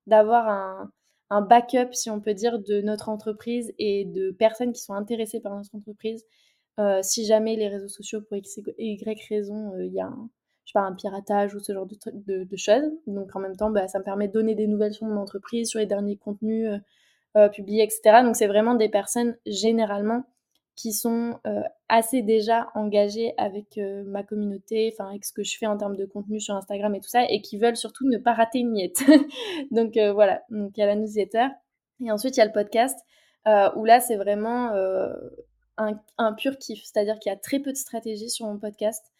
d'avoir 0.07 0.47
un, 0.49 1.41
backup, 1.41 1.93
si 1.93 2.09
on 2.09 2.19
peut 2.19 2.33
dire, 2.33 2.59
de 2.59 2.81
notre 2.81 3.09
entreprise 3.09 3.73
et 3.77 4.05
de 4.05 4.31
personnes 4.31 4.73
qui 4.73 4.81
sont 4.81 4.93
intéressées 4.93 5.39
par 5.39 5.55
notre 5.55 5.73
entreprise. 5.75 6.25
Si 7.01 7.25
jamais 7.25 7.55
les 7.55 7.67
réseaux 7.67 7.87
sociaux, 7.87 8.21
pour 8.21 8.37
X 8.37 8.59
et 8.77 8.93
Y 8.93 9.27
raison, 9.29 9.73
il 9.79 9.93
y 9.93 9.99
a 9.99 10.05
un, 10.05 10.29
je 10.69 10.71
sais 10.71 10.79
pas, 10.79 10.85
un 10.85 10.93
piratage 10.93 11.55
ou 11.55 11.59
ce 11.59 11.73
genre 11.73 11.87
de, 11.87 12.55
choses. 12.55 12.91
Donc 13.07 13.35
en 13.35 13.39
même 13.39 13.55
temps, 13.55 13.71
bah, 13.71 13.87
ça 13.87 13.97
me 13.97 14.03
permet 14.03 14.27
de 14.27 14.33
donner 14.33 14.53
des 14.53 14.67
nouvelles 14.67 14.93
sur 14.93 15.07
mon 15.07 15.17
entreprise, 15.17 15.69
sur 15.69 15.79
les 15.79 15.87
derniers 15.87 16.17
contenus 16.17 16.67
euh, 16.67 16.77
euh, 17.37 17.49
publiés, 17.49 17.83
etc. 17.83 18.21
Donc 18.23 18.35
c'est 18.35 18.47
vraiment 18.47 18.75
des 18.75 18.89
personnes 18.89 19.35
généralement 19.47 20.23
qui 20.75 20.93
sont 20.93 21.37
assez 21.89 22.21
déjà 22.21 22.69
engagés 22.73 23.33
avec 23.37 23.77
ma 24.05 24.23
communauté, 24.23 24.95
avec 24.99 25.25
ce 25.25 25.33
que 25.33 25.43
je 25.43 25.57
fais 25.57 25.65
en 25.65 25.75
termes 25.75 25.97
de 25.97 26.05
contenu 26.05 26.39
sur 26.39 26.55
Instagram 26.55 26.95
et 26.95 27.01
tout 27.01 27.09
ça, 27.09 27.25
et 27.29 27.41
qui 27.41 27.57
veulent 27.57 27.75
surtout 27.75 28.07
ne 28.07 28.17
pas 28.17 28.31
rater 28.31 28.59
une 28.59 28.71
miette. 28.71 29.03
donc 29.71 29.97
voilà, 30.13 30.41
donc 30.49 30.71
il 30.77 30.79
y 30.79 30.83
a 30.83 30.85
la 30.85 30.95
newsletter. 30.95 31.47
Et 32.01 32.09
ensuite, 32.13 32.37
il 32.37 32.39
y 32.39 32.43
a 32.43 32.45
le 32.45 32.53
podcast, 32.53 32.97
où 33.75 33.83
là, 33.83 33.99
c'est 33.99 34.15
vraiment 34.15 34.71
un, 36.17 36.33
pur 36.33 36.57
kiff, 36.57 36.83
c'est-à-dire 36.83 37.19
qu'il 37.19 37.31
y 37.31 37.33
a 37.33 37.37
très 37.37 37.59
peu 37.59 37.71
de 37.71 37.77
stratégie 37.77 38.29
sur 38.29 38.45
mon 38.45 38.59
podcast, 38.59 39.11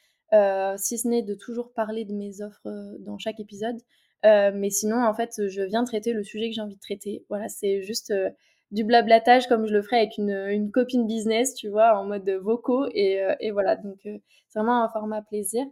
si 0.78 0.98
ce 0.98 1.08
n'est 1.08 1.24
de 1.24 1.34
toujours 1.34 1.72
parler 1.74 2.06
de 2.06 2.14
mes 2.14 2.42
offres 2.42 2.68
dans 3.00 3.18
chaque 3.18 3.40
épisode. 3.40 3.78
mais 4.24 4.70
sinon, 4.70 5.04
en 5.04 5.14
fait, 5.14 5.48
je 5.48 5.62
viens 5.62 5.84
traiter 5.84 6.14
le 6.14 6.24
sujet 6.24 6.50
que 6.50 6.56
j'ai 6.56 6.62
envie 6.62 6.76
de 6.76 6.82
traiter. 6.82 7.26
Voilà, 7.30 7.50
c'est 7.50 7.82
juste 7.82 8.14
du 8.72 8.84
blablatage 8.84 9.48
comme 9.48 9.66
je 9.66 9.74
le 9.74 9.82
ferais 9.82 9.98
avec 9.98 10.18
une, 10.18 10.72
copine 10.72 11.08
business, 11.08 11.56
tu 11.56 11.70
vois, 11.70 11.98
en 11.98 12.06
mode 12.06 12.30
vocaux. 12.42 12.88
Et, 12.94 13.22
euh, 13.22 13.36
et 13.40 13.52
voilà, 13.52 13.76
donc 13.76 13.98
euh, 14.06 14.18
c'est 14.48 14.60
vraiment 14.60 14.84
un 14.84 14.90
format 14.90 15.22
plaisir. 15.22 15.66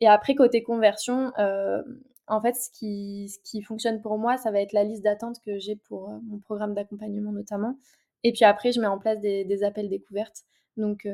Et 0.00 0.08
après, 0.08 0.34
côté 0.34 0.62
conversion, 0.62 1.32
euh, 1.38 1.82
en 2.26 2.40
fait, 2.40 2.54
ce 2.54 2.70
qui 2.70 3.62
fonctionne 3.62 4.00
pour 4.02 4.18
moi, 4.18 4.36
ça 4.36 4.50
va 4.50 4.60
être 4.60 4.72
la 4.72 4.84
liste 4.84 5.02
d'attente 5.02 5.36
que 5.44 5.58
j'ai 5.58 5.76
pour 5.76 6.10
mon 6.24 6.38
programme 6.38 6.74
d'accompagnement 6.74 7.32
notamment. 7.32 7.78
Et 8.24 8.32
puis 8.32 8.44
après, 8.44 8.72
je 8.72 8.80
mets 8.80 8.86
en 8.86 8.98
place 8.98 9.20
des, 9.20 9.62
appels 9.62 9.88
découvertes, 9.88 10.42
donc 10.76 11.06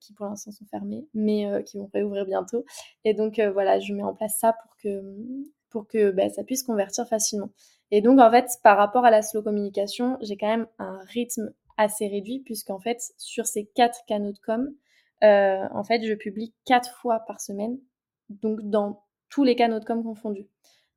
qui 0.00 0.12
pour 0.14 0.26
l'instant 0.26 0.50
sont 0.50 0.66
fermés, 0.66 1.06
mais 1.14 1.46
qui 1.64 1.78
vont 1.78 1.88
réouvrir 1.92 2.24
bientôt. 2.24 2.64
Et 3.04 3.14
donc 3.14 3.38
voilà, 3.38 3.78
je 3.78 3.92
mets 3.92 4.02
en 4.02 4.14
place 4.14 4.36
ça 4.40 4.54
pour 4.62 4.76
que, 4.82 5.02
pour 5.70 5.86
que 5.86 6.10
bah, 6.10 6.28
ça 6.30 6.42
puisse 6.42 6.62
convertir 6.62 7.06
facilement. 7.06 7.50
Et 7.90 8.00
donc, 8.00 8.18
en 8.18 8.30
fait, 8.30 8.48
par 8.62 8.76
rapport 8.76 9.04
à 9.04 9.10
la 9.10 9.22
slow 9.22 9.42
communication, 9.42 10.18
j'ai 10.20 10.36
quand 10.36 10.48
même 10.48 10.66
un 10.78 10.98
rythme 11.06 11.52
assez 11.76 12.06
réduit, 12.08 12.40
puisqu'en 12.40 12.80
fait, 12.80 13.00
sur 13.18 13.46
ces 13.46 13.66
quatre 13.74 14.00
canaux 14.06 14.32
de 14.32 14.38
com, 14.38 14.74
euh, 15.22 15.66
en 15.72 15.84
fait, 15.84 16.02
je 16.02 16.14
publie 16.14 16.52
quatre 16.64 16.90
fois 16.96 17.20
par 17.20 17.40
semaine, 17.40 17.78
donc 18.30 18.60
dans 18.62 19.04
tous 19.28 19.44
les 19.44 19.56
canaux 19.56 19.78
de 19.78 19.84
com 19.84 20.02
confondus. 20.02 20.48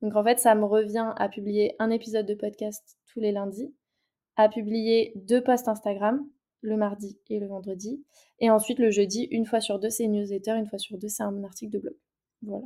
Donc, 0.02 0.16
en 0.16 0.24
fait, 0.24 0.38
ça 0.38 0.54
me 0.54 0.64
revient 0.64 1.12
à 1.16 1.28
publier 1.28 1.74
un 1.78 1.90
épisode 1.90 2.26
de 2.26 2.34
podcast 2.34 2.98
tous 3.06 3.20
les 3.20 3.32
lundis, 3.32 3.74
à 4.38 4.48
publier 4.48 5.12
deux 5.16 5.42
posts 5.42 5.68
Instagram, 5.68 6.24
le 6.60 6.76
mardi 6.76 7.18
et 7.28 7.40
le 7.40 7.48
vendredi, 7.48 8.04
et 8.38 8.50
ensuite 8.50 8.78
le 8.78 8.90
jeudi, 8.90 9.28
une 9.30 9.44
fois 9.44 9.60
sur 9.60 9.78
deux, 9.78 9.90
c'est 9.90 10.04
une 10.04 10.12
newsletter, 10.12 10.52
une 10.52 10.66
fois 10.66 10.78
sur 10.78 10.96
deux, 10.96 11.08
c'est 11.08 11.24
un 11.24 11.44
article 11.44 11.72
de 11.72 11.78
blog. 11.80 11.96
Voilà. 12.42 12.64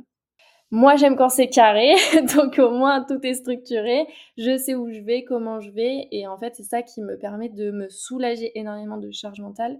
Moi, 0.69 0.95
j'aime 0.95 1.15
quand 1.15 1.29
c'est 1.29 1.49
carré, 1.49 1.93
donc 2.35 2.59
au 2.59 2.69
moins 2.71 3.03
tout 3.03 3.19
est 3.23 3.33
structuré. 3.33 4.07
Je 4.37 4.57
sais 4.57 4.75
où 4.75 4.91
je 4.91 5.01
vais, 5.01 5.23
comment 5.23 5.59
je 5.59 5.71
vais, 5.71 6.07
et 6.11 6.27
en 6.27 6.37
fait, 6.37 6.55
c'est 6.55 6.63
ça 6.63 6.83
qui 6.83 7.01
me 7.01 7.17
permet 7.17 7.49
de 7.49 7.71
me 7.71 7.89
soulager 7.89 8.51
énormément 8.57 8.97
de 8.97 9.11
charge 9.11 9.41
mentale 9.41 9.79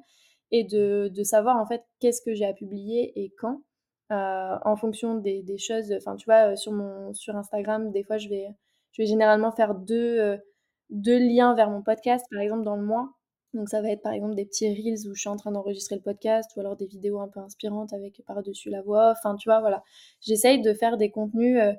et 0.52 0.64
de, 0.64 1.10
de 1.14 1.24
savoir 1.24 1.58
en 1.58 1.66
fait 1.66 1.84
qu'est-ce 2.00 2.22
que 2.22 2.34
j'ai 2.34 2.46
à 2.46 2.54
publier 2.54 3.14
et 3.24 3.34
quand, 3.40 3.62
euh, 4.12 4.56
en 4.66 4.76
fonction 4.76 5.16
des, 5.16 5.44
des, 5.44 5.58
choses. 5.60 5.94
Enfin, 5.94 6.16
tu 6.16 6.26
vois, 6.26 6.56
sur 6.56 6.72
mon 6.72 7.14
sur 7.14 7.36
Instagram, 7.36 7.92
des 7.92 8.04
fois, 8.04 8.18
je 8.18 8.30
vais 8.30 8.48
je 8.92 9.02
vais 9.02 9.08
généralement 9.08 9.52
faire 9.52 9.76
deux 9.76 10.40
deux 10.94 11.18
liens 11.18 11.56
vers 11.56 11.70
mon 11.70 11.82
podcast, 11.82 12.26
par 12.32 12.40
exemple 12.40 12.64
dans 12.64 12.78
le 12.78 12.84
mois. 12.86 13.10
Donc 13.54 13.70
ça 13.70 13.82
va 13.82 13.90
être 13.90 14.02
par 14.02 14.14
exemple 14.14 14.36
des 14.36 14.46
petits 14.46 14.68
reels 14.68 15.08
où 15.08 15.14
je 15.14 15.20
suis 15.20 15.30
en 15.30 15.36
train 15.36 15.52
d'enregistrer 15.52 15.96
le 15.96 16.02
podcast 16.02 16.52
ou 16.56 16.60
alors 16.60 16.76
des 16.76 16.88
vidéos 16.88 17.20
un 17.20 17.28
peu 17.28 17.40
inspirantes 17.40 17.94
avec 17.94 18.22
par-dessus 18.26 18.70
la 18.70 18.82
voix. 18.82 19.12
Enfin, 19.12 19.36
tu 19.36 19.50
vois, 19.50 19.60
voilà. 19.60 19.84
J'essaye 20.22 20.62
de 20.62 20.74
faire 20.74 20.98
des 20.98 21.12
contenus, 21.12 21.60
euh, 21.60 21.74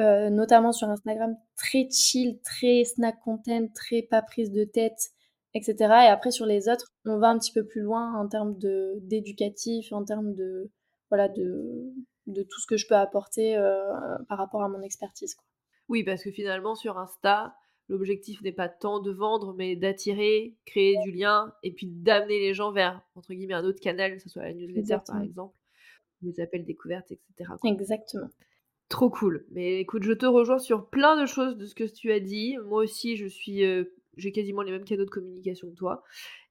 euh, 0.00 0.30
notamment 0.30 0.72
sur 0.72 0.88
Instagram, 0.88 1.36
très 1.56 1.88
chill, 1.90 2.40
très 2.42 2.84
snack 2.84 3.18
content, 3.20 3.68
très 3.74 4.02
pas 4.02 4.22
prise 4.22 4.52
de 4.52 4.64
tête, 4.64 5.10
etc. 5.54 5.74
Et 5.80 6.08
après 6.08 6.30
sur 6.30 6.46
les 6.46 6.68
autres, 6.68 6.92
on 7.06 7.18
va 7.18 7.28
un 7.28 7.38
petit 7.38 7.52
peu 7.52 7.64
plus 7.64 7.80
loin 7.80 8.14
en 8.14 8.28
termes 8.28 8.56
de 8.58 8.94
d'éducatif, 9.02 9.92
en 9.92 10.04
termes 10.04 10.34
de 10.34 10.70
voilà 11.08 11.28
de, 11.28 11.92
de 12.26 12.42
tout 12.42 12.60
ce 12.60 12.66
que 12.66 12.76
je 12.76 12.86
peux 12.86 12.96
apporter 12.96 13.56
euh, 13.56 13.92
par 14.28 14.38
rapport 14.38 14.62
à 14.62 14.68
mon 14.68 14.82
expertise. 14.82 15.36
Oui, 15.88 16.04
parce 16.04 16.22
que 16.22 16.30
finalement 16.30 16.74
sur 16.74 16.98
Insta, 16.98 17.54
L'objectif 17.88 18.42
n'est 18.42 18.52
pas 18.52 18.68
tant 18.68 19.00
de 19.00 19.12
vendre, 19.12 19.54
mais 19.54 19.76
d'attirer, 19.76 20.56
créer 20.64 20.96
du 21.04 21.12
lien 21.12 21.52
et 21.62 21.72
puis 21.72 21.86
d'amener 21.86 22.40
les 22.40 22.52
gens 22.52 22.72
vers, 22.72 23.00
entre 23.14 23.32
guillemets, 23.32 23.54
un 23.54 23.64
autre 23.64 23.80
canal, 23.80 24.16
que 24.16 24.22
ce 24.22 24.28
soit 24.28 24.42
la 24.42 24.54
newsletter 24.54 24.98
par 25.06 25.22
exemple, 25.22 25.56
les 26.22 26.40
appels 26.40 26.64
découvertes, 26.64 27.12
etc. 27.12 27.52
Exactement. 27.64 28.28
Trop 28.88 29.10
cool. 29.10 29.44
Mais 29.50 29.80
écoute, 29.80 30.02
je 30.02 30.12
te 30.12 30.26
rejoins 30.26 30.58
sur 30.58 30.88
plein 30.88 31.20
de 31.20 31.26
choses 31.26 31.56
de 31.56 31.66
ce 31.66 31.74
que 31.74 31.84
tu 31.84 32.12
as 32.12 32.20
dit. 32.20 32.56
Moi 32.66 32.82
aussi, 32.82 33.16
je 33.16 33.26
suis, 33.26 33.64
euh, 33.64 33.84
j'ai 34.16 34.32
quasiment 34.32 34.62
les 34.62 34.72
mêmes 34.72 34.84
canaux 34.84 35.04
de 35.04 35.10
communication 35.10 35.68
que 35.70 35.74
toi. 35.74 36.02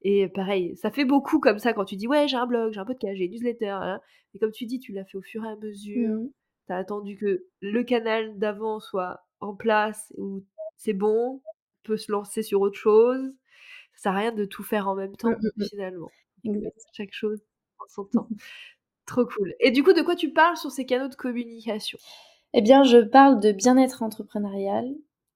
Et 0.02 0.28
pareil, 0.30 0.76
ça 0.78 0.92
fait 0.92 1.06
beaucoup 1.06 1.40
comme 1.40 1.60
ça 1.60 1.74
quand 1.74 1.86
tu 1.86 1.96
dis 1.96 2.08
ouais, 2.08 2.28
j'ai 2.28 2.38
un 2.38 2.46
blog, 2.46 2.74
j'ai 2.74 2.80
un 2.80 2.86
podcast, 2.86 3.16
j'ai 3.18 3.26
une 3.26 3.32
newsletter. 3.32 3.68
Hein. 3.68 4.02
Et 4.34 4.40
comme 4.40 4.52
tu 4.52 4.66
dis, 4.66 4.80
tu 4.80 4.92
l'as 4.92 5.06
fait 5.06 5.18
au 5.18 5.22
fur 5.22 5.44
et 5.46 5.50
à 5.50 5.56
mesure. 5.56 6.10
Mmh. 6.10 6.30
Tu 6.68 6.74
as 6.74 6.78
attendu 6.78 7.18
que 7.18 7.46
le 7.62 7.84
canal 7.84 8.38
d'avant 8.38 8.80
soit 8.80 9.22
en 9.40 9.56
place 9.56 10.14
c'est 10.78 10.94
bon, 10.94 11.42
on 11.42 11.42
peut 11.84 11.98
se 11.98 12.12
lancer 12.12 12.44
sur 12.44 12.62
autre 12.62 12.78
chose. 12.78 13.34
Ça 13.96 14.04
sert 14.04 14.12
à 14.14 14.16
rien 14.16 14.32
de 14.32 14.46
tout 14.46 14.64
faire 14.64 14.88
en 14.88 14.96
même 14.96 15.12
mmh, 15.12 15.18
temps, 15.18 15.32
mmh, 15.32 15.50
mmh. 15.58 15.66
finalement. 15.70 16.12
Chaque 16.94 17.14
chose 17.14 17.42
en 17.80 17.88
son 17.88 18.06
temps. 18.06 18.28
Trop 19.06 19.26
cool. 19.26 19.54
Et 19.60 19.72
du 19.72 19.84
coup, 19.84 19.94
de 19.94 20.02
quoi 20.02 20.16
tu 20.16 20.32
parles 20.32 20.58
sur 20.58 20.72
ces 20.72 20.86
canaux 20.86 21.08
de 21.08 21.16
communication? 21.16 22.00
Eh 22.54 22.62
bien, 22.62 22.84
je 22.84 22.98
parle 22.98 23.40
de 23.40 23.52
bien-être 23.52 24.02
entrepreneurial, 24.02 24.86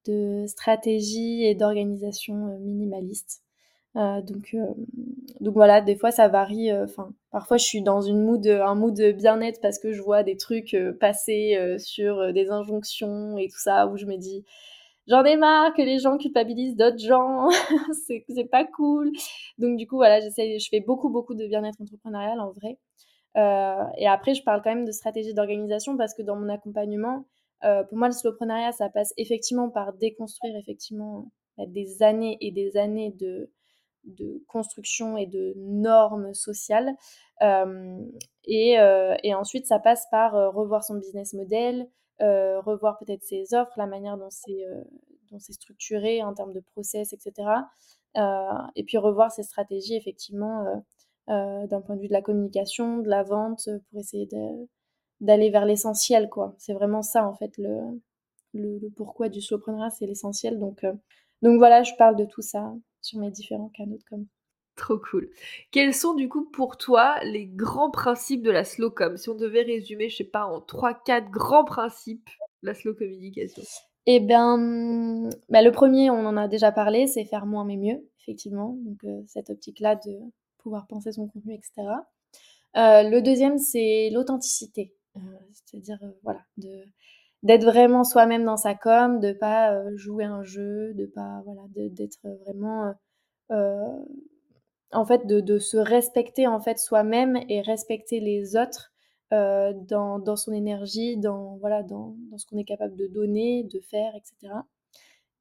de 0.06 0.46
stratégie 0.46 1.44
et 1.44 1.54
d'organisation 1.54 2.58
minimaliste. 2.60 3.42
Euh, 3.96 4.22
donc, 4.22 4.54
euh, 4.54 4.66
donc 5.40 5.54
voilà, 5.54 5.80
des 5.80 5.96
fois 5.96 6.10
ça 6.10 6.28
varie. 6.28 6.70
Euh, 6.70 6.86
parfois 7.30 7.56
je 7.56 7.64
suis 7.64 7.82
dans 7.82 8.00
une 8.00 8.22
mood, 8.22 8.46
un 8.46 8.74
mood 8.74 9.00
bien-être 9.16 9.60
parce 9.60 9.78
que 9.78 9.92
je 9.92 10.00
vois 10.00 10.22
des 10.22 10.36
trucs 10.36 10.76
passer 11.00 11.58
sur 11.78 12.32
des 12.32 12.50
injonctions 12.50 13.36
et 13.38 13.48
tout 13.48 13.58
ça 13.58 13.86
où 13.88 13.96
je 13.96 14.06
me 14.06 14.16
dis 14.16 14.44
j'en 15.10 15.24
ai 15.24 15.36
marre 15.36 15.74
que 15.74 15.82
les 15.82 15.98
gens 15.98 16.16
culpabilisent 16.16 16.76
d'autres 16.76 16.98
gens, 16.98 17.48
c'est, 18.06 18.44
pas 18.50 18.64
cool. 18.64 19.12
Donc 19.58 19.76
du 19.76 19.86
coup, 19.86 19.96
voilà, 19.96 20.20
j'essaie, 20.20 20.58
je 20.58 20.68
fais 20.68 20.80
beaucoup, 20.80 21.10
beaucoup 21.10 21.34
de 21.34 21.46
bien-être 21.46 21.80
entrepreneurial 21.80 22.40
en 22.40 22.52
vrai. 22.52 22.78
Euh, 23.36 23.84
et 23.98 24.08
après, 24.08 24.34
je 24.34 24.42
parle 24.42 24.62
quand 24.62 24.74
même 24.74 24.84
de 24.84 24.92
stratégie 24.92 25.34
d'organisation 25.34 25.96
parce 25.96 26.14
que 26.14 26.22
dans 26.22 26.36
mon 26.36 26.48
accompagnement, 26.48 27.26
euh, 27.64 27.84
pour 27.84 27.98
moi, 27.98 28.08
le 28.08 28.14
slowpreneuriat, 28.14 28.72
ça 28.72 28.88
passe 28.88 29.12
effectivement 29.16 29.68
par 29.68 29.92
déconstruire 29.94 30.56
effectivement 30.56 31.30
bah, 31.58 31.64
des 31.66 32.02
années 32.02 32.38
et 32.40 32.52
des 32.52 32.76
années 32.76 33.12
de, 33.12 33.50
de 34.04 34.42
construction 34.48 35.16
et 35.16 35.26
de 35.26 35.54
normes 35.56 36.34
sociales. 36.34 36.94
Euh, 37.42 37.98
et, 38.44 38.78
ensuite, 39.34 39.66
ça 39.66 39.78
passe 39.78 40.06
par 40.10 40.32
revoir 40.54 40.84
son 40.84 40.96
business 40.96 41.34
model, 41.34 41.88
euh, 42.22 42.60
revoir 42.60 42.98
peut-être 42.98 43.22
ses 43.22 43.54
offres, 43.54 43.72
la 43.76 43.86
manière 43.86 44.16
dont 44.16 44.30
c'est 44.30 44.64
euh, 44.66 45.38
structuré 45.38 46.22
en 46.22 46.34
termes 46.34 46.52
de 46.52 46.60
process, 46.60 47.12
etc. 47.12 47.48
Euh, 48.16 48.48
et 48.76 48.84
puis 48.84 48.98
revoir 48.98 49.30
ses 49.30 49.42
stratégies 49.42 49.94
effectivement 49.94 50.84
d'un 51.28 51.80
point 51.80 51.94
de 51.94 52.00
vue 52.00 52.08
de 52.08 52.12
la 52.12 52.22
communication, 52.22 52.98
de 52.98 53.08
la 53.08 53.22
vente, 53.22 53.68
pour 53.88 54.00
essayer 54.00 54.28
d'aller 55.20 55.50
vers 55.50 55.64
l'essentiel, 55.64 56.28
quoi. 56.28 56.56
C'est 56.58 56.72
vraiment 56.72 57.02
ça, 57.02 57.24
en 57.24 57.34
fait, 57.34 57.56
le, 57.56 58.00
le, 58.52 58.90
pourquoi 58.96 59.28
du 59.28 59.40
solopreneur, 59.40 59.92
c'est 59.92 60.06
l'essentiel. 60.06 60.58
Donc, 60.58 60.84
donc 61.42 61.58
voilà, 61.58 61.84
je 61.84 61.92
parle 61.96 62.16
de 62.16 62.24
tout 62.24 62.42
ça 62.42 62.74
sur 63.00 63.20
mes 63.20 63.30
différents 63.30 63.68
canaux 63.68 63.96
de 63.96 64.02
com. 64.10 64.26
Trop 64.80 64.96
cool. 64.96 65.28
Quels 65.72 65.92
sont 65.92 66.14
du 66.14 66.30
coup 66.30 66.46
pour 66.46 66.78
toi 66.78 67.22
les 67.22 67.44
grands 67.44 67.90
principes 67.90 68.42
de 68.42 68.50
la 68.50 68.64
slow 68.64 68.90
com? 68.90 69.18
Si 69.18 69.28
on 69.28 69.34
devait 69.34 69.60
résumer, 69.60 70.08
je 70.08 70.16
sais 70.16 70.24
pas, 70.24 70.46
en 70.46 70.58
3-4 70.60 71.28
grands 71.28 71.66
principes 71.66 72.30
la 72.62 72.72
slow 72.72 72.94
communication. 72.94 73.62
Eh 74.06 74.20
bien, 74.20 75.28
bah, 75.50 75.60
le 75.60 75.70
premier, 75.70 76.08
on 76.08 76.24
en 76.24 76.34
a 76.38 76.48
déjà 76.48 76.72
parlé, 76.72 77.06
c'est 77.06 77.26
faire 77.26 77.44
moins 77.44 77.66
mais 77.66 77.76
mieux, 77.76 78.08
effectivement. 78.20 78.78
Donc 78.86 79.04
euh, 79.04 79.22
cette 79.26 79.50
optique-là 79.50 79.96
de 79.96 80.18
pouvoir 80.56 80.86
penser 80.86 81.12
son 81.12 81.28
contenu, 81.28 81.52
etc. 81.52 81.72
Euh, 82.78 83.02
le 83.02 83.20
deuxième, 83.20 83.58
c'est 83.58 84.08
l'authenticité. 84.10 84.94
Euh, 85.16 85.20
c'est-à-dire, 85.52 85.98
voilà, 86.22 86.40
de 86.56 86.84
d'être 87.42 87.64
vraiment 87.64 88.04
soi-même 88.04 88.44
dans 88.44 88.56
sa 88.56 88.74
com, 88.74 89.20
de 89.20 89.32
pas 89.32 89.74
jouer 89.96 90.24
un 90.24 90.42
jeu, 90.42 90.94
de 90.94 91.04
pas, 91.06 91.42
voilà, 91.44 91.62
d'être 91.74 92.18
vraiment 92.46 92.94
en 94.92 95.04
fait 95.04 95.26
de, 95.26 95.58
se 95.58 95.76
respecter 95.76 96.46
en 96.46 96.60
fait 96.60 96.78
soi-même 96.78 97.38
et 97.48 97.60
respecter 97.60 98.20
les 98.20 98.56
autres 98.56 98.92
euh, 99.32 99.72
dans, 99.74 100.18
dans, 100.18 100.36
son 100.36 100.52
énergie, 100.52 101.16
dans 101.16 101.56
voilà 101.58 101.82
dans, 101.82 102.16
dans 102.30 102.38
ce 102.38 102.46
qu'on 102.46 102.58
est 102.58 102.64
capable 102.64 102.96
de 102.96 103.06
donner, 103.06 103.64
de 103.64 103.80
faire, 103.80 104.12
etc. 104.16 104.52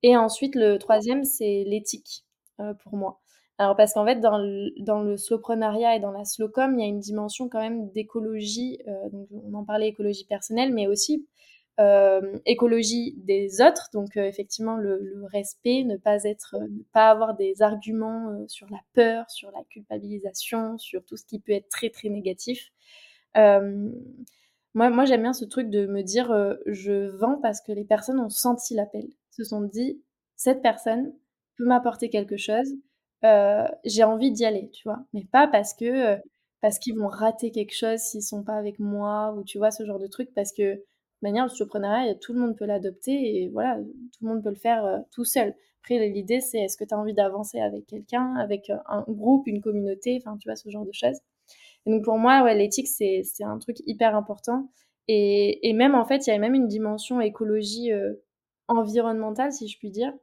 Et 0.03 0.15
ensuite 0.15 0.55
le 0.55 0.77
troisième 0.77 1.23
c'est 1.23 1.63
l'éthique 1.65 2.25
euh, 2.59 2.73
pour 2.73 2.95
moi. 2.95 3.19
Alors 3.57 3.75
parce 3.75 3.93
qu'en 3.93 4.05
fait 4.05 4.19
dans 4.19 4.37
le, 4.37 4.69
dans 4.79 5.01
le 5.01 5.15
et 5.15 5.99
dans 5.99 6.11
la 6.11 6.25
slowcom 6.25 6.77
il 6.77 6.81
y 6.81 6.85
a 6.85 6.87
une 6.87 6.99
dimension 6.99 7.49
quand 7.49 7.59
même 7.59 7.89
d'écologie. 7.89 8.79
Euh, 8.87 9.09
donc 9.09 9.27
on 9.31 9.53
en 9.53 9.65
parlait 9.65 9.87
écologie 9.87 10.25
personnelle, 10.25 10.73
mais 10.73 10.87
aussi 10.87 11.27
écologie 12.45 13.13
des 13.17 13.61
autres, 13.61 13.89
donc 13.93 14.17
effectivement 14.17 14.75
le, 14.75 15.23
respect, 15.31 15.83
ne 15.85 15.95
pas 15.95 16.23
être, 16.23 16.57
ne 16.59 16.83
pas 16.91 17.09
avoir 17.09 17.35
des 17.35 17.61
arguments 17.61 18.45
sur 18.47 18.67
la 18.69 18.79
peur, 18.93 19.29
sur 19.29 19.49
la 19.51 19.63
culpabilisation, 19.69 20.77
sur 20.77 21.05
tout 21.05 21.15
ce 21.15 21.25
qui 21.25 21.39
peut 21.39 21.53
être 21.53 21.69
très 21.69 21.89
très 21.89 22.09
négatif. 22.09 22.71
moi, 23.35 24.89
moi 24.89 25.05
j'aime 25.05 25.21
bien 25.21 25.33
ce 25.33 25.45
truc 25.45 25.69
de 25.69 25.85
me 25.85 26.01
dire 26.01 26.33
je 26.65 27.07
vends 27.17 27.39
parce 27.41 27.61
que 27.61 27.71
les 27.71 27.85
personnes 27.85 28.19
ont 28.19 28.29
senti 28.29 28.73
l'appel, 28.73 29.07
se 29.31 29.43
sont 29.43 29.61
dit 29.61 30.01
cette 30.35 30.61
personne 30.61 31.13
peut 31.57 31.65
m'apporter 31.65 32.09
quelque 32.09 32.37
chose, 32.37 32.73
j'ai 33.23 34.03
envie 34.03 34.31
d'y 34.31 34.45
aller, 34.45 34.69
tu 34.71 34.83
vois, 34.83 34.99
mais 35.13 35.25
pas 35.31 35.47
parce 35.47 35.73
que 35.73 36.19
parce 36.61 36.79
qu'ils 36.79 36.97
vont 36.97 37.07
rater 37.07 37.51
quelque 37.51 37.75
chose 37.75 37.99
s'ils 37.99 38.23
sont 38.23 38.43
pas 38.43 38.55
avec 38.55 38.79
moi 38.79 39.33
ou 39.33 39.43
tu 39.43 39.57
vois 39.57 39.71
ce 39.71 39.85
genre 39.85 39.99
de 39.99 40.07
truc. 40.07 40.29
Parce 40.35 40.51
que 40.51 40.83
de 41.21 41.27
manière, 41.27 41.43
le 41.43 41.49
surpreneuriat, 41.49 42.15
tout 42.15 42.33
le 42.33 42.39
monde 42.39 42.55
peut 42.55 42.65
l'adopter 42.65 43.11
et 43.43 43.49
voilà, 43.49 43.77
tout 43.77 44.23
le 44.23 44.27
monde 44.27 44.43
peut 44.43 44.49
le 44.49 44.55
faire 44.55 44.85
euh, 44.85 44.99
tout 45.11 45.25
seul. 45.25 45.53
Après, 45.81 46.07
l'idée, 46.07 46.39
c'est 46.39 46.59
est-ce 46.59 46.77
que 46.77 46.85
tu 46.85 46.93
as 46.93 46.97
envie 46.97 47.13
d'avancer 47.13 47.59
avec 47.59 47.87
quelqu'un, 47.87 48.35
avec 48.35 48.69
euh, 48.69 48.77
un 48.87 49.03
groupe, 49.07 49.47
une 49.47 49.61
communauté, 49.61 50.21
enfin, 50.21 50.37
tu 50.37 50.47
vois, 50.47 50.55
ce 50.55 50.69
genre 50.69 50.85
de 50.85 50.93
choses. 50.93 51.17
Et 51.85 51.91
donc, 51.91 52.05
pour 52.05 52.17
moi, 52.17 52.43
ouais, 52.43 52.55
l'éthique, 52.55 52.87
c'est, 52.87 53.23
un 53.41 53.57
truc 53.57 53.77
hyper 53.85 54.15
important. 54.15 54.69
Et, 55.09 55.67
et, 55.67 55.73
même, 55.73 55.95
en 55.95 56.05
fait, 56.05 56.27
il 56.27 56.29
y 56.29 56.33
a 56.33 56.39
même 56.39 56.53
une 56.53 56.67
dimension 56.67 57.19
écologie 57.19 57.91
euh, 57.91 58.13
environnementale, 58.67 59.51
si 59.51 59.67
je 59.67 59.77
puis 59.77 59.89
dire. 59.89 60.13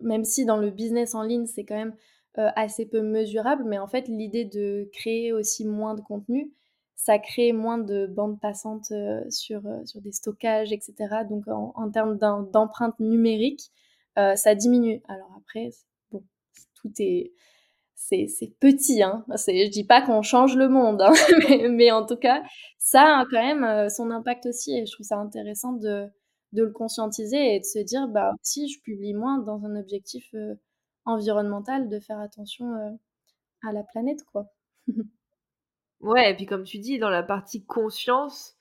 même 0.00 0.24
si 0.24 0.44
dans 0.44 0.56
le 0.56 0.70
business 0.70 1.14
en 1.14 1.22
ligne, 1.22 1.46
c'est 1.46 1.64
quand 1.64 1.76
même 1.76 1.94
assez 2.36 2.86
peu 2.86 3.00
mesurable, 3.00 3.62
mais 3.64 3.78
en 3.78 3.86
fait, 3.86 4.08
l'idée 4.08 4.44
de 4.44 4.88
créer 4.92 5.32
aussi 5.32 5.64
moins 5.64 5.94
de 5.94 6.00
contenu, 6.00 6.52
ça 6.96 7.18
crée 7.18 7.52
moins 7.52 7.78
de 7.78 8.06
bandes 8.06 8.40
passantes 8.40 8.90
euh, 8.92 9.28
sur, 9.30 9.66
euh, 9.66 9.84
sur 9.84 10.00
des 10.00 10.12
stockages, 10.12 10.72
etc. 10.72 10.94
Donc 11.28 11.44
en, 11.48 11.90
termes 11.90 12.18
d'empreinte 12.18 12.98
numérique, 13.00 13.70
euh, 14.18 14.36
ça 14.36 14.54
diminue. 14.54 15.02
Alors 15.08 15.30
après, 15.38 15.70
bon, 16.10 16.24
tout 16.74 16.90
est 16.98 17.32
c'est 17.96 18.52
petit, 18.60 19.02
hein. 19.02 19.24
Je 19.30 19.70
dis 19.70 19.84
pas 19.84 20.02
qu'on 20.02 20.20
change 20.20 20.56
le 20.56 20.68
monde, 20.68 21.00
hein. 21.00 21.12
mais, 21.70 21.90
en 21.90 22.04
tout 22.04 22.16
cas, 22.16 22.42
ça 22.78 23.20
a 23.20 23.24
quand 23.30 23.42
même 23.42 23.88
son 23.88 24.10
impact 24.10 24.46
aussi. 24.46 24.76
Et 24.76 24.84
je 24.84 24.92
trouve 24.92 25.06
ça 25.06 25.16
intéressant 25.16 25.72
de, 25.72 26.06
de 26.52 26.64
le 26.64 26.70
conscientiser 26.70 27.54
et 27.54 27.60
de 27.60 27.64
se 27.64 27.78
dire, 27.78 28.06
bah 28.08 28.32
si 28.42 28.68
je 28.68 28.80
publie 28.82 29.14
moins 29.14 29.38
dans 29.38 29.64
un 29.64 29.74
objectif 29.76 30.34
environnemental, 31.06 31.88
de 31.88 31.98
faire 31.98 32.18
attention 32.20 32.98
à 33.66 33.72
la 33.72 33.82
planète, 33.84 34.22
quoi. 34.32 34.48
Ouais, 36.04 36.30
et 36.30 36.34
puis 36.34 36.44
comme 36.44 36.64
tu 36.64 36.78
dis, 36.78 36.98
dans 36.98 37.08
la 37.08 37.22
partie 37.22 37.64
conscience, 37.64 38.56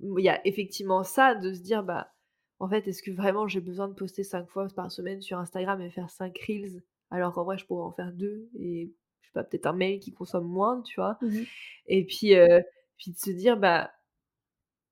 il 0.00 0.24
y 0.24 0.28
a 0.28 0.40
effectivement 0.46 1.02
ça, 1.02 1.34
de 1.34 1.52
se 1.52 1.60
dire, 1.60 1.82
bah, 1.82 2.12
en 2.60 2.68
fait, 2.68 2.86
est-ce 2.86 3.02
que 3.02 3.10
vraiment 3.10 3.48
j'ai 3.48 3.60
besoin 3.60 3.88
de 3.88 3.94
poster 3.94 4.22
cinq 4.22 4.48
fois 4.48 4.68
par 4.74 4.92
semaine 4.92 5.20
sur 5.20 5.38
Instagram 5.38 5.80
et 5.80 5.90
faire 5.90 6.08
cinq 6.08 6.38
reels, 6.46 6.82
alors 7.10 7.32
qu'en 7.32 7.44
vrai, 7.44 7.58
je 7.58 7.66
pourrais 7.66 7.84
en 7.84 7.90
faire 7.90 8.12
deux, 8.12 8.48
et 8.56 8.92
je 9.22 9.26
sais 9.26 9.32
pas, 9.32 9.42
peut-être 9.42 9.66
un 9.66 9.72
mail 9.72 9.98
qui 9.98 10.12
consomme 10.12 10.46
moins, 10.46 10.82
tu 10.82 11.00
vois? 11.00 11.18
Mmh 11.20 11.42
et 11.86 12.06
puis, 12.06 12.34
euh, 12.36 12.62
puis 12.96 13.10
de 13.10 13.18
se 13.18 13.30
dire, 13.30 13.56
bah, 13.58 13.90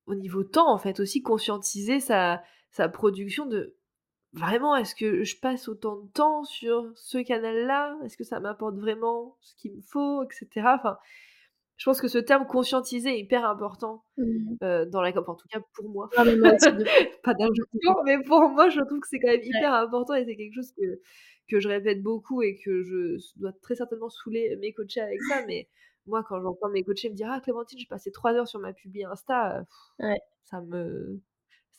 au 0.06 0.14
niveau 0.14 0.42
temps, 0.42 0.72
en 0.72 0.78
fait, 0.78 0.98
aussi 1.00 1.22
conscientiser 1.22 2.00
sa, 2.00 2.42
sa 2.70 2.88
production 2.88 3.46
de 3.46 3.76
vraiment, 4.32 4.74
est-ce 4.76 4.94
que 4.94 5.24
je 5.24 5.38
passe 5.38 5.68
autant 5.68 5.96
de 5.96 6.08
temps 6.08 6.44
sur 6.44 6.90
ce 6.96 7.18
canal-là? 7.18 7.96
Est-ce 8.04 8.16
que 8.16 8.24
ça 8.24 8.40
m'apporte 8.40 8.76
vraiment 8.76 9.36
ce 9.40 9.54
qu'il 9.54 9.72
me 9.76 9.82
faut, 9.82 10.22
etc. 10.24 10.48
Enfin, 10.78 10.98
je 11.82 11.90
pense 11.90 12.00
que 12.00 12.06
ce 12.06 12.18
terme 12.18 12.46
conscientiser 12.46 13.08
est 13.08 13.18
hyper 13.18 13.44
important 13.44 14.04
mmh. 14.16 14.54
euh, 14.62 14.86
dans 14.86 15.00
la 15.00 15.10
COP, 15.10 15.28
en 15.28 15.34
tout 15.34 15.48
cas 15.48 15.58
pour 15.74 15.88
moi. 15.88 16.08
Ah, 16.16 16.22
pas 17.24 17.34
d'un 17.34 17.48
jour, 17.82 18.02
mais 18.04 18.22
pour 18.22 18.48
moi, 18.50 18.68
je 18.68 18.78
trouve 18.82 19.00
que 19.00 19.08
c'est 19.08 19.18
quand 19.18 19.32
même 19.32 19.42
hyper 19.42 19.74
important 19.74 20.14
et 20.14 20.24
c'est 20.24 20.36
quelque 20.36 20.54
chose 20.54 20.72
que, 20.78 21.00
que 21.50 21.58
je 21.58 21.68
répète 21.68 22.00
beaucoup 22.00 22.40
et 22.40 22.56
que 22.64 22.84
je 22.84 23.16
dois 23.34 23.50
très 23.62 23.74
certainement 23.74 24.08
saouler 24.10 24.56
mes 24.60 24.72
coachés 24.72 25.00
avec 25.00 25.20
ça. 25.22 25.44
Mais 25.48 25.68
moi, 26.06 26.22
quand 26.22 26.40
j'entends 26.40 26.68
mes 26.68 26.84
coachés 26.84 27.10
me 27.10 27.16
dire 27.16 27.26
Ah, 27.28 27.40
Clémentine, 27.40 27.80
j'ai 27.80 27.86
passé 27.86 28.12
trois 28.12 28.32
heures 28.34 28.46
sur 28.46 28.60
ma 28.60 28.72
publi 28.72 29.02
Insta, 29.04 29.64
ça 30.44 30.60
me 30.60 31.20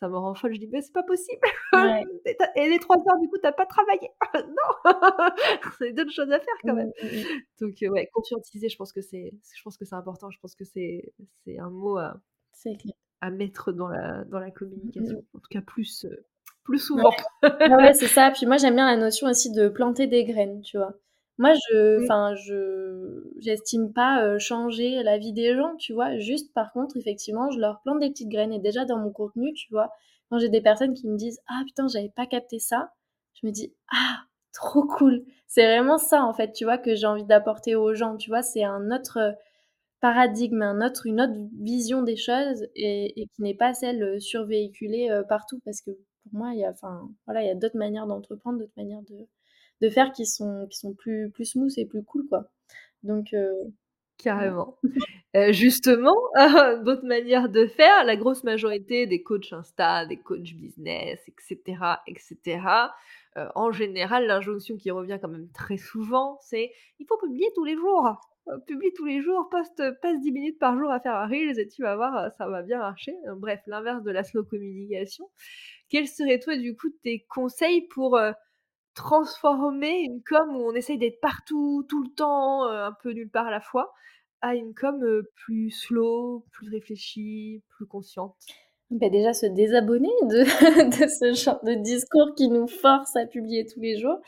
ça 0.04 0.10
me 0.10 0.18
rend 0.18 0.34
folle. 0.36 0.54
Je 0.54 0.60
dis, 0.60 0.68
mais 0.68 0.82
c'est 0.82 0.92
pas 0.92 1.04
possible. 1.04 1.40
et 2.56 2.70
les 2.70 2.80
trois 2.80 2.98
heures, 2.98 3.20
du 3.22 3.30
coup, 3.30 3.38
t'as 3.42 3.54
pas 3.54 3.66
travaillé. 3.66 4.10
non, 4.36 4.84
c'est 5.78 5.94
d'autres 5.94 6.12
choses 6.12 6.30
à 6.30 6.40
faire 6.40 6.56
quand 6.62 6.74
même. 6.74 6.92
Mmh, 7.02 7.06
mmh, 7.06 7.20
mmh. 7.20 7.42
Donc, 7.62 7.84
euh, 7.84 7.88
ouais, 7.88 8.10
conscientiser, 8.14 8.68
je 8.68 8.76
pense 8.76 8.92
que 8.92 9.00
c'est, 9.00 9.32
je 9.56 9.62
pense 9.64 9.78
que 9.78 9.86
c'est 9.86 9.96
important. 9.96 10.30
Je 10.30 10.40
pense 10.42 10.56
que 10.56 10.66
c'est, 10.66 11.14
c'est 11.46 11.58
un 11.58 11.70
mot 11.70 11.98
à, 11.98 12.20
à 13.22 13.32
mettre 13.32 13.72
dans 13.72 13.88
la, 13.88 14.26
dans 14.26 14.40
la 14.40 14.52
communication. 14.52 15.24
En 15.34 15.40
tout 15.40 15.50
cas, 15.50 15.62
plus, 15.62 16.04
euh, 16.04 16.26
plus 16.66 16.80
souvent. 16.80 17.14
ouais, 17.42 17.94
c'est 17.94 18.08
ça. 18.08 18.30
Puis 18.32 18.46
moi, 18.46 18.58
j'aime 18.58 18.76
bien 18.76 18.88
la 18.88 18.98
notion 18.98 19.28
aussi 19.28 19.54
de 19.54 19.70
planter 19.70 20.08
des 20.08 20.26
graines, 20.26 20.62
tu 20.64 20.78
vois. 20.78 20.96
Moi, 21.40 21.54
je, 21.54 22.04
enfin, 22.04 22.36
je, 22.36 23.24
j'estime 23.40 23.92
pas 23.92 24.24
euh, 24.24 24.38
changer 24.40 25.02
la 25.04 25.18
vie 25.18 25.34
des 25.34 25.56
gens, 25.56 25.76
tu 25.78 25.94
vois. 25.94 26.18
Juste, 26.20 26.54
par 26.54 26.72
contre, 26.74 26.96
effectivement, 26.98 27.50
je 27.52 27.60
leur 27.60 27.82
plante 27.82 28.00
des 28.00 28.10
petites 28.10 28.30
graines. 28.30 28.54
Et 28.54 28.60
déjà, 28.60 28.86
dans 28.86 28.98
mon 29.00 29.12
contenu, 29.12 29.52
tu 29.54 29.68
vois, 29.72 29.90
quand 30.30 30.38
j'ai 30.40 30.50
des 30.50 30.62
personnes 30.62 30.94
qui 30.94 31.08
me 31.08 31.18
disent 31.18 31.40
Ah 31.48 31.62
putain, 31.66 31.88
j'avais 31.88 32.10
pas 32.16 32.28
capté 32.28 32.60
ça, 32.60 32.92
je 33.42 33.48
me 33.48 33.52
dis 33.52 33.74
Ah, 33.92 34.20
trop 34.54 34.84
cool. 34.86 35.24
C'est 35.48 35.66
vraiment 35.66 35.98
ça, 35.98 36.24
en 36.24 36.34
fait, 36.34 36.52
tu 36.54 36.66
vois, 36.66 36.78
que 36.78 36.96
j'ai 36.96 37.08
envie 37.08 37.26
d'apporter 37.26 37.76
aux 37.76 37.94
gens, 37.96 38.16
tu 38.18 38.30
vois. 38.30 38.44
C'est 38.44 38.64
un 38.64 38.92
autre 38.92 39.36
paradigme, 40.02 40.62
un 40.62 40.86
autre, 40.86 41.06
une 41.08 41.22
autre 41.22 41.34
vision 41.62 42.04
des 42.04 42.18
choses 42.18 42.68
et, 42.76 43.22
et 43.22 43.28
qui 43.28 43.42
n'est 43.42 43.56
pas 43.56 43.74
celle 43.74 44.04
euh, 44.04 44.20
survéhiculée 44.20 45.10
euh, 45.10 45.24
partout. 45.24 45.60
Parce 45.66 45.82
que 45.82 45.92
pour 45.92 46.34
moi, 46.34 46.52
il 46.54 46.60
y 46.60 46.66
a, 46.66 46.72
enfin, 46.72 47.10
voilà, 47.26 47.42
il 47.44 47.48
y 47.48 47.52
a 47.52 47.56
d'autres 47.56 47.78
manières 47.78 48.08
d'entreprendre, 48.08 48.60
d'autres 48.60 48.74
manières 48.78 49.02
de 49.04 49.28
de 49.84 49.90
faire 49.90 50.14
qui 50.14 50.26
sont, 50.26 50.66
qui 50.70 50.80
sont 50.80 50.94
plus, 50.94 51.30
plus 51.30 51.46
smooth 51.46 51.74
et 51.78 51.86
plus 51.86 52.04
cool, 52.04 52.26
quoi. 52.30 52.50
Donc, 53.04 53.34
euh, 53.34 53.52
Carrément. 54.18 54.78
Euh, 55.36 55.52
justement, 55.52 56.16
d'autres 56.86 57.08
manières 57.08 57.50
de 57.50 57.66
faire, 57.66 58.04
la 58.06 58.16
grosse 58.16 58.44
majorité 58.44 59.08
des 59.08 59.24
coachs 59.24 59.52
Insta, 59.52 60.06
des 60.06 60.18
coachs 60.18 60.54
business, 60.54 61.20
etc., 61.28 61.80
etc., 62.06 62.62
euh, 63.38 63.48
en 63.56 63.72
général, 63.72 64.28
l'injonction 64.28 64.78
qui 64.78 64.92
revient 64.92 65.18
quand 65.20 65.30
même 65.30 65.50
très 65.52 65.78
souvent, 65.78 66.38
c'est 66.40 66.72
il 67.00 67.08
faut 67.08 67.18
publier 67.18 67.48
tous 67.56 67.64
les 67.64 67.76
jours. 67.76 68.16
Publie 68.68 68.94
tous 68.96 69.06
les 69.06 69.24
jours, 69.24 69.50
poste, 69.50 69.82
passe 70.04 70.22
10 70.22 70.32
minutes 70.32 70.60
par 70.60 70.78
jour 70.78 70.92
à 70.92 71.00
faire 71.00 71.16
un 71.16 71.26
Reels 71.26 71.60
et 71.60 71.68
tu 71.68 71.82
vas 71.82 71.96
voir, 71.96 72.32
ça 72.38 72.48
va 72.48 72.62
bien 72.62 72.78
marcher. 72.78 73.16
Bref, 73.38 73.62
l'inverse 73.66 74.04
de 74.04 74.12
la 74.12 74.24
slow 74.24 74.44
communication. 74.44 75.32
Quels 75.90 76.08
seraient, 76.08 76.38
toi, 76.38 76.56
du 76.58 76.76
coup, 76.76 76.90
tes 77.02 77.26
conseils 77.28 77.88
pour 77.88 78.20
transformer 78.94 80.02
une 80.02 80.22
com 80.24 80.56
où 80.56 80.70
on 80.70 80.74
essaye 80.74 80.98
d'être 80.98 81.20
partout, 81.22 81.86
tout 81.90 82.04
le 82.04 82.10
temps, 82.10 82.66
un 82.66 82.94
peu 83.02 83.12
nulle 83.12 83.30
part 83.30 83.48
à 83.48 83.52
la 83.52 83.62
fois, 83.62 83.94
à 84.42 84.56
une 84.56 84.74
com 84.74 85.02
plus 85.36 85.72
slow, 85.72 86.46
plus 86.52 86.70
réfléchie, 86.70 87.64
plus 87.70 87.86
consciente? 87.88 88.36
Bah 88.92 89.10
déjà 89.10 89.34
se 89.34 89.48
désabonner 89.48 90.12
de, 90.24 90.44
ce 91.08 91.34
genre 91.34 91.64
de 91.64 91.74
discours 91.74 92.36
qui 92.36 92.50
nous 92.50 92.68
force 92.68 93.16
à 93.16 93.26
publier 93.26 93.66
tous 93.66 93.80
les 93.80 93.98
jours. 93.98 94.20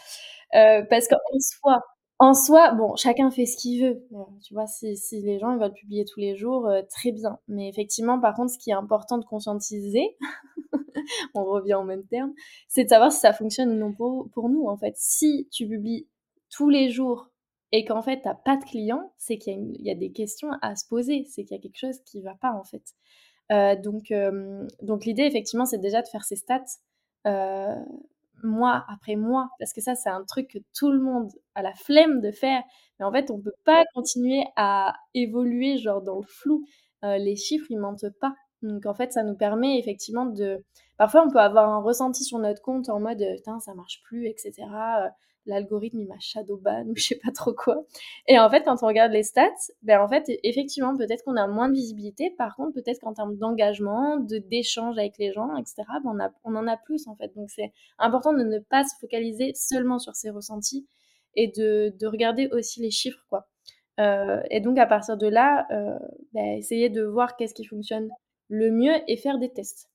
parce 0.52 1.08
qu'en 1.08 1.18
soi, 1.40 1.84
en 2.18 2.34
soi, 2.34 2.72
bon, 2.72 2.96
chacun 2.96 3.30
fait 3.30 3.46
ce 3.46 3.58
qu'il 3.58 3.84
veut. 3.84 4.08
tu 4.42 4.54
vois, 4.54 4.68
si, 4.68 4.96
les 5.12 5.38
gens 5.38 5.58
veulent 5.58 5.74
publier 5.74 6.06
tous 6.06 6.20
les 6.20 6.36
jours, 6.36 6.72
très 6.90 7.12
bien. 7.12 7.40
Mais 7.48 7.68
effectivement, 7.68 8.20
par 8.20 8.36
contre, 8.36 8.54
ce 8.54 8.58
qui 8.58 8.70
est 8.70 8.74
important 8.74 9.18
de 9.18 9.26
conscientiser, 9.26 10.18
on 11.34 11.44
revient 11.44 11.76
au 11.76 11.84
même 11.84 12.06
terme, 12.06 12.34
c'est 12.68 12.86
de 12.86 12.90
savoir 12.90 13.12
si 13.12 13.20
ça 13.20 13.34
fonctionne 13.34 13.72
ou 13.72 13.76
non 13.76 13.94
pour, 13.94 14.30
pour 14.32 14.50
nous, 14.50 14.68
en 14.68 14.78
fait. 14.78 14.94
Si 14.98 15.48
tu 15.52 15.68
publies 15.68 16.08
tous 16.50 16.70
les 16.70 16.90
jours 16.90 17.30
et 17.72 17.84
qu'en 17.84 18.02
fait, 18.02 18.22
tu 18.22 18.28
n'as 18.28 18.36
pas 18.36 18.58
de 18.58 18.64
clients, 18.64 19.14
c'est 19.18 19.38
qu'il 19.38 19.76
y, 19.82 19.92
a 19.92 19.96
des 19.96 20.12
questions 20.12 20.50
à 20.62 20.76
se 20.76 20.88
poser, 20.88 21.26
c'est 21.26 21.44
qu'il 21.44 21.58
y 21.58 21.60
a 21.60 21.62
quelque 21.62 21.80
chose 21.80 22.00
qui 22.06 22.20
ne 22.20 22.24
va 22.24 22.36
pas, 22.36 22.54
en 22.54 22.64
fait. 22.64 22.84
Euh, 23.52 23.76
donc, 23.76 24.12
euh, 24.12 24.68
donc 24.82 25.06
l'idée, 25.06 25.24
effectivement, 25.24 25.66
c'est 25.66 25.80
déjà 25.80 26.02
de 26.02 26.08
faire 26.08 26.24
ses 26.24 26.36
stats 26.36 26.64
euh, 27.28 27.76
mois 28.44 28.86
après 28.88 29.16
mois, 29.16 29.50
parce 29.60 29.74
que 29.74 29.82
ça, 29.82 29.96
c'est 29.96 30.10
un 30.10 30.24
truc 30.24 30.50
que 30.52 30.60
tout 30.78 30.92
le 30.92 31.00
monde 31.00 31.32
a 31.56 31.62
la 31.62 31.74
flemme 31.74 32.22
de 32.22 32.32
faire. 32.32 32.64
Mais 33.00 33.06
en 33.06 33.12
fait, 33.12 33.30
on 33.32 33.38
ne 33.38 33.44
peut 33.44 33.56
pas 33.66 33.84
continuer 33.94 34.46
à 34.56 34.94
évoluer 35.14 35.78
genre 35.78 36.02
dans 36.02 36.20
le 36.20 36.28
flou. 36.28 36.66
les 37.04 37.36
chiffres, 37.36 37.68
ils 37.70 37.80
mentent 37.80 38.10
pas. 38.22 38.36
Donc 38.62 38.86
en 38.86 38.94
fait, 38.94 39.14
ça 39.14 39.24
nous 39.24 39.36
permet 39.36 39.78
effectivement 39.80 40.26
de... 40.26 40.64
Parfois, 40.98 41.26
on 41.26 41.30
peut 41.30 41.40
avoir 41.40 41.70
un 41.70 41.82
ressenti 41.82 42.24
sur 42.24 42.40
notre 42.40 42.62
compte 42.62 42.90
en 42.90 43.00
mode 43.00 43.24
«putain, 43.36 43.60
ça 43.60 43.74
marche 43.74 44.02
plus, 44.04 44.28
etc. 44.28 44.54
Euh, 44.62 45.08
l'algorithme, 45.46 46.00
il 46.00 46.08
m'a 46.08 46.20
shadowban 46.20 46.86
ou 46.88 46.96
je 46.96 47.04
sais 47.04 47.20
pas 47.24 47.32
trop 47.32 47.54
quoi.» 47.54 47.84
Et 48.28 48.40
en 48.40 48.50
fait, 48.50 48.64
quand 48.64 48.82
on 48.82 48.88
regarde 48.88 49.12
les 49.12 49.24
stats, 49.24 49.50
ben 49.84 50.08
effectivement, 50.44 50.96
peut-être 50.96 51.24
qu'on 51.24 51.36
a 51.36 51.48
moins 51.48 51.70
de 51.70 51.74
visibilité. 51.74 52.34
Par 52.38 52.56
contre, 52.56 52.74
peut-être 52.74 53.00
qu'en 53.02 53.14
termes 53.14 53.36
d'engagement, 53.38 54.18
de 54.18 54.38
d'échange 54.38 54.98
avec 54.98 55.18
les 55.18 55.32
gens, 55.34 55.56
etc., 55.58 55.84
ben 56.04 56.32
on, 56.44 56.56
a, 56.56 56.60
en 56.60 56.68
a 56.68 56.78
plus 56.78 57.08
en 57.08 57.16
fait. 57.16 57.34
Donc 57.36 57.50
c'est 57.50 57.74
important 57.98 58.34
de 58.34 58.44
ne 58.44 58.60
pas 58.60 58.84
se 58.84 58.96
focaliser 59.00 59.52
seulement 59.54 60.00
sur 60.00 60.16
ses 60.16 60.30
ressentis 60.30 60.88
et 61.36 61.48
de, 61.48 61.94
de 62.00 62.08
regarder 62.08 62.48
aussi 62.52 62.82
les 62.82 62.92
chiffres, 62.92 63.26
quoi. 63.30 63.48
Euh, 64.00 64.42
et 64.50 64.60
donc 64.60 64.78
à 64.78 64.86
partir 64.86 65.18
de 65.18 65.28
là, 65.28 65.68
euh, 65.72 65.98
ben, 66.34 66.58
essayer 66.58 66.90
de 66.90 67.04
voir 67.04 67.36
qu'est-ce 67.38 67.54
qui 67.54 67.66
fonctionne 67.66 68.10
le 68.50 68.70
mieux 68.72 68.94
est 69.08 69.18
faire 69.18 69.38
des 69.40 69.52
tests. 69.52 69.90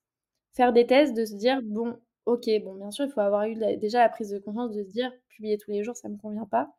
Faire 0.53 0.73
des 0.73 0.87
tests, 0.87 1.15
de 1.15 1.25
se 1.25 1.35
dire: 1.37 1.61
«Bon, 1.63 1.97
OK, 2.27 2.49
bon, 2.65 2.75
bien 2.77 2.91
sûr, 2.91 3.07
il 3.07 3.11
faut 3.13 3.21
avoir 3.21 3.45
eu 3.47 3.57
déjà 3.79 4.01
la 4.01 4.09
prise 4.09 4.31
de 4.31 4.39
conscience 4.39 4.73
de 4.73 4.83
se 4.85 4.91
dire: 4.91 5.13
"Publier 5.31 5.59
tous 5.59 5.71
les 5.73 5.85
jours, 5.85 5.97
ça 5.97 6.09
me 6.09 6.17
convient 6.19 6.47
pas"», 6.47 6.71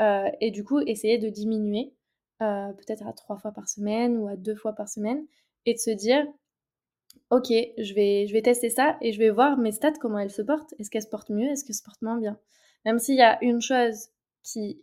heu 0.00 0.30
et 0.40 0.50
du 0.52 0.64
coup, 0.64 0.80
essayer 0.86 1.18
de 1.18 1.28
diminuer, 1.30 1.94
heu, 2.42 2.74
peut-être 2.78 3.06
à 3.08 3.12
3 3.14 3.38
fois 3.38 3.52
par 3.52 3.68
semaine 3.70 4.18
ou 4.18 4.28
à 4.28 4.36
2 4.36 4.56
fois 4.56 4.74
par 4.74 4.88
semaine 4.90 5.26
et 5.66 5.74
de 5.74 5.78
se 5.80 5.90
dire: 5.90 6.26
«OK, 7.30 7.48
je 7.78 7.94
vais 7.94 8.26
je 8.28 8.32
vais 8.34 8.42
tester 8.42 8.70
ça 8.70 8.96
et 9.02 9.12
je 9.12 9.18
vais 9.18 9.30
voir 9.30 9.58
mes 9.58 9.72
stats, 9.72 9.92
comment 10.00 10.18
elles 10.20 10.30
se 10.30 10.42
portent. 10.42 10.74
Est-ce 10.78 10.90
qu'elles 10.90 11.02
se 11.04 11.08
portent 11.08 11.30
mieux? 11.30 11.50
Est-ce 11.50 11.64
qu'elles 11.64 11.74
se 11.76 11.82
portent 11.84 12.02
moins 12.02 12.18
bien?» 12.18 12.38
même 12.86 12.98
s'il 13.00 13.16
y 13.16 13.22
a 13.22 13.38
une 13.44 13.60
chose 13.62 14.08
qui 14.44 14.82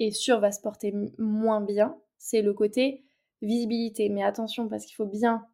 est 0.00 0.10
sûre 0.12 0.40
va 0.40 0.52
se 0.52 0.60
porter 0.62 0.94
moins 1.18 1.60
bien, 1.62 1.96
c'est 2.18 2.42
le 2.42 2.54
côté 2.54 3.04
visibilité. 3.42 4.08
Mais 4.10 4.22
attention 4.24 4.68
parce 4.68 4.86
qu'il 4.86 4.96
faut 4.96 5.06
bien 5.06 5.46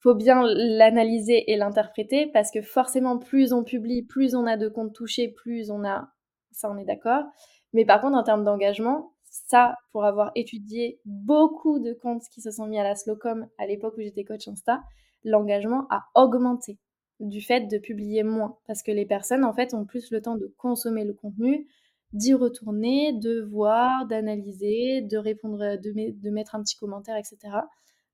faut 0.00 0.14
bien 0.14 0.42
l'analyser 0.44 1.50
et 1.50 1.56
l'interpréter 1.56 2.26
parce 2.26 2.50
que 2.50 2.62
forcément, 2.62 3.18
plus 3.18 3.52
on 3.52 3.64
publie, 3.64 4.02
plus 4.02 4.34
on 4.34 4.46
a 4.46 4.56
de 4.56 4.68
comptes 4.68 4.94
touchés, 4.94 5.28
plus 5.28 5.70
on 5.70 5.84
a 5.84 6.08
ça, 6.52 6.70
on 6.70 6.78
est 6.78 6.84
d'accord. 6.84 7.24
Mais 7.72 7.84
par 7.84 8.00
contre, 8.00 8.16
en 8.16 8.22
termes 8.22 8.44
d'engagement, 8.44 9.12
ça, 9.24 9.76
pour 9.92 10.04
avoir 10.04 10.32
étudié 10.34 11.00
beaucoup 11.04 11.78
de 11.78 11.92
comptes 11.92 12.24
qui 12.32 12.40
se 12.40 12.50
sont 12.50 12.66
mis 12.66 12.78
à 12.78 12.82
la 12.82 12.96
Slowcom 12.96 13.46
à 13.58 13.66
l'époque 13.66 13.94
où 13.96 14.00
j'étais 14.00 14.24
coach 14.24 14.48
Insta, 14.48 14.80
l'engagement 15.22 15.86
a 15.90 16.04
augmenté 16.14 16.78
du 17.20 17.40
fait 17.40 17.66
de 17.66 17.78
publier 17.78 18.22
moins 18.24 18.56
parce 18.66 18.82
que 18.82 18.90
les 18.90 19.06
personnes, 19.06 19.44
en 19.44 19.52
fait, 19.52 19.74
ont 19.74 19.84
plus 19.84 20.10
le 20.10 20.20
temps 20.20 20.36
de 20.36 20.52
consommer 20.56 21.04
le 21.04 21.12
contenu, 21.12 21.68
d'y 22.12 22.34
retourner, 22.34 23.12
de 23.12 23.42
voir, 23.42 24.06
d'analyser, 24.06 25.02
de 25.02 25.16
répondre, 25.18 25.76
de, 25.76 26.10
de 26.10 26.30
mettre 26.30 26.54
un 26.56 26.62
petit 26.62 26.76
commentaire, 26.76 27.16
etc 27.16 27.58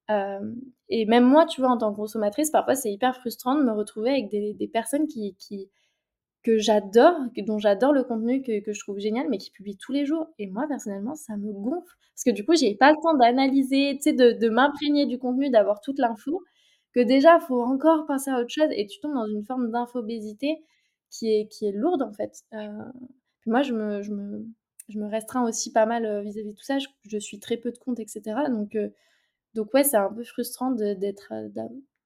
et 0.08 1.04
même 1.06 1.24
moi, 1.24 1.46
tu 1.46 1.60
vois, 1.60 1.70
en 1.70 1.78
tant 1.78 1.90
que 1.92 1.96
consommatrice, 1.96 2.50
parfois 2.50 2.74
c'est 2.74 2.92
hyper 2.92 3.16
frustrant 3.16 3.56
de 3.56 3.64
me 3.64 3.72
retrouver 3.72 4.10
avec 4.10 4.28
des, 4.28 4.70
personnes 4.72 5.06
qui, 5.06 5.36
que 6.46 6.58
j'adore, 6.58 7.16
dont 7.38 7.58
j'adore 7.58 7.92
le 7.92 8.04
contenu, 8.04 8.40
que, 8.40 8.72
je 8.72 8.80
trouve 8.80 9.00
génial, 9.00 9.26
mais 9.28 9.38
qui 9.38 9.50
publient 9.50 9.76
tous 9.76 9.90
les 9.90 10.06
jours. 10.06 10.28
Et 10.38 10.46
moi, 10.46 10.66
personnellement, 10.68 11.16
ça 11.16 11.36
me 11.36 11.52
gonfle. 11.52 11.92
Parce 12.14 12.22
que 12.24 12.30
du 12.30 12.44
coup, 12.44 12.54
j'ai 12.54 12.76
pas 12.76 12.92
le 12.92 12.96
temps 13.02 13.14
d'analyser, 13.14 13.94
de, 13.94 14.38
de 14.38 14.48
m'imprégner 14.48 15.06
du 15.06 15.18
contenu, 15.18 15.50
d'avoir 15.50 15.80
toute 15.80 15.98
l'info. 15.98 16.44
Que 16.94 17.00
déjà, 17.00 17.40
faut 17.40 17.60
encore 17.62 18.06
passer 18.06 18.30
à 18.30 18.38
autre 18.38 18.50
chose 18.50 18.68
et 18.70 18.86
tu 18.86 19.00
tombes 19.00 19.14
dans 19.14 19.26
une 19.26 19.44
forme 19.44 19.72
d'infobésité 19.72 20.62
qui 21.10 21.32
est, 21.32 21.48
qui 21.48 21.66
est 21.66 21.72
lourde, 21.72 22.02
en 22.02 22.12
fait. 22.12 22.44
Euh, 22.54 22.68
moi, 23.46 23.62
je 23.62 23.72
me, 23.72 24.02
je, 24.02 24.12
me, 24.12 24.46
je 24.88 25.00
me 25.00 25.08
restreins 25.08 25.44
aussi 25.44 25.72
pas 25.72 25.84
mal 25.84 26.22
vis-à-vis 26.22 26.50
de 26.50 26.56
tout 26.56 26.64
ça. 26.64 26.78
Je, 26.78 27.18
suis 27.18 27.40
très 27.40 27.56
peu 27.56 27.72
de 27.72 27.78
comptes, 27.78 27.98
etc. 27.98 28.22
Donc, 28.50 28.76
euh, 28.76 28.88
donc 29.56 29.72
ouais, 29.72 29.84
c'est 29.84 29.96
un 29.96 30.12
peu 30.12 30.22
frustrant 30.22 30.70
d'être, 30.70 31.32
euh, 31.32 31.48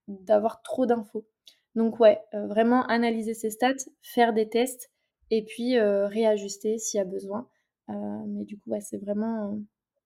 d'avoir 0.07 0.63
trop 0.63 0.87
d'infos. 0.87 1.27
Donc 1.75 2.01
ouais, 2.01 2.19
euh, 2.33 2.47
vraiment 2.47 2.87
analyser 2.87 3.35
ses 3.35 3.51
stats, 3.51 3.75
faire 4.03 4.33
des 4.33 4.49
tests 4.49 4.91
et 5.31 5.45
puis 5.45 5.77
euh, 5.77 6.07
réajuster 6.07 6.79
s'il 6.79 6.99
y 6.99 7.01
a 7.01 7.05
besoin. 7.05 7.49
mais 7.89 8.45
du 8.45 8.57
coup, 8.57 8.71
ouais, 8.71 8.81
c'est 8.81 8.99
vraiment, 8.99 9.61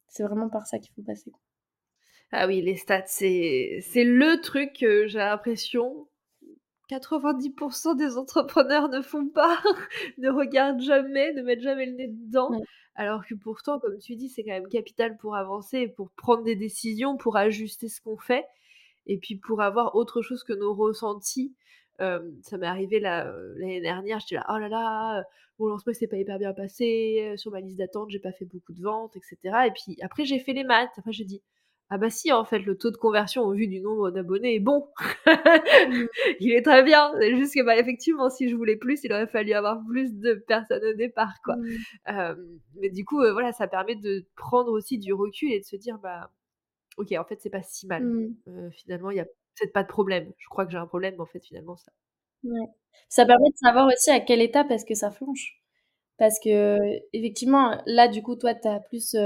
c'est 0.09 0.23
vraiment 0.23 0.49
par 0.49 0.67
ça 0.67 0.79
qu'il 0.79 0.93
faut 0.95 1.03
passer. 1.03 1.33
Ah 2.33 2.47
oui, 2.47 2.63
les 2.63 2.77
stats, 2.77 3.07
c'est, 3.07 3.81
c'est 3.83 4.05
le 4.05 4.41
truc 4.41 4.73
que 4.81 5.07
j'ai 5.07 5.19
l'impression 5.19 6.09
90% 6.91 7.97
des 7.97 8.17
entrepreneurs 8.17 8.89
ne 8.89 9.01
font 9.01 9.29
pas, 9.29 9.59
ne 10.19 10.31
regardent 10.31 10.83
jamais, 10.83 11.33
ne 11.33 11.43
mettent 11.43 11.63
jamais 11.63 11.87
le 11.87 11.93
nez 11.93 12.09
dedans. 12.09 12.51
Alors 12.95 13.27
que 13.27 13.35
pourtant, 13.35 13.81
comme 13.81 13.99
tu 13.99 14.17
dis, 14.17 14.29
c'est 14.29 14.45
quand 14.45 14.53
même 14.53 14.69
capital 14.69 15.17
pour 15.17 15.35
avancer, 15.35 15.89
pour 15.89 16.11
prendre 16.11 16.45
des 16.45 16.57
décisions, 16.57 17.17
pour 17.17 17.37
ajuster 17.37 17.89
ce 17.89 18.01
qu'on 18.01 18.17
fait, 18.17 18.45
et 19.07 19.19
puis 19.19 19.37
pour 19.37 19.63
avoir 19.63 19.97
autre 19.97 20.23
chose 20.23 20.45
que 20.45 20.53
nos 20.53 20.75
ressentis. 20.75 21.55
ça 21.99 22.59
m'est 22.59 22.67
arrivé 22.67 23.01
l'année 23.01 23.81
dernière, 23.81 24.21
j'étais 24.21 24.37
là, 24.37 24.47
oh 24.49 24.59
là 24.59 24.69
là, 24.69 25.25
mon 25.59 25.67
lancement 25.67 25.93
s'est 25.93 26.07
pas 26.07 26.17
hyper 26.17 26.39
bien 26.39 26.53
passé, 26.53 27.35
sur 27.37 27.51
ma 27.51 27.61
liste 27.61 27.79
d'attente, 27.79 28.11
j'ai 28.11 28.21
pas 28.21 28.33
fait 28.33 28.45
beaucoup 28.45 28.73
de 28.73 28.83
ventes, 28.83 29.17
etc. 29.17 29.39
Et 29.67 29.71
puis 29.71 29.99
après, 30.03 30.25
j'ai 30.25 30.39
fait 30.39 30.53
les 30.53 30.65
maths, 30.65 30.91
après 30.97 31.13
j'ai 31.13 31.25
dit, 31.25 31.43
ah 31.91 31.99
bah 31.99 32.09
si, 32.11 32.33
en 32.33 32.45
fait, 32.45 32.61
le 32.61 32.77
taux 32.77 32.91
de 32.91 32.97
conversion 32.97 33.43
au 33.43 33.53
vu 33.53 33.69
du 33.69 33.81
nombre 33.81 34.11
d'abonnés 34.11 34.55
est 34.55 34.61
bon. 34.61 34.89
Mmh. 35.27 35.27
il 36.41 36.53
est 36.53 36.63
très 36.63 36.83
bien. 36.83 37.13
C'est 37.21 37.37
juste 37.37 37.55
que, 37.55 37.63
bah, 37.63 37.77
effectivement, 37.77 38.31
si 38.31 38.49
je 38.49 38.57
voulais 38.57 38.77
plus, 38.77 39.05
il 39.05 39.13
aurait 39.13 39.27
fallu 39.27 39.53
avoir 39.53 39.85
plus 39.87 40.15
de 40.15 40.35
personnes 40.35 40.85
au 40.85 40.95
départ, 40.95 41.35
quoi. 41.45 41.57
Mmh. 41.57 42.37
mais 42.81 42.91
du 42.91 43.05
coup, 43.05 43.17
voilà, 43.17 43.53
ça 43.53 43.69
permet 43.69 43.97
de 43.97 44.25
prendre 44.35 44.73
aussi 44.73 44.99
du 44.99 45.13
recul 45.13 45.53
et 45.53 45.61
de 45.61 45.65
se 45.65 45.77
dire, 45.77 45.99
bah, 45.99 46.31
ok, 46.97 47.13
en 47.19 47.25
fait, 47.25 47.39
c'est 47.41 47.51
pas 47.51 47.63
si 47.63 47.87
mal. 47.87 48.03
Mmh. 48.05 48.71
finalement, 48.73 49.11
il 49.11 49.19
y 49.19 49.21
a 49.21 49.27
peut-être 49.27 49.73
pas 49.73 49.83
de 49.83 49.89
problème. 49.89 50.33
Je 50.39 50.49
crois 50.49 50.65
que 50.65 50.73
j'ai 50.73 50.79
un 50.79 50.87
problème, 50.87 51.15
mais 51.17 51.23
en 51.23 51.27
fait, 51.27 51.45
finalement, 51.45 51.77
ça. 51.77 51.93
Ouais. 52.45 52.67
Ça 53.09 53.27
permet 53.27 53.51
de 53.51 53.57
savoir 53.57 53.87
aussi 53.87 54.11
à 54.11 54.21
quelle 54.21 54.43
étape 54.43 54.71
est-ce 54.71 54.87
que 54.87 54.95
ça 54.95 55.11
flanche. 55.11 55.61
Parce 56.19 56.39
que, 56.41 56.79
effectivement, 57.13 57.83
là, 57.87 58.09
du 58.09 58.23
coup, 58.23 58.37
toi, 58.37 58.55
tu 58.55 58.69
as 58.69 58.81
plus 58.81 59.17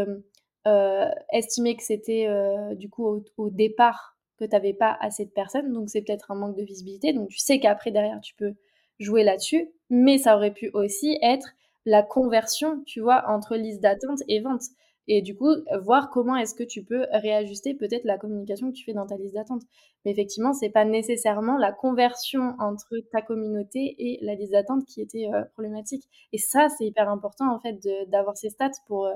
euh, 0.69 1.11
estimer 1.33 1.77
que 1.77 1.83
c'était 1.83 2.27
euh, 2.29 2.75
du 2.75 2.89
coup 2.89 3.23
au, 3.37 3.51
départ 3.51 4.17
que 4.39 4.45
tu 4.45 4.51
n'avais 4.51 4.75
pas 4.75 4.97
assez 5.01 5.25
de 5.25 5.31
personnes, 5.31 5.73
donc 5.73 5.89
c'est 5.89 6.03
peut-être 6.03 6.31
un 6.31 6.35
manque 6.35 6.57
de 6.57 6.63
visibilité. 6.63 7.13
Donc 7.13 7.29
tu 7.29 7.39
sais 7.39 7.59
qu'après 7.59 7.91
derrière 7.91 8.21
tu 8.21 8.35
peux 8.35 8.55
jouer 8.99 9.25
là-dessus, 9.25 9.71
mais 9.91 10.19
ça 10.19 10.37
aurait 10.37 10.53
pu 10.53 10.71
aussi 10.75 11.19
être 11.23 11.49
la 11.85 12.03
conversion, 12.03 12.83
tu 12.85 13.01
vois, 13.01 13.25
entre 13.29 13.57
liste 13.57 13.81
d'attente 13.81 14.21
et 14.29 14.41
vente. 14.41 14.63
Et 15.09 15.23
du 15.23 15.35
coup, 15.35 15.49
voir 15.83 16.11
comment 16.11 16.37
est-ce 16.37 16.55
que 16.55 16.63
tu 16.63 16.85
peux 16.85 17.07
réajuster 17.11 17.75
peut-être 17.75 18.05
la 18.05 18.19
communication 18.19 18.71
que 18.71 18.77
tu 18.77 18.85
fais 18.85 18.93
dans 18.93 19.07
ta 19.07 19.17
liste 19.17 19.35
d'attente. 19.35 19.63
Mais 20.05 20.13
effectivement, 20.13 20.53
c'est 20.53 20.69
pas 20.71 20.85
nécessairement 20.85 21.57
la 21.57 21.73
conversion 21.73 22.55
entre 22.61 22.95
ta 23.11 23.23
communauté 23.23 23.97
et 23.99 24.19
la 24.23 24.35
liste 24.35 24.53
d'attente 24.53 24.85
qui 24.85 25.01
était 25.01 25.29
euh, 25.33 25.45
problématique. 25.55 26.05
Et 26.33 26.39
ça, 26.39 26.69
c'est 26.69 26.85
hyper 26.85 27.09
important 27.09 27.53
en 27.53 27.59
fait 27.59 27.79
d'avoir 28.09 28.37
ces 28.37 28.51
stats 28.51 28.71
pour 28.87 29.09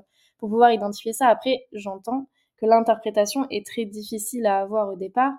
pour 0.42 0.48
pouvoir 0.48 0.72
identifier 0.72 1.12
ça. 1.12 1.28
Après, 1.28 1.68
j'entends 1.72 2.26
que 2.56 2.66
l'interprétation 2.66 3.46
est 3.50 3.64
très 3.64 3.84
difficile 3.84 4.44
à 4.46 4.60
avoir 4.60 4.88
au 4.88 4.96
départ. 4.96 5.32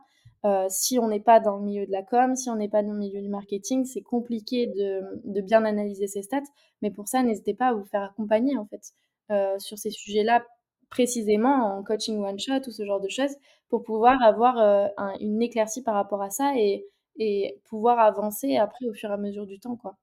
Euh, 0.46 0.66
si 0.70 0.98
on 0.98 1.10
n'est 1.10 1.20
pas 1.20 1.40
dans 1.40 1.58
le 1.58 1.64
milieu 1.64 1.86
de 1.86 1.92
la 1.92 2.04
com, 2.04 2.36
si 2.38 2.50
on 2.50 2.56
n'est 2.56 2.70
pas 2.70 2.84
dans 2.84 2.94
le 2.94 3.00
milieu 3.00 3.22
du 3.22 3.28
marketing, 3.28 3.84
c'est 3.84 4.02
compliqué 4.02 4.68
de, 4.68 5.42
bien 5.42 5.66
analyser 5.66 6.08
ces 6.08 6.22
stats. 6.22 6.42
Mais 6.82 6.90
pour 6.90 7.10
ça, 7.10 7.22
n'hésitez 7.22 7.54
pas 7.54 7.68
à 7.68 7.74
vous 7.74 7.84
faire 7.84 8.04
accompagner 8.04 8.58
en 8.58 8.66
fait 8.66 8.94
euh, 9.32 9.58
sur 9.60 9.78
ces 9.78 9.92
sujets-là 9.92 10.46
précisément 10.90 11.78
en 11.78 11.84
coaching 11.84 12.24
one 12.24 12.40
shot 12.40 12.68
ou 12.68 12.72
ce 12.72 12.86
genre 12.86 13.02
de 13.02 13.10
choses 13.10 13.36
pour 13.70 13.84
pouvoir 13.84 14.22
avoir 14.22 14.60
euh, 14.60 14.88
une 15.20 15.42
éclaircie 15.42 15.82
par 15.82 15.96
rapport 15.96 16.22
à 16.22 16.30
ça 16.30 16.54
et, 16.56 16.86
et, 17.18 17.60
pouvoir 17.66 18.00
avancer 18.00 18.58
après 18.58 18.86
au 18.88 18.94
fur 18.94 19.10
et 19.10 19.14
à 19.14 19.18
mesure 19.18 19.48
du 19.48 19.60
temps 19.60 19.76
quoi. 19.76 19.98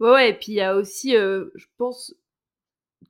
Ouais, 0.00 0.10
ouais 0.10 0.30
et 0.30 0.34
puis 0.34 0.52
il 0.52 0.56
y 0.56 0.62
a 0.62 0.74
aussi, 0.74 1.12
je 1.12 1.66
pense, 1.76 2.14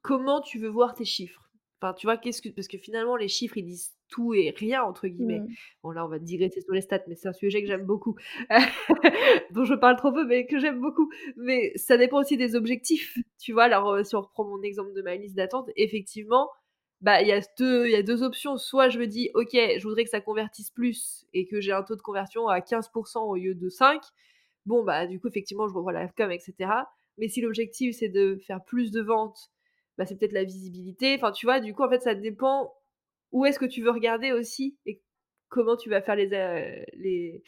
comment 0.02 0.40
tu 0.40 0.58
veux 0.58 0.68
voir 0.68 0.94
tes 0.94 1.04
chiffres 1.04 1.49
Enfin, 1.82 1.94
tu 1.94 2.06
vois, 2.06 2.18
qu'est-ce 2.18 2.42
que. 2.42 2.50
Parce 2.50 2.68
que 2.68 2.76
finalement, 2.76 3.16
les 3.16 3.28
chiffres, 3.28 3.56
ils 3.56 3.64
disent 3.64 3.96
tout 4.08 4.34
et 4.34 4.50
rien, 4.50 4.82
entre 4.82 5.08
guillemets. 5.08 5.40
Mmh. 5.40 5.54
Bon, 5.82 5.90
là, 5.92 6.04
on 6.04 6.08
va 6.08 6.18
digresser 6.18 6.60
sur 6.60 6.74
les 6.74 6.82
stats, 6.82 7.02
mais 7.08 7.14
c'est 7.14 7.28
un 7.28 7.32
sujet 7.32 7.62
que 7.62 7.68
j'aime 7.68 7.86
beaucoup. 7.86 8.16
dont 9.52 9.64
je 9.64 9.74
parle 9.74 9.96
trop 9.96 10.12
peu, 10.12 10.26
mais 10.26 10.46
que 10.46 10.58
j'aime 10.58 10.80
beaucoup. 10.80 11.10
Mais 11.36 11.72
ça 11.76 11.96
dépend 11.96 12.20
aussi 12.20 12.36
des 12.36 12.54
objectifs. 12.54 13.16
Tu 13.38 13.52
vois, 13.52 13.64
alors, 13.64 13.90
euh, 13.90 14.04
si 14.04 14.14
on 14.14 14.20
reprend 14.20 14.44
mon 14.44 14.62
exemple 14.62 14.92
de 14.92 15.00
ma 15.02 15.16
liste 15.16 15.36
d'attente, 15.36 15.70
effectivement, 15.76 16.50
bah, 17.00 17.22
il 17.22 17.28
y, 17.28 17.32
a 17.32 17.40
deux, 17.58 17.88
y 17.88 17.94
a 17.94 18.02
deux 18.02 18.22
options. 18.22 18.58
Soit 18.58 18.90
je 18.90 18.98
me 18.98 19.06
dis, 19.06 19.30
OK, 19.34 19.52
je 19.52 19.82
voudrais 19.82 20.04
que 20.04 20.10
ça 20.10 20.20
convertisse 20.20 20.70
plus 20.70 21.24
et 21.32 21.46
que 21.46 21.60
j'ai 21.60 21.72
un 21.72 21.82
taux 21.82 21.96
de 21.96 22.02
conversion 22.02 22.48
à 22.48 22.60
15% 22.60 23.20
au 23.20 23.36
lieu 23.36 23.54
de 23.54 23.68
5. 23.70 24.02
Bon, 24.66 24.84
bah, 24.84 25.06
du 25.06 25.18
coup, 25.18 25.28
effectivement, 25.28 25.66
je 25.66 25.72
revois 25.72 25.92
la 25.92 26.08
com, 26.08 26.30
etc. 26.30 26.70
Mais 27.16 27.28
si 27.28 27.40
l'objectif, 27.40 27.96
c'est 27.96 28.08
de 28.10 28.38
faire 28.46 28.62
plus 28.64 28.90
de 28.90 29.00
ventes 29.00 29.50
bah, 30.00 30.06
c'est 30.06 30.18
peut-être 30.18 30.32
la 30.32 30.44
visibilité. 30.44 31.14
Enfin, 31.14 31.30
tu 31.30 31.44
vois, 31.44 31.60
du 31.60 31.74
coup, 31.74 31.82
en 31.82 31.90
fait, 31.90 32.00
ça 32.00 32.14
dépend 32.14 32.72
où 33.32 33.44
est-ce 33.44 33.58
que 33.58 33.66
tu 33.66 33.82
veux 33.82 33.90
regarder 33.90 34.32
aussi 34.32 34.78
et 34.86 35.02
comment 35.50 35.76
tu 35.76 35.90
vas 35.90 36.00
faire 36.00 36.16
les, 36.16 36.32
euh, 36.32 36.82
les, 36.94 37.42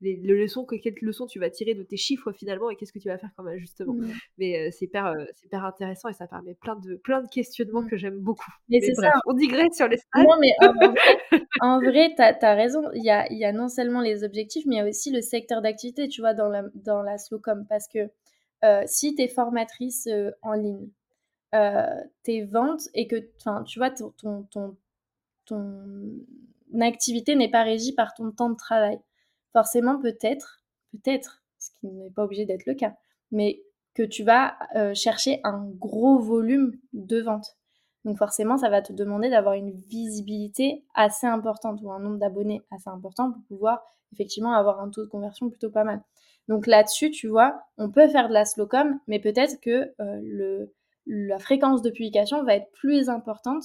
les, 0.00 0.16
leçons, 0.16 0.64
quelles 0.64 0.94
leçons 1.02 1.26
tu 1.26 1.40
vas 1.40 1.50
tirer 1.50 1.74
de 1.74 1.82
tes 1.82 1.96
chiffres 1.96 2.30
finalement 2.30 2.70
et 2.70 2.76
qu'est-ce 2.76 2.92
que 2.92 3.00
tu 3.00 3.08
vas 3.08 3.18
faire 3.18 3.30
comme 3.36 3.48
ajustement. 3.48 3.94
Mmh. 3.94 4.12
Mais 4.38 4.56
euh, 4.56 4.70
c'est 4.70 4.84
hyper, 4.84 5.06
euh, 5.06 5.24
hyper 5.42 5.64
intéressant 5.64 6.08
et 6.08 6.12
ça 6.12 6.28
permet 6.28 6.54
plein 6.54 6.76
de, 6.76 6.94
plein 6.94 7.22
de 7.22 7.28
questionnements 7.28 7.82
mmh. 7.82 7.90
que 7.90 7.96
j'aime 7.96 8.20
beaucoup. 8.20 8.52
Mais, 8.68 8.78
c'est 8.78 8.94
ça. 8.94 9.10
On 9.26 9.32
digresse 9.32 9.74
sur 9.74 9.88
les 9.88 9.96
stats. 9.96 10.22
Non, 10.22 10.36
mais 10.38 10.52
en 11.60 11.80
vrai, 11.80 12.14
tu 12.16 12.22
as, 12.22 12.54
raison. 12.54 12.84
Il 12.94 13.02
y 13.02 13.10
a, 13.10 13.26
y 13.32 13.44
a 13.44 13.50
non 13.50 13.66
seulement 13.66 14.00
les 14.00 14.22
objectifs, 14.22 14.62
mais 14.64 14.76
il 14.76 14.78
y 14.78 14.82
a 14.82 14.88
aussi 14.88 15.10
le 15.10 15.22
secteur 15.22 15.60
d'activité, 15.60 16.06
tu 16.06 16.20
vois, 16.20 16.34
dans 16.34 16.48
la, 16.48 16.62
dans 16.76 17.02
la 17.02 17.18
Slowcom. 17.18 17.66
Parce 17.68 17.88
que 17.88 18.08
si 18.86 19.16
tu 19.16 19.22
es 19.22 19.28
formatrice 19.28 20.08
en 20.42 20.52
ligne, 20.52 20.88
euh, 20.88 21.05
tes 22.22 22.44
ventes 22.44 22.82
et 22.94 23.06
que 23.06 23.16
tu 23.64 23.78
vois, 23.78 23.90
ton, 23.90 24.12
ton, 24.50 24.76
ton, 25.46 25.66
activité 26.80 27.34
n'est 27.34 27.50
pas 27.50 27.62
régie 27.62 27.92
par 27.92 28.14
ton 28.14 28.30
temps 28.30 28.50
de 28.50 28.56
travail. 28.56 28.98
Forcément, 29.52 29.98
peut-être, 29.98 30.60
peut-être, 30.92 31.42
ce 31.58 31.70
qui 31.80 31.88
n'est 31.88 32.10
pas 32.10 32.24
obligé 32.24 32.44
d'être 32.44 32.66
le 32.66 32.74
cas, 32.74 32.94
mais 33.30 33.62
que 33.94 34.02
tu 34.02 34.22
vas 34.22 34.56
euh, 34.74 34.92
chercher 34.94 35.40
un 35.42 35.66
gros 35.78 36.18
volume 36.18 36.78
de 36.92 37.20
ventes. 37.22 37.56
Donc 38.04 38.18
forcément, 38.18 38.56
ça 38.58 38.68
va 38.68 38.82
te 38.82 38.92
demander 38.92 39.30
d'avoir 39.30 39.54
une 39.54 39.72
visibilité 39.72 40.84
assez 40.94 41.26
importante 41.26 41.80
ou 41.82 41.90
un 41.90 41.98
nombre 41.98 42.18
d'abonnés 42.18 42.62
assez 42.70 42.90
important 42.90 43.32
pour 43.32 43.42
pouvoir 43.44 43.82
effectivement 44.12 44.52
avoir 44.52 44.80
un 44.80 44.90
taux 44.90 45.02
de 45.02 45.08
conversion 45.08 45.48
plutôt 45.48 45.70
pas 45.70 45.82
mal. 45.82 46.02
Donc 46.48 46.66
là-dessus, 46.66 47.10
tu 47.10 47.26
vois, 47.26 47.60
on 47.78 47.90
peut 47.90 48.06
faire 48.08 48.28
de 48.28 48.34
la 48.34 48.44
slowcom, 48.44 49.00
mais 49.08 49.18
peut-être 49.18 49.60
que 49.60 49.92
euh, 50.00 50.20
le, 50.22 50.72
la 51.06 51.38
fréquence 51.38 51.82
de 51.82 51.90
publication 51.90 52.42
va 52.44 52.56
être 52.56 52.70
plus 52.72 53.08
importante 53.08 53.64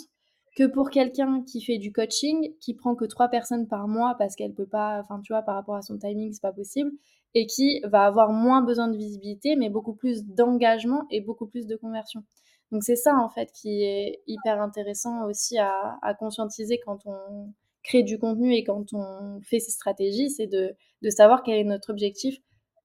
que 0.56 0.68
pour 0.68 0.90
quelqu'un 0.90 1.44
qui 1.44 1.62
fait 1.62 1.78
du 1.78 1.92
coaching, 1.94 2.54
qui 2.60 2.74
prend 2.74 2.96
que 2.96 3.06
trois 3.06 3.30
personnes 3.30 3.68
par 3.68 3.88
mois 3.88 4.16
parce 4.18 4.36
qu'elle 4.36 4.54
peut 4.54 4.68
pas, 4.68 5.00
enfin 5.00 5.22
tu 5.22 5.34
vois, 5.34 5.42
par 5.42 5.56
rapport 5.56 5.76
à 5.76 5.82
son 5.82 5.98
timing, 5.98 6.34
c'est 6.34 6.42
pas 6.42 6.52
possible, 6.52 6.92
et 7.34 7.46
qui 7.46 7.82
va 7.86 8.06
avoir 8.06 8.32
moins 8.32 8.62
besoin 8.62 8.90
de 8.90 8.98
visibilité, 8.98 9.56
mais 9.56 9.70
beaucoup 9.70 9.94
plus 9.94 10.26
d'engagement 10.26 11.06
et 11.10 11.22
beaucoup 11.22 11.48
plus 11.48 11.68
de 11.68 11.76
conversion. 11.76 12.24
Donc 12.72 12.84
c'est 12.84 12.96
ça 12.96 13.16
en 13.18 13.30
fait 13.30 13.52
qui 13.52 13.84
est 13.84 14.22
hyper 14.28 14.62
intéressant 14.62 15.26
aussi 15.26 15.58
à, 15.58 16.00
conscientiser 16.20 16.80
quand 16.86 17.00
on 17.06 17.54
crée 17.84 18.04
du 18.04 18.20
contenu 18.20 18.54
et 18.54 18.64
quand 18.64 18.94
on 18.94 19.40
fait 19.42 19.60
ses 19.60 19.72
stratégies, 19.72 20.30
c'est 20.30 20.48
de, 20.48 20.76
de 21.02 21.10
savoir 21.10 21.44
quel 21.44 21.58
est 21.60 21.64
notre 21.64 21.92
objectif 21.92 22.38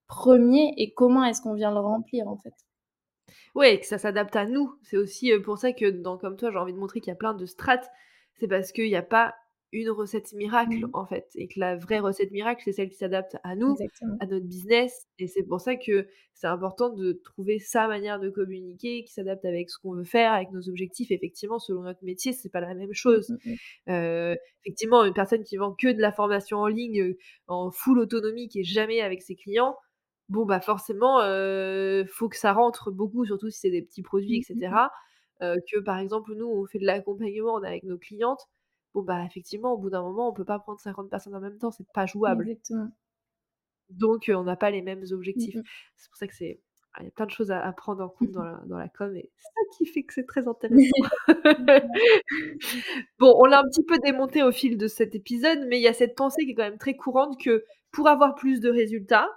premier 0.09 0.73
et 0.77 0.93
comment 0.93 1.25
est-ce 1.25 1.43
qu'on 1.43 1.55
vient 1.55 1.73
le 1.73 1.81
remplir 1.81 2.29
en 2.29 2.37
fait. 2.37 2.55
Ouais, 3.55 3.81
que 3.81 3.87
ça 3.87 3.99
s'adapte 3.99 4.37
à 4.37 4.47
nous. 4.47 4.75
C'est 4.83 4.97
aussi 4.97 5.33
pour 5.45 5.59
ça 5.59 5.73
que 5.73 5.91
dans 5.91 6.19
Comme 6.19 6.37
toi, 6.37 6.51
j'ai 6.51 6.59
envie 6.59 6.73
de 6.73 6.79
montrer 6.79 7.01
qu'il 7.01 7.11
y 7.11 7.13
a 7.13 7.17
plein 7.17 7.35
de 7.35 7.47
strates. 7.47 7.91
C'est 8.35 8.49
parce 8.49 8.73
qu'il 8.73 8.89
n'y 8.89 8.97
a 8.97 9.03
pas 9.03 9.35
une 9.73 9.91
recette 9.91 10.33
miracle 10.33 10.87
mmh. 10.87 10.91
en 10.93 11.07
fait 11.07 11.29
et 11.35 11.49
que 11.49 11.59
la 11.59 11.77
vraie 11.77 11.99
recette 11.99 12.31
miracle 12.31 12.63
c'est 12.65 12.73
celle 12.73 12.89
qui 12.89 12.97
s'adapte 12.97 13.37
à 13.43 13.57
nous, 13.57 13.77
à 14.21 14.27
notre 14.27 14.47
business 14.47 15.07
et 15.19 15.27
c'est 15.27 15.43
pour 15.43 15.61
ça 15.61 15.77
que 15.77 16.07
c'est 16.35 16.47
important 16.47 16.91
de 16.91 17.13
trouver 17.25 17.59
sa 17.59 17.89
manière 17.89 18.21
de 18.21 18.29
communiquer 18.29 19.05
qui 19.05 19.13
s'adapte 19.13 19.45
avec 19.45 19.71
ce 19.71 19.79
qu'on 19.79 19.95
veut 19.95 20.05
faire, 20.05 20.33
avec 20.33 20.51
nos 20.53 20.69
objectifs. 20.69 21.11
Effectivement, 21.11 21.59
selon 21.59 21.83
notre 21.83 22.05
métier, 22.05 22.35
c'est 22.35 22.51
pas 22.51 22.61
la 22.61 22.75
même 22.75 22.93
chose. 22.93 23.31
Mmh, 23.31 23.93
mmh, 23.93 24.37
effectivement, 24.63 25.05
une 25.05 25.15
personne 25.15 25.45
qui 25.45 25.57
vend 25.57 25.73
que 25.73 25.91
de 25.91 25.99
la 25.99 26.13
formation 26.13 26.59
en 26.59 26.67
ligne 26.67 27.15
en 27.49 27.71
full 27.71 27.99
autonomie 27.99 28.49
qui 28.49 28.61
est 28.61 28.65
jamais 28.65 29.01
avec 29.01 29.23
ses 29.23 29.35
clients, 29.35 29.77
bon 30.29 30.45
bah 30.45 30.61
forcément 30.61 31.19
faut 32.09 32.29
que 32.29 32.37
ça 32.37 32.53
rentre 32.53 32.91
beaucoup, 32.91 33.25
surtout 33.25 33.51
si 33.51 33.61
c'est 33.61 33.71
des 33.71 33.83
petits 33.83 34.03
produits, 34.03 34.39
etc. 34.39 34.73
que 35.41 35.81
par 35.81 35.99
exemple 35.99 36.35
nous 36.35 36.47
on 36.47 36.67
fait 36.67 36.79
de 36.79 36.87
l'accompagnement, 36.87 37.55
on 37.55 37.63
est 37.63 37.69
avec 37.69 37.85
nos 37.85 37.99
clientes 37.99 38.49
bon 38.97 39.03
bah 39.03 39.25
effectivement 39.27 39.75
au 39.75 39.79
bout 39.79 39.91
d'un 39.91 40.03
moment 40.03 40.31
on 40.31 40.33
peut 40.33 40.45
pas 40.45 40.59
prendre 40.59 40.81
50 40.81 41.11
personnes 41.11 41.35
en 41.35 41.41
même 41.41 41.59
temps, 41.59 41.71
c'est 41.71 41.87
pas 41.93 42.07
jouable. 42.07 42.49
Exactement. 42.49 42.91
Donc 43.91 44.31
on 44.35 44.43
n'a 44.43 44.57
pas 44.57 44.71
les 44.71 44.83
mêmes 44.83 45.05
objectifs. 45.13 45.55
Mmh 45.55 45.63
c'est 45.97 46.09
pour 46.09 46.17
ça 46.17 46.27
que 46.27 46.35
c'est 46.35 46.61
ah, 46.95 47.03
il 47.03 47.05
y 47.05 47.09
a 47.09 47.11
plein 47.11 47.27
de 47.27 47.31
choses 47.31 47.51
à, 47.51 47.71
prendre 47.73 48.03
en 48.03 48.09
compte 48.09 48.31
dans 48.31 48.43
la, 48.45 48.63
dans 48.67 48.79
la 48.79 48.89
com 48.89 49.15
et 49.15 49.31
c'est 49.37 49.43
ça 49.43 49.77
qui 49.77 49.87
fait 49.87 50.03
que 50.03 50.15
c'est 50.15 50.25
très 50.25 50.49
intéressant. 50.49 50.81
bon, 53.19 53.35
on 53.39 53.45
l'a 53.45 53.61
un 53.61 53.69
petit 53.69 53.85
peu 53.85 53.99
démonté 53.99 54.43
au 54.43 54.51
fil 54.51 54.79
de 54.79 54.89
cet 54.89 55.15
épisode, 55.15 55.59
mais 55.69 55.79
il 55.79 55.83
y 55.83 55.89
a 55.89 55.93
cette 55.93 56.17
pensée 56.17 56.47
qui 56.47 56.53
est 56.53 56.55
quand 56.55 56.63
même 56.63 56.79
très 56.79 56.97
courante 56.97 57.39
que 57.39 57.65
pour 57.93 58.09
avoir 58.09 58.35
plus 58.35 58.61
de 58.61 58.71
résultats, 58.71 59.29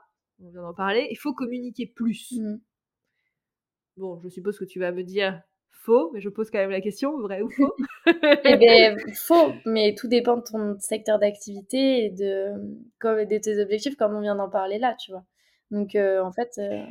on 0.41 0.49
vient 0.49 0.61
d'en 0.61 0.73
parler, 0.73 1.07
il 1.11 1.17
faut 1.17 1.33
communiquer 1.33 1.85
plus. 1.87 2.33
Mmh. 2.39 2.59
Bon, 3.97 4.19
je 4.23 4.29
suppose 4.29 4.57
que 4.57 4.65
tu 4.65 4.79
vas 4.79 4.91
me 4.91 5.03
dire 5.03 5.41
faux, 5.71 6.11
mais 6.13 6.21
je 6.21 6.29
pose 6.29 6.49
quand 6.51 6.59
même 6.59 6.69
la 6.69 6.81
question, 6.81 7.19
vrai 7.19 7.41
ou 7.41 7.49
faux? 7.49 7.73
Eh 8.45 8.57
bien, 8.57 8.95
faux, 9.13 9.51
mais 9.65 9.93
tout 9.95 10.07
dépend 10.07 10.37
de 10.37 10.43
ton 10.43 10.79
secteur 10.79 11.19
d'activité 11.19 12.05
et 12.05 12.09
de, 12.09 12.53
comme, 12.97 13.23
de 13.25 13.37
tes 13.37 13.61
objectifs, 13.61 13.95
comme 13.95 14.15
on 14.15 14.21
vient 14.21 14.35
d'en 14.35 14.49
parler 14.49 14.79
là, 14.79 14.95
tu 14.99 15.11
vois. 15.11 15.25
Donc, 15.71 15.95
euh, 15.95 16.21
en 16.21 16.31
fait, 16.31 16.53
euh, 16.57 16.83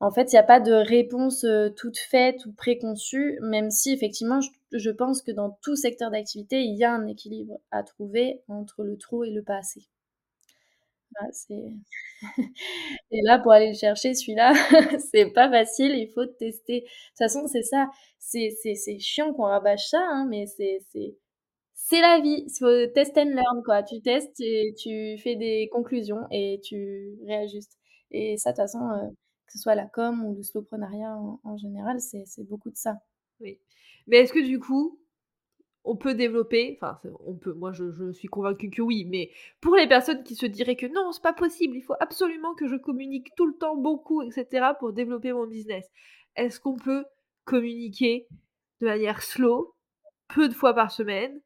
en 0.00 0.10
fait, 0.10 0.32
il 0.32 0.36
n'y 0.36 0.40
a 0.40 0.44
pas 0.44 0.60
de 0.60 0.72
réponse 0.72 1.44
euh, 1.44 1.70
toute 1.70 1.98
faite 1.98 2.46
ou 2.46 2.52
préconçue, 2.52 3.38
même 3.42 3.70
si 3.70 3.92
effectivement, 3.92 4.40
je, 4.72 4.90
pense 4.90 5.22
que 5.22 5.32
dans 5.32 5.58
tout 5.62 5.76
secteur 5.76 6.10
d'activité, 6.10 6.62
il 6.62 6.76
y 6.76 6.84
a 6.84 6.92
un 6.92 7.06
équilibre 7.06 7.58
à 7.70 7.82
trouver 7.82 8.42
entre 8.48 8.84
le 8.84 8.96
trop 8.96 9.24
et 9.24 9.30
le 9.30 9.42
pas 9.42 9.56
assez. 9.56 9.88
et 13.10 13.20
là, 13.22 13.38
pour 13.38 13.52
aller 13.52 13.68
le 13.68 13.74
chercher, 13.74 14.14
celui-là, 14.14 14.52
c'est 15.12 15.32
pas 15.32 15.50
facile, 15.50 15.92
il 15.96 16.10
faut 16.12 16.26
tester. 16.26 16.80
De 16.80 16.86
toute 16.86 17.18
façon, 17.18 17.46
c'est 17.46 17.62
ça. 17.62 17.88
C'est, 18.18 18.50
chiant 19.00 19.32
qu'on 19.32 19.44
rabâche 19.44 19.88
ça, 19.88 20.00
hein, 20.00 20.26
mais 20.28 20.46
c'est, 20.46 20.80
c'est, 21.74 22.00
la 22.00 22.20
vie. 22.20 22.44
Il 22.46 22.58
faut 22.58 22.92
test 22.94 23.16
and 23.18 23.30
learn, 23.34 23.62
quoi. 23.64 23.82
Tu 23.82 24.00
testes, 24.00 24.40
et 24.40 24.74
tu 24.78 25.18
fais 25.18 25.36
des 25.36 25.68
conclusions 25.72 26.26
et 26.30 26.60
tu 26.62 27.18
réajustes. 27.26 27.78
Et 28.10 28.36
ça, 28.36 28.52
de 28.52 28.56
toute 28.56 28.64
façon, 28.64 28.90
euh, 28.90 29.08
que 29.46 29.52
ce 29.52 29.58
soit 29.58 29.74
la 29.74 29.86
com 29.86 30.24
ou 30.24 30.34
le 30.36 30.42
slowprenariat 30.42 31.16
en, 31.16 31.40
en 31.44 31.56
général, 31.56 32.00
c'est, 32.00 32.24
c'est 32.26 32.44
beaucoup 32.44 32.70
de 32.70 32.76
ça. 32.76 32.98
Oui. 33.40 33.60
Mais 34.06 34.18
est-ce 34.18 34.32
que 34.32 34.44
du 34.44 34.58
coup, 34.60 34.98
on 35.84 35.96
peut 35.96 36.14
développer, 36.14 36.78
enfin 36.80 36.98
on 37.24 37.34
peut, 37.34 37.52
moi 37.52 37.72
je, 37.72 38.12
suis 38.12 38.28
convaincue 38.28 38.70
que 38.70 38.82
oui, 38.82 39.04
mais 39.06 39.30
pour 39.60 39.76
les 39.76 39.88
personnes 39.88 40.22
qui 40.22 40.34
se 40.34 40.46
diraient 40.46 40.76
que 40.76 40.86
non, 40.86 41.12
c'est 41.12 41.22
pas 41.22 41.32
possible, 41.32 41.76
il 41.76 41.82
faut 41.82 41.94
absolument 42.00 42.54
que 42.54 42.68
je 42.68 42.76
communique 42.76 43.34
tout 43.36 43.46
le 43.46 43.54
temps 43.54 43.76
beaucoup, 43.76 44.22
etc. 44.22 44.72
pour 44.78 44.92
développer 44.92 45.32
mon 45.32 45.46
business, 45.46 45.90
est-ce 46.36 46.60
qu'on 46.60 46.76
peut 46.76 47.04
communiquer 47.44 48.28
de 48.80 48.86
manière 48.86 49.22
slow, 49.22 49.74
peu 50.28 50.48
de 50.48 50.54
fois 50.54 50.74
par 50.74 50.90
semaine, 50.90 51.40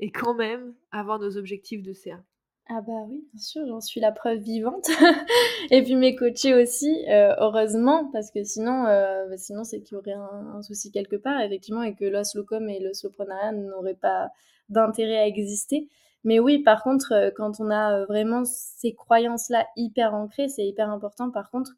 et 0.00 0.10
quand 0.10 0.34
même 0.34 0.74
avoir 0.90 1.18
nos 1.18 1.36
objectifs 1.36 1.82
de 1.82 1.92
CA 1.92 2.22
ah 2.66 2.80
bah 2.80 3.04
oui, 3.08 3.28
bien 3.34 3.42
sûr, 3.42 3.66
j'en 3.66 3.82
suis 3.82 4.00
la 4.00 4.10
preuve 4.10 4.38
vivante. 4.38 4.88
et 5.70 5.82
puis 5.82 5.96
mes 5.96 6.16
coachés 6.16 6.54
aussi, 6.54 7.04
euh, 7.10 7.34
heureusement, 7.38 8.08
parce 8.10 8.30
que 8.30 8.42
sinon, 8.42 8.86
euh, 8.86 9.28
bah, 9.28 9.36
sinon 9.36 9.64
c'est 9.64 9.82
qu'il 9.82 9.96
y 9.96 9.98
aurait 9.98 10.12
un, 10.12 10.62
souci 10.62 10.90
quelque 10.90 11.16
part, 11.16 11.42
effectivement, 11.42 11.82
et 11.82 11.94
que 11.94 12.06
l'oslocom 12.06 12.66
et 12.70 12.80
le 12.80 12.94
soprenariat 12.94 13.52
n'auraient 13.52 13.94
pas 13.94 14.30
d'intérêt 14.70 15.18
à 15.18 15.26
exister. 15.26 15.88
Mais 16.24 16.38
oui, 16.38 16.60
par 16.60 16.82
contre, 16.82 17.12
euh, 17.12 17.30
quand 17.36 17.60
on 17.60 17.70
a 17.70 18.06
vraiment 18.06 18.44
ces 18.46 18.94
croyances-là 18.94 19.66
hyper 19.76 20.14
ancrées, 20.14 20.48
c'est 20.48 20.66
hyper 20.66 20.88
important, 20.88 21.30
par 21.30 21.50
contre, 21.50 21.72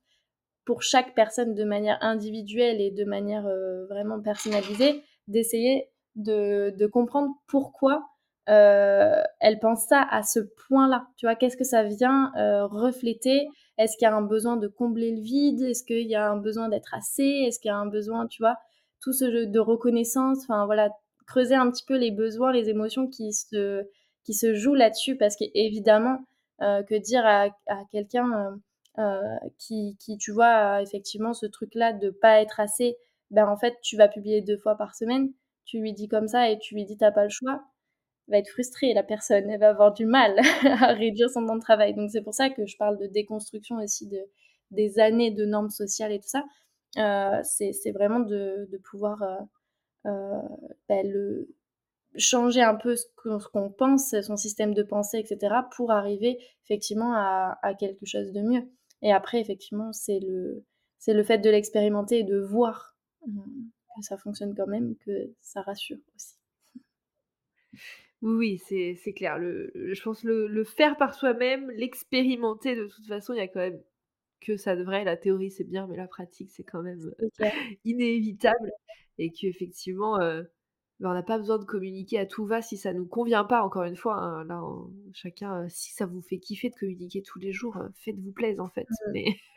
pour 0.65 0.83
chaque 0.83 1.17
personne 1.17 1.55
de 1.55 1.65
manière 1.65 1.99
individuelle 2.01 2.81
et 2.81 2.93
de 2.93 3.05
manière 3.05 3.49
vraiment 3.89 4.21
personnalisée, 4.21 5.03
d'essayer 5.29 5.89
de, 6.17 6.71
de 6.77 6.87
comprendre 6.87 7.31
pourquoi 7.47 8.05
euh, 8.49 9.23
elle 9.41 9.59
pense 9.59 9.87
ça 9.87 10.07
à 10.11 10.23
ce 10.23 10.41
point-là. 10.69 11.09
Tu 11.17 11.27
vois, 11.27 11.35
qu'est-ce 11.35 11.57
que 11.57 11.65
ça 11.65 11.83
vient 11.83 12.33
euh, 12.37 12.67
refléter? 12.67 13.49
Est-ce 13.79 13.97
qu'il 13.97 14.07
y 14.07 14.11
a 14.11 14.15
un 14.15 14.23
besoin 14.23 14.57
de 14.57 14.69
combler 14.69 15.15
le 15.17 15.21
vide? 15.21 15.63
Est-ce 15.63 15.85
qu'il 15.85 16.07
y 16.07 16.15
a 16.15 16.31
un 16.31 16.37
besoin 16.37 16.69
d'être 16.69 16.95
assez? 16.95 17.25
Est-ce 17.25 17.59
qu'il 17.59 17.69
y 17.69 17.73
a 17.73 17.77
un 17.77 17.87
besoin, 17.87 18.27
tu 18.27 18.43
vois, 18.43 18.57
tout 19.01 19.13
ce 19.13 19.31
jeu 19.31 19.47
de 19.47 19.59
reconnaissance? 19.59 20.39
Enfin 20.45 20.65
voilà, 20.67 20.91
creuser 21.27 21.55
un 21.57 21.71
petit 21.71 21.85
peu 21.87 21.97
les 21.97 22.11
besoins, 22.11 22.53
les 22.53 22.69
émotions 22.69 23.09
qui 23.09 23.33
se 23.33 23.85
qui 24.25 24.35
se 24.35 24.55
jouent 24.55 24.75
là-dessus, 24.75 25.17
parce 25.17 25.37
qu'évidemment 25.37 26.19
euh, 26.63 26.83
que 26.83 26.95
dire 26.97 27.25
à, 27.25 27.49
à 27.69 27.85
quelqu'un 27.93 28.59
qui, 29.59 29.97
qui, 30.01 30.17
tu 30.17 30.33
vois, 30.33 30.81
effectivement 30.83 31.35
ce 31.35 31.47
truc-là 31.47 31.93
de 31.93 32.11
pas 32.11 32.41
être 32.41 32.61
assez, 32.61 32.97
ben 33.31 33.47
en 33.47 33.57
fait 33.57 33.75
tu 33.83 33.97
vas 33.97 34.09
publier 34.09 34.41
deux 34.41 34.57
fois 34.57 34.77
par 34.77 34.95
semaine. 34.95 35.33
Tu 35.65 35.81
lui 35.81 35.93
dis 35.93 36.09
comme 36.09 36.29
ça 36.29 36.51
et 36.51 36.59
tu 36.59 36.75
lui 36.75 36.85
dis 36.85 36.97
t'as 36.97 37.11
pas 37.13 37.25
le 37.25 37.31
choix 37.31 37.63
va 38.29 38.39
être 38.39 38.49
frustrée, 38.49 38.93
la 38.95 39.03
personne, 39.03 39.49
elle 39.51 39.61
va 39.61 39.71
avoir 39.71 39.93
du 39.93 40.05
mal 40.05 40.39
à 40.65 40.93
réduire 40.93 41.31
son 41.31 41.47
temps 41.47 41.57
de 41.57 41.61
travail. 41.61 41.95
Donc 41.95 42.11
c'est 42.11 42.23
pour 42.23 42.35
ça 42.35 42.51
que 42.51 42.67
je 42.67 42.77
parle 42.77 42.99
de 42.99 43.07
déconstruction 43.07 43.77
aussi 43.77 44.07
de, 44.07 44.21
des 44.71 44.99
années 44.99 45.31
de 45.31 45.45
normes 45.45 45.71
sociales 45.71 46.13
et 46.13 46.21
tout 46.21 46.29
ça. 46.29 46.45
Euh, 46.99 47.41
c'est 47.45 47.93
vraiment 47.93 48.21
de, 48.21 48.69
de 48.71 48.79
pouvoir 48.79 49.23
euh, 49.23 49.37
euh 50.07 50.41
ben, 50.89 51.07
le, 51.09 51.49
changer 52.19 52.63
un 52.63 52.75
peu 52.75 52.97
ce 52.97 53.05
qu'on 53.53 53.71
pense, 53.71 54.19
son 54.21 54.37
système 54.37 54.75
de 54.75 54.83
pensée, 54.83 55.19
etc., 55.19 55.55
pour 55.75 55.91
arriver 55.91 56.39
effectivement 56.65 57.15
à, 57.15 57.75
quelque 57.79 58.07
chose 58.07 58.33
de 58.33 58.41
mieux. 58.41 58.69
Et 59.03 59.13
après, 59.13 59.41
effectivement, 59.41 59.93
c'est 59.93 60.21
le, 60.21 60.65
le 61.07 61.25
fait 61.25 61.39
de 61.39 61.51
l'expérimenter 61.51 62.21
et 62.21 62.25
de 62.25 62.39
voir 62.39 62.97
euh, 63.23 63.31
que 63.97 64.03
ça 64.03 64.17
fonctionne 64.17 64.55
quand 64.55 64.67
même, 64.67 64.97
que 65.05 65.33
ça 65.41 65.63
rassure 65.63 65.99
aussi. 66.15 66.35
Oui, 68.23 68.59
c'est 68.67 69.13
clair. 69.15 69.39
Le, 69.39 69.71
je 69.75 70.03
pense 70.03 70.25
le, 70.25 70.47
le 70.47 70.65
faire 70.65 70.97
par 70.97 71.15
soi-même, 71.15 71.71
l'expérimenter, 71.73 72.75
de 72.75 72.87
toute 72.87 73.07
façon, 73.07 73.35
il 73.35 73.39
y 73.39 73.41
a 73.41 73.49
quand 73.49 73.61
même 73.61 73.81
que 74.41 74.57
ça 74.57 74.77
devrait. 74.77 75.05
La 75.05 75.17
théorie, 75.17 75.51
c'est 75.51 75.65
bien, 75.65 75.87
mais 75.87 75.97
la 75.97 76.09
pratique, 76.09 76.51
c'est 76.51 76.65
quand 76.65 76.83
même 76.83 77.01
inévitable. 77.85 78.73
Et 79.19 79.31
qu'effectivement, 79.31 80.21
euh, 80.21 80.43
ben, 81.01 81.11
on 81.11 81.15
n'a 81.15 81.23
pas 81.23 81.39
besoin 81.39 81.59
de 81.59 81.65
communiquer 81.65 82.19
à 82.19 82.27
tout 82.27 82.47
va 82.47 82.63
si 82.63 82.79
ça 82.79 82.95
nous 82.95 83.07
convient 83.07 83.45
pas. 83.45 83.63
Encore 83.63 83.85
une 83.85 83.97
fois, 83.97 84.17
hein, 84.17 84.45
là, 84.45 84.63
chacun, 85.13 85.65
euh, 85.65 85.67
si 85.69 85.93
ça 85.93 86.07
vous 86.07 86.23
fait 86.23 86.39
kiffer 86.39 86.71
de 86.71 86.75
communiquer 86.75 87.23
tous 87.23 87.39
les 87.39 87.53
jours, 87.53 87.77
euh, 87.77 87.89
faites-vous 87.97 88.33
plaisir 88.33 88.63
en 88.63 88.69
fait. 88.69 88.87
Mmh. 89.07 89.13
Mais, 89.13 89.25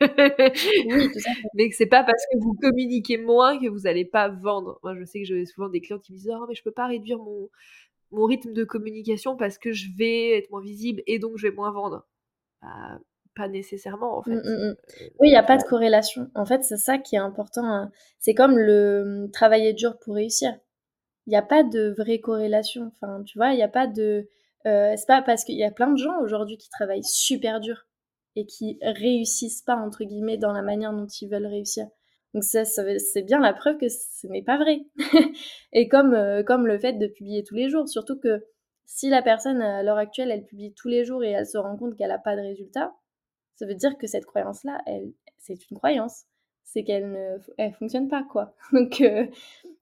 oui, 0.90 1.08
mais 1.54 1.70
c'est 1.70 1.86
pas 1.86 2.04
parce 2.04 2.22
que 2.30 2.38
vous 2.40 2.54
communiquez 2.60 3.16
moins 3.16 3.58
que 3.58 3.68
vous 3.68 3.80
n'allez 3.80 4.04
pas 4.04 4.28
vendre. 4.28 4.78
Moi, 4.82 4.94
je 4.98 5.04
sais 5.04 5.20
que 5.20 5.26
j'ai 5.26 5.46
souvent 5.46 5.70
des 5.70 5.80
clients 5.80 5.98
qui 5.98 6.12
me 6.12 6.18
disent 6.18 6.30
Oh, 6.30 6.44
mais 6.46 6.54
je 6.54 6.62
peux 6.62 6.72
pas 6.72 6.86
réduire 6.86 7.18
mon, 7.18 7.48
mon 8.10 8.24
rythme 8.24 8.52
de 8.52 8.64
communication 8.64 9.36
parce 9.36 9.58
que 9.58 9.72
je 9.72 9.88
vais 9.96 10.38
être 10.38 10.50
moins 10.50 10.62
visible 10.62 11.02
et 11.06 11.18
donc 11.18 11.36
je 11.36 11.46
vais 11.48 11.54
moins 11.54 11.72
vendre. 11.72 12.06
Bah, 12.62 12.98
pas 13.34 13.48
nécessairement 13.48 14.18
en 14.18 14.22
fait. 14.22 14.32
Mmh, 14.32 14.42
mmh, 14.44 14.56
mmh. 14.56 14.68
Euh, 14.68 14.74
oui, 15.20 15.28
il 15.28 15.30
n'y 15.30 15.36
a 15.36 15.42
pas 15.42 15.56
de 15.56 15.62
corrélation. 15.62 16.30
En 16.34 16.44
fait, 16.44 16.62
c'est 16.64 16.76
ça 16.76 16.98
qui 16.98 17.16
est 17.16 17.20
important. 17.20 17.64
Hein. 17.64 17.90
C'est 18.18 18.34
comme 18.34 18.58
le 18.58 19.28
travailler 19.32 19.72
dur 19.72 19.98
pour 19.98 20.14
réussir. 20.14 20.52
il 21.26 21.30
n'y 21.30 21.36
a 21.36 21.42
pas 21.42 21.62
de 21.62 21.94
vraie 21.96 22.20
corrélation. 22.20 22.92
Enfin, 22.94 23.22
tu 23.24 23.38
vois, 23.38 23.52
il 23.52 23.56
n'y 23.56 23.62
a 23.62 23.68
pas 23.68 23.86
de. 23.86 24.28
Euh, 24.66 24.94
c'est 24.96 25.06
pas 25.06 25.22
parce 25.22 25.44
qu'il 25.44 25.56
y 25.56 25.64
a 25.64 25.70
plein 25.70 25.90
de 25.90 25.96
gens 25.96 26.20
aujourd'hui 26.20 26.58
qui 26.58 26.68
travaillent 26.68 27.04
super 27.04 27.60
dur 27.60 27.86
et 28.36 28.46
qui 28.46 28.78
réussissent 28.82 29.62
pas, 29.62 29.76
entre 29.76 30.04
guillemets, 30.04 30.36
dans 30.36 30.52
la 30.52 30.62
manière 30.62 30.92
dont 30.92 31.06
ils 31.06 31.28
veulent 31.28 31.46
réussir. 31.46 31.86
Donc 32.34 32.44
ça, 32.44 32.64
c'est 32.64 33.22
bien 33.22 33.40
la 33.40 33.52
preuve 33.52 33.78
que 33.78 33.88
ce 33.88 34.26
n'est 34.28 34.42
pas 34.42 34.56
vrai. 34.56 34.82
et 35.72 35.88
comme, 35.88 36.14
euh, 36.14 36.42
comme 36.42 36.66
le 36.66 36.78
fait 36.78 36.92
de 36.94 37.06
publier 37.06 37.42
tous 37.42 37.56
les 37.56 37.68
jours, 37.68 37.88
surtout 37.88 38.18
que 38.18 38.44
si 38.86 39.08
la 39.08 39.22
personne 39.22 39.60
à 39.62 39.82
l'heure 39.82 39.98
actuelle, 39.98 40.30
elle 40.30 40.44
publie 40.44 40.72
tous 40.74 40.88
les 40.88 41.04
jours 41.04 41.24
et 41.24 41.30
elle 41.30 41.46
se 41.46 41.58
rend 41.58 41.76
compte 41.76 41.96
qu'elle 41.96 42.08
n'a 42.08 42.18
pas 42.18 42.36
de 42.36 42.42
résultat, 42.42 42.94
ça 43.56 43.66
veut 43.66 43.74
dire 43.74 43.98
que 43.98 44.06
cette 44.06 44.26
croyance-là, 44.26 44.80
elle, 44.86 45.12
c'est 45.38 45.70
une 45.70 45.76
croyance. 45.76 46.24
C'est 46.64 46.84
qu'elle 46.84 47.10
ne 47.10 47.38
elle 47.58 47.72
fonctionne 47.72 48.08
pas, 48.08 48.22
quoi. 48.22 48.54
Donc, 48.72 49.00
euh, 49.00 49.26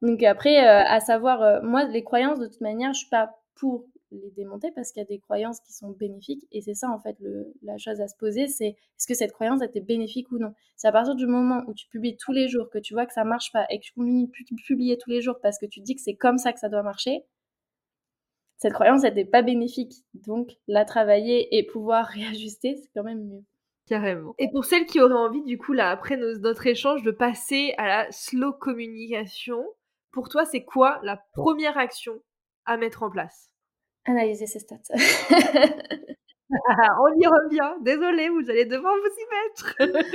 donc 0.00 0.22
après, 0.22 0.66
euh, 0.66 0.84
à 0.86 1.00
savoir, 1.00 1.62
moi, 1.62 1.84
les 1.84 2.02
croyances, 2.02 2.38
de 2.38 2.46
toute 2.46 2.62
manière, 2.62 2.94
je 2.94 3.00
suis 3.00 3.10
pas 3.10 3.38
pour 3.56 3.84
les 4.10 4.30
démonter 4.30 4.70
parce 4.74 4.92
qu'il 4.92 5.00
y 5.00 5.04
a 5.04 5.08
des 5.08 5.18
croyances 5.18 5.60
qui 5.60 5.72
sont 5.72 5.90
bénéfiques 5.90 6.46
et 6.52 6.60
c'est 6.60 6.74
ça 6.74 6.90
en 6.90 6.98
fait 6.98 7.16
la 7.62 7.76
chose 7.78 8.00
à 8.00 8.08
se 8.08 8.16
poser 8.16 8.48
c'est 8.48 8.68
est-ce 8.68 9.06
que 9.06 9.14
cette 9.14 9.32
croyance 9.32 9.62
était 9.62 9.80
bénéfique 9.80 10.30
ou 10.32 10.38
non? 10.38 10.54
C'est 10.76 10.88
à 10.88 10.92
partir 10.92 11.14
du 11.14 11.26
moment 11.26 11.62
où 11.66 11.74
tu 11.74 11.86
publies 11.88 12.16
tous 12.16 12.32
les 12.32 12.48
jours 12.48 12.70
que 12.70 12.78
tu 12.78 12.94
vois 12.94 13.06
que 13.06 13.12
ça 13.12 13.24
marche 13.24 13.52
pas 13.52 13.66
et 13.70 13.78
que 13.78 13.84
tu 13.84 13.92
continues 13.92 14.26
de 14.26 14.62
publier 14.66 14.96
tous 14.98 15.10
les 15.10 15.20
jours 15.20 15.38
parce 15.42 15.58
que 15.58 15.66
tu 15.66 15.80
dis 15.80 15.94
que 15.94 16.00
c'est 16.00 16.16
comme 16.16 16.38
ça 16.38 16.52
que 16.52 16.60
ça 16.60 16.68
doit 16.68 16.82
marcher 16.82 17.24
cette 18.58 18.72
croyance 18.72 19.02
n'était 19.02 19.24
pas 19.24 19.42
bénéfique. 19.42 20.04
Donc 20.14 20.50
la 20.66 20.84
travailler 20.84 21.56
et 21.56 21.64
pouvoir 21.64 22.06
réajuster 22.14 22.76
c'est 22.76 22.90
quand 22.94 23.04
même 23.04 23.24
mieux. 23.24 23.44
Carrément. 23.86 24.34
Et 24.38 24.50
pour 24.50 24.66
celles 24.66 24.84
qui 24.84 25.00
auraient 25.00 25.14
envie, 25.14 25.42
du 25.44 25.56
coup, 25.56 25.72
là, 25.72 25.88
après 25.88 26.18
notre 26.18 26.66
échange, 26.66 27.02
de 27.02 27.10
passer 27.10 27.72
à 27.78 27.86
la 27.86 28.12
slow 28.12 28.52
communication, 28.52 29.64
pour 30.12 30.28
toi, 30.28 30.44
c'est 30.44 30.62
quoi 30.62 31.00
la 31.02 31.16
première 31.32 31.78
action 31.78 32.12
à 32.66 32.76
mettre 32.76 33.02
en 33.02 33.10
place? 33.10 33.50
Analyser 34.08 34.46
ses 34.46 34.58
stats. 34.60 34.76
On 36.50 37.20
y 37.20 37.26
revient. 37.26 37.82
Désolée, 37.82 38.28
vous 38.30 38.48
allez 38.50 38.64
devoir 38.64 38.94
vous 38.94 39.12
y 39.20 39.26
mettre. 39.36 40.14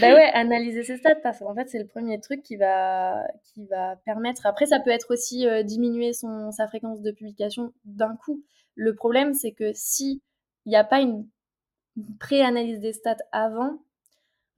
bah 0.00 0.14
ouais, 0.14 0.30
analyser 0.34 0.82
ses 0.82 0.96
stats 0.96 1.14
parce 1.16 1.38
qu'en 1.38 1.54
fait 1.54 1.68
c'est 1.68 1.78
le 1.78 1.86
premier 1.86 2.20
truc 2.20 2.42
qui 2.42 2.56
va 2.56 3.24
qui 3.44 3.66
va 3.66 3.96
permettre. 4.04 4.46
Après 4.46 4.66
ça 4.66 4.80
peut 4.80 4.90
être 4.90 5.12
aussi 5.12 5.46
euh, 5.46 5.62
diminuer 5.62 6.12
son 6.12 6.50
sa 6.50 6.66
fréquence 6.66 7.02
de 7.02 7.12
publication 7.12 7.72
d'un 7.84 8.16
coup. 8.16 8.42
Le 8.74 8.94
problème 8.94 9.34
c'est 9.34 9.52
que 9.52 9.72
si 9.74 10.22
il 10.66 10.70
n'y 10.70 10.76
a 10.76 10.84
pas 10.84 11.00
une 11.00 11.26
pré-analyse 12.18 12.80
des 12.80 12.92
stats 12.92 13.16
avant, 13.32 13.78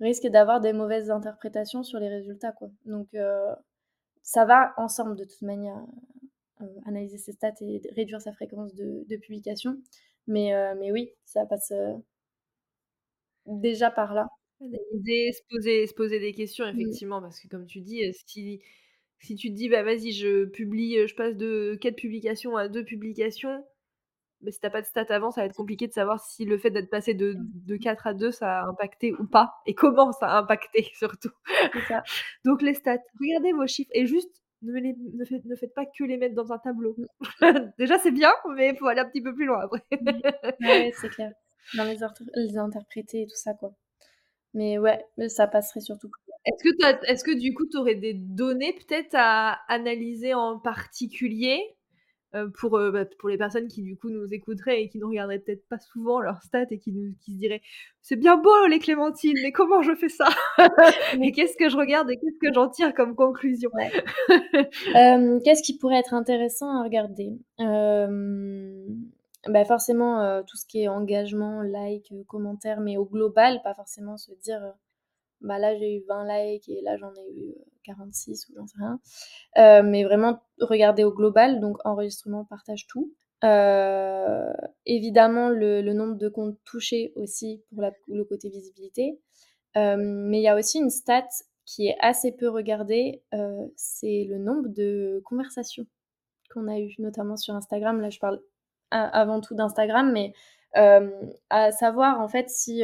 risque 0.01 0.27
d'avoir 0.27 0.61
des 0.61 0.73
mauvaises 0.73 1.11
interprétations 1.11 1.83
sur 1.83 1.99
les 1.99 2.09
résultats 2.09 2.53
quoi. 2.53 2.69
Donc 2.87 3.09
euh, 3.15 3.55
ça 4.23 4.45
va 4.45 4.73
ensemble 4.79 5.17
de 5.17 5.25
toute 5.25 5.43
manière. 5.43 5.81
Euh, 6.63 6.67
analyser 6.87 7.19
ses 7.19 7.33
stats 7.33 7.55
et 7.61 7.81
réduire 7.97 8.21
sa 8.21 8.33
fréquence 8.33 8.75
de, 8.75 9.17
publication. 9.17 9.77
Mais, 10.27 10.55
euh, 10.55 10.75
mais 10.79 10.93
oui, 10.93 11.11
ça 11.25 11.45
passe 11.47 11.73
euh, 11.73 11.95
déjà 13.47 13.91
par 13.91 14.15
là. 14.15 14.29
Analyser, 14.61 15.33
se 15.33 15.43
poser, 15.51 15.87
se 15.87 15.95
poser 15.95 16.21
des 16.21 16.33
questions, 16.33 16.67
effectivement, 16.67 17.21
parce 17.21 17.41
que 17.41 17.49
comme 17.49 17.67
tu 17.67 17.81
dis, 17.81 18.01
si, 18.27 18.61
si 19.19 19.35
tu 19.35 19.49
te 19.51 19.55
dis, 19.55 19.69
bah 19.69 19.83
vas-y, 19.83 20.13
je 20.13 20.45
publie, 20.45 21.09
je 21.09 21.15
passe 21.17 21.37
de 21.37 21.77
4 21.81 21.97
publications 21.97 22.57
à 22.57 22.69
2 22.69 22.85
publications, 22.85 23.65
mais 24.41 24.53
si 24.53 24.61
t'as 24.61 24.71
pas 24.71 24.81
de 24.81 24.87
stats 24.87 25.07
avant, 25.09 25.33
ça 25.33 25.41
va 25.41 25.47
être 25.47 25.57
compliqué 25.57 25.89
de 25.89 25.93
savoir 25.93 26.25
si 26.25 26.45
le 26.45 26.59
fait 26.59 26.71
d'être 26.71 26.91
passé 26.91 27.15
de, 27.15 27.35
de 27.39 27.77
4 27.77 28.07
à 28.07 28.15
2, 28.15 28.31
ça 28.31 28.61
a 28.61 28.67
impacté 28.69 29.13
ou 29.15 29.27
pas, 29.27 29.55
et 29.67 29.75
comment 29.75 30.13
ça 30.13 30.29
a 30.29 30.39
impacté 30.39 30.87
surtout. 30.95 31.33
Ça. 31.89 32.05
Donc 32.45 32.63
les 32.63 32.75
stats, 32.75 33.03
regardez 33.21 33.53
vos 33.53 33.67
chiffres, 33.67 33.91
et 33.95 34.07
juste 34.07 34.42
ne, 34.63 35.55
faites 35.57 35.75
pas 35.75 35.87
que 35.87 36.05
les 36.05 36.17
mettre 36.17 36.35
dans 36.35 36.53
un 36.53 36.59
tableau. 36.59 36.97
Déjà, 37.79 37.99
c'est 37.99 38.11
bien, 38.11 38.33
mais 38.57 38.71
il 38.71 38.77
faut 38.77 38.87
aller 38.87 39.01
un 39.01 39.09
petit 39.09 39.23
peu 39.23 39.35
plus 39.35 39.47
loin 39.47 39.61
après. 39.61 39.83
ouais, 40.61 40.93
c'est 41.01 41.09
clair. 41.09 41.33
Dans 41.75 41.85
les, 41.85 41.99
les 42.37 42.59
interpréter 42.59 43.23
et 43.23 43.27
tout 43.27 43.37
ça, 43.37 43.55
quoi. 43.55 43.75
Mais 44.55 44.79
ouais, 44.79 45.05
ça 45.29 45.47
passerait 45.47 45.81
surtout. 45.81 46.11
Est-ce 46.45 46.63
que, 46.63 47.11
est 47.11 47.23
que 47.25 47.39
du 47.39 47.55
coup, 47.55 47.67
tu 47.67 47.79
aurais 47.79 47.95
des 47.95 48.15
données 48.15 48.75
peut-être 48.75 49.15
à 49.15 49.61
analyser 49.69 50.35
en 50.35 50.59
particulier? 50.59 51.77
Euh, 52.35 52.49
pour, 52.59 52.79
euh, 52.79 52.91
bah, 52.91 53.05
pour 53.19 53.29
les 53.29 53.37
personnes 53.37 53.69
qui 53.69 53.83
du 53.83 53.95
coup 53.97 54.09
nous 54.09 54.27
écouteraient 54.33 54.83
et 54.83 54.89
qui 54.89 54.99
ne 54.99 55.05
regarderaient 55.05 55.39
peut-être 55.39 55.69
pas 55.69 55.79
souvent 55.79 56.19
leurs 56.19 56.43
stats 56.43 56.65
et 56.71 56.79
qui, 56.79 56.91
nous, 56.91 57.13
qui 57.21 57.33
se 57.33 57.39
diraient 57.39 57.61
c'est 58.01 58.17
bien 58.17 58.39
beau 58.39 58.67
les 58.69 58.79
clémentines 58.79 59.37
mais 59.43 59.53
comment 59.53 59.83
je 59.83 59.95
fais 59.95 60.09
ça? 60.09 60.29
Et 61.23 61.33
qu'est-ce 61.33 61.57
que 61.59 61.69
je 61.69 61.77
regarde 61.77 62.11
et 62.11 62.17
qu'est-ce 62.17 62.39
que 62.39 62.53
j'en 62.55 62.69
tire 62.69 62.95
comme 62.95 63.15
conclusion? 63.15 63.71
Euh, 64.97 65.39
qu'est-ce 65.45 65.63
qui 65.63 65.79
pourrait 65.79 65.99
être 65.99 66.15
intéressant 66.15 66.69
à 66.69 66.83
regarder? 66.83 67.31
Bah 69.49 69.65
forcément 69.65 70.43
tout 70.43 70.57
ce 70.57 70.67
qui 70.67 70.83
est 70.83 70.89
engagement 70.89 71.63
like 71.63 72.13
commentaire 72.29 72.81
mais 72.81 72.97
au 72.97 73.05
global 73.05 73.61
pas 73.63 73.75
forcément 73.75 74.17
se 74.17 74.33
dire 74.43 74.61
bah 75.43 75.59
là 75.59 75.77
j'ai 75.77 75.97
eu 75.97 76.05
20 76.09 76.27
likes 76.27 76.69
et 76.69 76.81
là 76.83 76.97
j'en 76.97 77.13
ai 77.15 77.33
eu 77.35 77.55
46 77.85 78.49
ou 78.49 78.55
j'en 78.57 78.67
sais 78.67 78.79
rien. 78.79 79.01
Euh, 79.59 79.83
mais 79.83 80.05
vraiment 80.05 80.41
regarder 80.61 81.05
au 81.05 81.13
global, 81.13 81.61
donc 81.61 81.79
enregistrement, 81.85 82.45
partage 82.45 82.87
tout. 82.87 83.13
Euh, 83.45 84.53
évidemment 84.87 85.49
le, 85.49 85.83
nombre 85.93 86.15
de 86.15 86.29
comptes 86.29 86.59
touchés 86.65 87.13
aussi 87.17 87.65
pour 87.71 87.83
le 88.09 88.25
côté 88.25 88.49
visibilité. 88.49 89.19
Euh, 89.77 89.97
mais 89.99 90.39
il 90.39 90.43
y 90.43 90.49
a 90.49 90.57
aussi 90.57 90.79
une 90.79 90.91
stat 90.91 91.27
qui 91.65 91.89
est 91.89 91.97
assez 92.01 92.33
peu 92.33 92.49
regardée, 92.49 93.23
c'est 93.77 94.27
le 94.29 94.39
nombre 94.39 94.69
de 94.69 95.23
conversations 95.25 95.87
qu'on 96.53 96.69
a 96.69 96.79
eues, 96.79 96.95
notamment 96.99 97.37
sur 97.37 97.55
Instagram. 97.55 98.01
Là 98.01 98.11
je 98.11 98.19
parle 98.19 98.41
avant 98.91 99.41
tout 99.41 99.55
d'Instagram, 99.55 100.13
mais 100.13 100.33
à 100.75 101.73
savoir 101.73 102.21
en 102.21 102.29
fait 102.29 102.51
si 102.51 102.83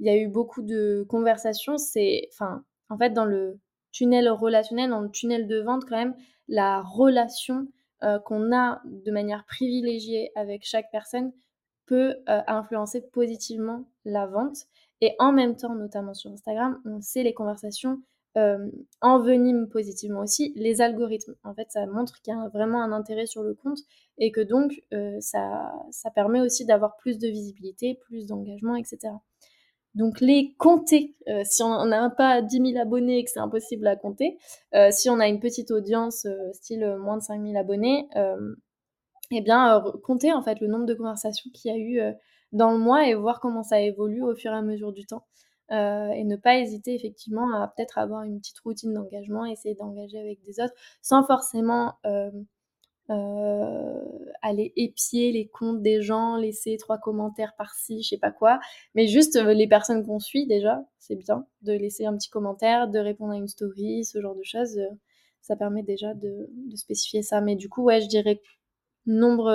il 0.00 0.06
y 0.06 0.10
a 0.10 0.16
eu 0.16 0.28
beaucoup 0.28 0.62
de 0.62 1.04
conversations. 1.08 1.78
C'est, 1.78 2.28
enfin, 2.32 2.64
en 2.88 2.98
fait, 2.98 3.10
dans 3.10 3.24
le 3.24 3.58
tunnel 3.92 4.28
relationnel, 4.28 4.90
dans 4.90 5.00
le 5.00 5.10
tunnel 5.10 5.46
de 5.46 5.60
vente, 5.60 5.84
quand 5.88 5.96
même, 5.96 6.14
la 6.48 6.82
relation 6.82 7.68
euh, 8.02 8.18
qu'on 8.18 8.52
a 8.54 8.80
de 8.84 9.12
manière 9.12 9.44
privilégiée 9.46 10.32
avec 10.34 10.64
chaque 10.64 10.90
personne 10.90 11.32
peut 11.86 12.16
euh, 12.28 12.40
influencer 12.46 13.00
positivement 13.00 13.84
la 14.04 14.26
vente. 14.26 14.66
Et 15.00 15.14
en 15.18 15.32
même 15.32 15.56
temps, 15.56 15.74
notamment 15.74 16.14
sur 16.14 16.30
Instagram, 16.32 16.80
on 16.84 17.00
sait 17.00 17.22
les 17.22 17.34
conversations 17.34 18.00
euh, 18.38 18.70
enveniment 19.02 19.66
positivement 19.68 20.20
aussi 20.20 20.52
les 20.56 20.80
algorithmes. 20.80 21.34
En 21.44 21.54
fait, 21.54 21.70
ça 21.70 21.86
montre 21.86 22.20
qu'il 22.22 22.34
y 22.34 22.36
a 22.36 22.48
vraiment 22.48 22.82
un 22.82 22.92
intérêt 22.92 23.26
sur 23.26 23.42
le 23.42 23.54
compte 23.54 23.78
et 24.18 24.32
que 24.32 24.40
donc 24.40 24.82
ça, 25.20 25.72
ça 25.90 26.10
permet 26.10 26.40
aussi 26.40 26.64
d'avoir 26.64 26.96
plus 26.96 27.18
de 27.18 27.28
visibilité, 27.28 27.98
plus 28.06 28.26
d'engagement, 28.26 28.76
etc. 28.76 29.12
Donc 29.94 30.20
les 30.20 30.54
compter, 30.58 31.14
euh, 31.28 31.42
si 31.44 31.62
on 31.62 31.84
n'a 31.84 32.08
pas 32.08 32.40
10 32.40 32.72
000 32.72 32.80
abonnés 32.80 33.18
et 33.18 33.24
que 33.24 33.30
c'est 33.30 33.40
impossible 33.40 33.86
à 33.86 33.96
compter, 33.96 34.38
euh, 34.74 34.90
si 34.90 35.10
on 35.10 35.20
a 35.20 35.28
une 35.28 35.38
petite 35.40 35.70
audience, 35.70 36.24
euh, 36.24 36.52
style 36.52 36.96
moins 36.98 37.18
de 37.18 37.22
5 37.22 37.42
000 37.42 37.56
abonnés, 37.58 38.08
eh 39.34 39.40
bien 39.40 39.82
compter 40.02 40.32
en 40.32 40.42
fait 40.42 40.60
le 40.60 40.66
nombre 40.66 40.86
de 40.86 40.94
conversations 40.94 41.50
qu'il 41.54 41.70
y 41.70 41.74
a 41.74 41.78
eu 41.78 42.14
dans 42.52 42.70
le 42.72 42.78
mois 42.78 43.06
et 43.08 43.14
voir 43.14 43.40
comment 43.40 43.62
ça 43.62 43.80
évolue 43.80 44.22
au 44.22 44.34
fur 44.34 44.52
et 44.52 44.56
à 44.56 44.62
mesure 44.62 44.92
du 44.92 45.06
temps. 45.06 45.24
et 45.70 46.24
ne 46.24 46.36
pas 46.36 46.58
hésiter 46.58 46.94
effectivement 46.94 47.50
à 47.54 47.68
peut-être 47.68 47.98
avoir 47.98 48.24
une 48.24 48.38
petite 48.40 48.58
routine 48.60 48.92
d'engagement, 48.92 49.46
essayer 49.46 49.74
d'engager 49.74 50.18
avec 50.18 50.42
des 50.42 50.60
autres, 50.60 50.74
sans 51.00 51.24
forcément 51.24 51.94
aller 54.42 54.72
épier 54.76 55.32
les 55.32 55.46
comptes 55.46 55.82
des 55.82 56.02
gens, 56.02 56.36
laisser 56.36 56.76
trois 56.76 56.98
commentaires 56.98 57.54
par-ci, 57.56 58.02
je 58.02 58.08
sais 58.08 58.18
pas 58.18 58.32
quoi. 58.32 58.60
Mais 58.94 59.06
juste 59.06 59.36
euh, 59.36 59.54
les 59.54 59.68
personnes 59.68 60.04
qu'on 60.04 60.18
suit 60.18 60.46
déjà, 60.46 60.84
c'est 60.98 61.16
bien 61.16 61.46
de 61.62 61.72
laisser 61.72 62.04
un 62.06 62.16
petit 62.16 62.28
commentaire, 62.28 62.88
de 62.88 62.98
répondre 62.98 63.32
à 63.32 63.36
une 63.36 63.48
story, 63.48 64.04
ce 64.04 64.20
genre 64.20 64.34
de 64.34 64.42
choses. 64.42 64.78
Euh, 64.78 64.88
ça 65.40 65.56
permet 65.56 65.82
déjà 65.82 66.14
de, 66.14 66.50
spécifier 66.74 67.22
ça. 67.22 67.40
Mais 67.40 67.56
du 67.56 67.68
coup, 67.68 67.84
ouais, 67.84 68.00
je 68.00 68.06
dirais 68.06 68.40
nombre 69.06 69.50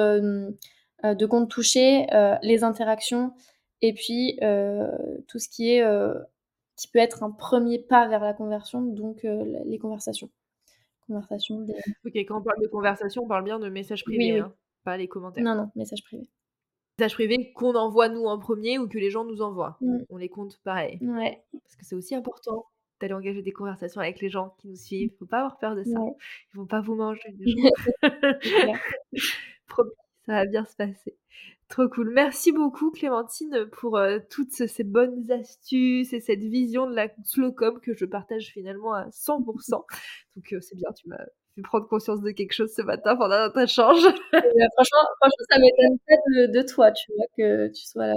de 1.04 1.26
comptes 1.26 1.50
touchés, 1.50 2.06
les 2.44 2.66
interactions, 2.66 3.32
et 3.82 3.94
puis 3.94 4.38
tout 5.30 5.40
ce 5.40 5.48
qui 5.48 5.70
est 5.70 5.86
qui 6.76 6.90
peut 6.90 7.00
être 7.00 7.24
un 7.24 7.32
premier 7.32 7.80
pas 7.80 8.06
vers 8.10 8.20
la 8.22 8.34
conversion, 8.34 8.82
donc 8.82 9.24
les 9.24 9.80
conversations. 9.80 10.30
Conversation. 11.08 11.66
Ok, 12.06 12.16
quand 12.16 12.40
on 12.40 12.44
parle 12.44 12.62
de 12.62 12.68
conversation, 12.68 13.24
on 13.24 13.28
parle 13.28 13.44
bien 13.44 13.60
de 13.60 13.70
messages 13.70 14.04
privés, 14.04 14.40
hein, 14.40 14.54
pas 14.84 14.98
les 14.98 15.08
commentaires. 15.08 15.44
Non, 15.44 15.56
non, 15.56 15.72
messages 15.76 16.04
privés. 16.04 16.30
Messages 17.00 17.14
privés 17.14 17.54
qu'on 17.54 17.76
envoie 17.76 18.10
nous 18.10 18.26
en 18.26 18.40
premier 18.40 18.78
ou 18.80 18.88
que 18.88 18.98
les 18.98 19.10
gens 19.10 19.24
nous 19.24 19.42
envoient. 19.42 19.78
Mmh. 19.82 19.98
On 20.10 20.18
les 20.18 20.30
compte 20.30 20.60
pareil. 20.64 21.00
Ouais. 21.02 21.44
Parce 21.52 21.76
que 21.76 21.86
c'est 21.86 21.96
aussi 21.96 22.16
important 22.16 22.66
d'aller 23.00 23.14
engager 23.14 23.42
des 23.42 23.52
conversations 23.52 24.02
avec 24.02 24.20
les 24.20 24.30
gens 24.30 24.56
qui 24.60 24.68
nous 24.68 24.76
suivent. 24.76 25.12
Faut 25.20 25.26
pas 25.26 25.38
avoir 25.38 25.60
peur 25.60 25.76
de 25.76 25.84
ça. 25.84 26.00
Ils 26.54 26.58
vont 26.58 26.66
pas 26.66 26.82
vous 26.82 26.96
manger. 26.96 27.36
Les 27.40 27.52
gens. 27.62 28.74
ça 30.26 30.34
va 30.34 30.46
bien 30.46 30.66
se 30.66 30.76
passer. 30.76 31.16
Trop 31.70 31.90
cool. 31.90 32.12
Merci 32.14 32.54
beaucoup 32.54 32.92
Clémentine 32.92 33.66
pour 33.74 33.98
euh, 33.98 34.20
toutes 34.30 34.54
ces 34.54 34.84
bonnes 34.86 35.30
astuces 35.32 36.14
et 36.14 36.22
cette 36.22 36.40
vision 36.40 36.90
de 36.90 36.96
la 36.96 37.10
slowcom 37.26 37.82
que 37.82 37.94
je 37.94 38.06
partage 38.06 38.52
finalement 38.54 38.94
à 38.94 39.10
100%. 39.10 39.84
Donc 40.36 40.54
euh, 40.54 40.62
c'est 40.62 40.76
bien, 40.76 40.90
tu 40.94 41.10
m'as 41.10 41.26
pu 41.56 41.62
prendre 41.64 41.88
conscience 41.88 42.22
de 42.22 42.32
quelque 42.32 42.54
chose 42.54 42.74
ce 42.74 42.82
matin 42.82 43.18
pendant 43.18 43.50
ta 43.52 43.66
change. 43.66 44.00
franchement, 44.32 45.06
franchement, 45.20 45.46
ça 45.50 45.60
m'étonne 45.60 45.98
pas 46.08 46.16
de, 46.48 46.62
toi, 46.62 46.92
tu 46.94 47.12
vois, 47.14 47.26
que 47.38 47.68
tu 47.74 47.86
sois 47.86 48.08
là 48.08 48.16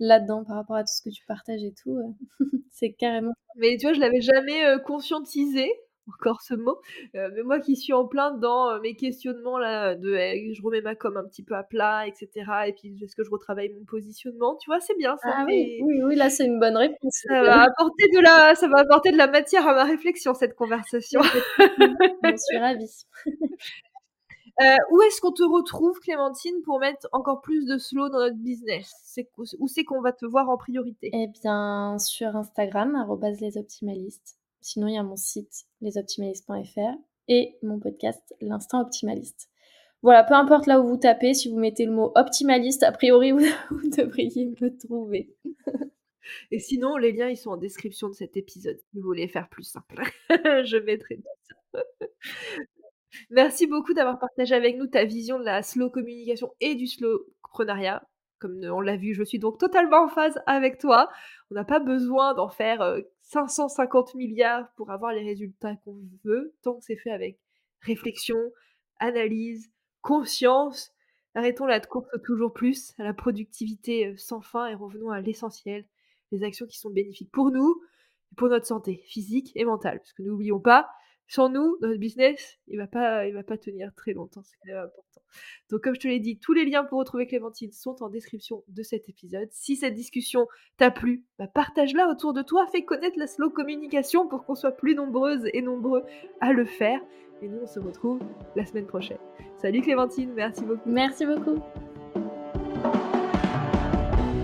là-dedans 0.00 0.44
par 0.44 0.56
rapport 0.56 0.74
à 0.74 0.82
tout 0.82 0.92
ce 0.92 1.02
que 1.02 1.14
tu 1.14 1.24
partages 1.26 1.62
et 1.62 1.74
tout. 1.80 2.16
c'est 2.72 2.92
carrément. 2.94 3.34
Mais 3.58 3.76
tu 3.76 3.86
vois, 3.86 3.92
je 3.92 4.00
l'avais 4.00 4.20
jamais 4.20 4.64
conscientisé 4.84 5.70
encore 6.08 6.40
ce 6.42 6.54
mot. 6.54 6.80
Euh, 7.14 7.30
mais 7.34 7.42
moi 7.42 7.60
qui 7.60 7.76
suis 7.76 7.92
en 7.92 8.06
plein 8.06 8.32
dans 8.32 8.70
euh, 8.70 8.80
mes 8.80 8.94
questionnements 8.94 9.58
là, 9.58 9.94
de 9.94 10.14
eh, 10.14 10.54
je 10.54 10.62
remets 10.62 10.80
ma 10.80 10.94
com 10.94 11.16
un 11.16 11.24
petit 11.24 11.42
peu 11.42 11.54
à 11.54 11.62
plat, 11.62 12.06
etc. 12.06 12.28
Et 12.66 12.72
puis 12.72 12.96
est-ce 13.02 13.16
que 13.16 13.24
je 13.24 13.30
retravaille 13.30 13.70
mon 13.70 13.84
positionnement? 13.84 14.56
Tu 14.56 14.70
vois, 14.70 14.80
c'est 14.80 14.96
bien. 14.96 15.16
Ça 15.18 15.30
ah 15.32 15.44
oui, 15.46 15.80
oui, 15.82 16.16
là 16.16 16.30
c'est 16.30 16.46
une 16.46 16.60
bonne 16.60 16.76
réponse. 16.76 17.22
Ça 17.28 17.42
va 17.42 17.62
apporter 17.62 18.08
de 18.14 18.20
la, 18.20 18.54
ça 18.54 18.68
va 18.68 18.80
apporter 18.80 19.12
de 19.12 19.18
la 19.18 19.28
matière 19.28 19.66
à 19.66 19.74
ma 19.74 19.84
réflexion 19.84 20.34
cette 20.34 20.54
conversation. 20.54 21.20
je 21.22 22.36
suis 22.36 22.58
ravie. 22.58 23.04
Euh, 24.60 24.76
où 24.90 25.00
est-ce 25.02 25.20
qu'on 25.20 25.32
te 25.32 25.42
retrouve, 25.42 25.98
Clémentine, 26.00 26.60
pour 26.64 26.78
mettre 26.78 27.08
encore 27.12 27.40
plus 27.40 27.64
de 27.64 27.78
slow 27.78 28.10
dans 28.10 28.18
notre 28.18 28.36
business? 28.36 28.92
Où 29.58 29.66
c'est 29.66 29.84
qu'on 29.84 30.02
va 30.02 30.12
te 30.12 30.26
voir 30.26 30.50
en 30.50 30.58
priorité? 30.58 31.10
Eh 31.12 31.26
bien, 31.28 31.96
sur 31.98 32.36
Instagram, 32.36 33.06
lesoptimalistes. 33.40 34.36
Sinon, 34.62 34.86
il 34.86 34.94
y 34.94 34.96
a 34.98 35.02
mon 35.02 35.16
site 35.16 35.64
lesoptimalistes.fr 35.80 36.96
et 37.26 37.58
mon 37.62 37.80
podcast 37.80 38.34
L'Instant 38.40 38.80
Optimaliste. 38.80 39.50
Voilà, 40.02 40.22
peu 40.22 40.34
importe 40.34 40.66
là 40.66 40.80
où 40.80 40.86
vous 40.86 40.96
tapez, 40.96 41.34
si 41.34 41.50
vous 41.50 41.58
mettez 41.58 41.84
le 41.84 41.90
mot 41.90 42.12
optimaliste, 42.14 42.84
a 42.84 42.92
priori, 42.92 43.32
vous, 43.70 43.90
devriez 43.96 44.54
me 44.60 44.76
trouver. 44.78 45.36
Et 46.52 46.60
sinon, 46.60 46.96
les 46.96 47.10
liens, 47.10 47.28
ils 47.28 47.36
sont 47.36 47.50
en 47.50 47.56
description 47.56 48.08
de 48.08 48.14
cet 48.14 48.36
épisode. 48.36 48.78
Si 48.78 48.98
vous 48.98 49.02
voulez 49.02 49.26
faire 49.26 49.48
plus 49.48 49.64
simple, 49.64 50.00
je 50.30 50.76
mettrai 50.76 51.16
tout 51.16 51.56
ça. 51.72 51.82
Merci 53.30 53.66
beaucoup 53.66 53.94
d'avoir 53.94 54.20
partagé 54.20 54.54
avec 54.54 54.76
nous 54.76 54.86
ta 54.86 55.04
vision 55.04 55.40
de 55.40 55.44
la 55.44 55.62
slow 55.62 55.90
communication 55.90 56.52
et 56.60 56.76
du 56.76 56.86
slow 56.86 57.26
prenariat 57.42 58.08
comme 58.42 58.60
on 58.64 58.80
l'a 58.80 58.96
vu, 58.96 59.14
je 59.14 59.22
suis 59.22 59.38
donc 59.38 59.58
totalement 59.58 60.04
en 60.04 60.08
phase 60.08 60.42
avec 60.46 60.78
toi. 60.78 61.08
On 61.50 61.54
n'a 61.54 61.64
pas 61.64 61.78
besoin 61.78 62.34
d'en 62.34 62.48
faire 62.48 62.82
550 63.32 64.14
milliards 64.14 64.70
pour 64.74 64.90
avoir 64.90 65.12
les 65.12 65.24
résultats 65.24 65.74
qu'on 65.76 65.98
veut, 66.22 66.54
tant 66.62 66.74
que 66.74 66.84
c'est 66.84 66.96
fait 66.96 67.10
avec 67.10 67.38
réflexion, 67.80 68.38
analyse, 68.98 69.70
conscience. 70.02 70.92
Arrêtons 71.34 71.64
la 71.64 71.80
course 71.80 72.08
toujours 72.24 72.52
plus 72.52 72.92
à 72.98 73.04
la 73.04 73.14
productivité 73.14 74.14
sans 74.18 74.42
fin 74.42 74.66
et 74.66 74.74
revenons 74.74 75.10
à 75.10 75.22
l'essentiel, 75.22 75.86
les 76.30 76.44
actions 76.44 76.66
qui 76.66 76.78
sont 76.78 76.90
bénéfiques 76.90 77.32
pour 77.32 77.50
nous, 77.50 77.80
et 78.32 78.34
pour 78.34 78.48
notre 78.48 78.66
santé 78.66 79.02
physique 79.06 79.50
et 79.54 79.64
mentale. 79.64 79.98
Parce 79.98 80.12
que 80.12 80.22
n'oublions 80.22 80.60
pas, 80.60 80.90
sans 81.28 81.48
nous, 81.48 81.78
notre 81.80 81.98
business, 81.98 82.58
il 82.68 82.78
va 82.78 82.86
pas, 82.86 83.26
il 83.26 83.34
va 83.34 83.42
pas 83.42 83.56
tenir 83.56 83.92
très 83.94 84.12
longtemps. 84.12 84.42
C'est 84.42 84.72
important. 84.72 85.20
Donc, 85.70 85.80
comme 85.82 85.94
je 85.94 86.00
te 86.00 86.08
l'ai 86.08 86.20
dit, 86.20 86.38
tous 86.38 86.52
les 86.52 86.64
liens 86.64 86.84
pour 86.84 86.98
retrouver 86.98 87.26
Clémentine 87.26 87.72
sont 87.72 88.02
en 88.02 88.08
description 88.08 88.64
de 88.68 88.82
cet 88.82 89.08
épisode. 89.08 89.48
Si 89.50 89.76
cette 89.76 89.94
discussion 89.94 90.46
t'a 90.76 90.90
plu, 90.90 91.24
bah, 91.38 91.46
partage-la 91.46 92.08
autour 92.08 92.32
de 92.32 92.42
toi, 92.42 92.66
fais 92.70 92.84
connaître 92.84 93.18
la 93.18 93.26
slow 93.26 93.50
communication 93.50 94.28
pour 94.28 94.44
qu'on 94.44 94.54
soit 94.54 94.72
plus 94.72 94.94
nombreuses 94.94 95.48
et 95.52 95.62
nombreux 95.62 96.04
à 96.40 96.52
le 96.52 96.64
faire. 96.64 97.00
Et 97.40 97.48
nous, 97.48 97.60
on 97.62 97.66
se 97.66 97.80
retrouve 97.80 98.20
la 98.54 98.66
semaine 98.66 98.86
prochaine. 98.86 99.18
Salut 99.58 99.80
Clémentine, 99.80 100.32
merci 100.34 100.62
beaucoup. 100.64 100.88
Merci 100.88 101.26
beaucoup. 101.26 101.62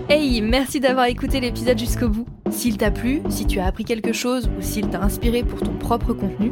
Hey, 0.09 0.41
merci 0.41 0.79
d'avoir 0.79 1.05
écouté 1.05 1.39
l'épisode 1.39 1.77
jusqu'au 1.77 2.09
bout. 2.09 2.25
S'il 2.49 2.77
t'a 2.77 2.89
plu, 2.89 3.21
si 3.29 3.45
tu 3.45 3.59
as 3.59 3.67
appris 3.67 3.85
quelque 3.85 4.11
chose 4.11 4.49
ou 4.57 4.61
s'il 4.61 4.89
t'a 4.89 5.03
inspiré 5.03 5.43
pour 5.43 5.61
ton 5.61 5.77
propre 5.77 6.13
contenu, 6.13 6.51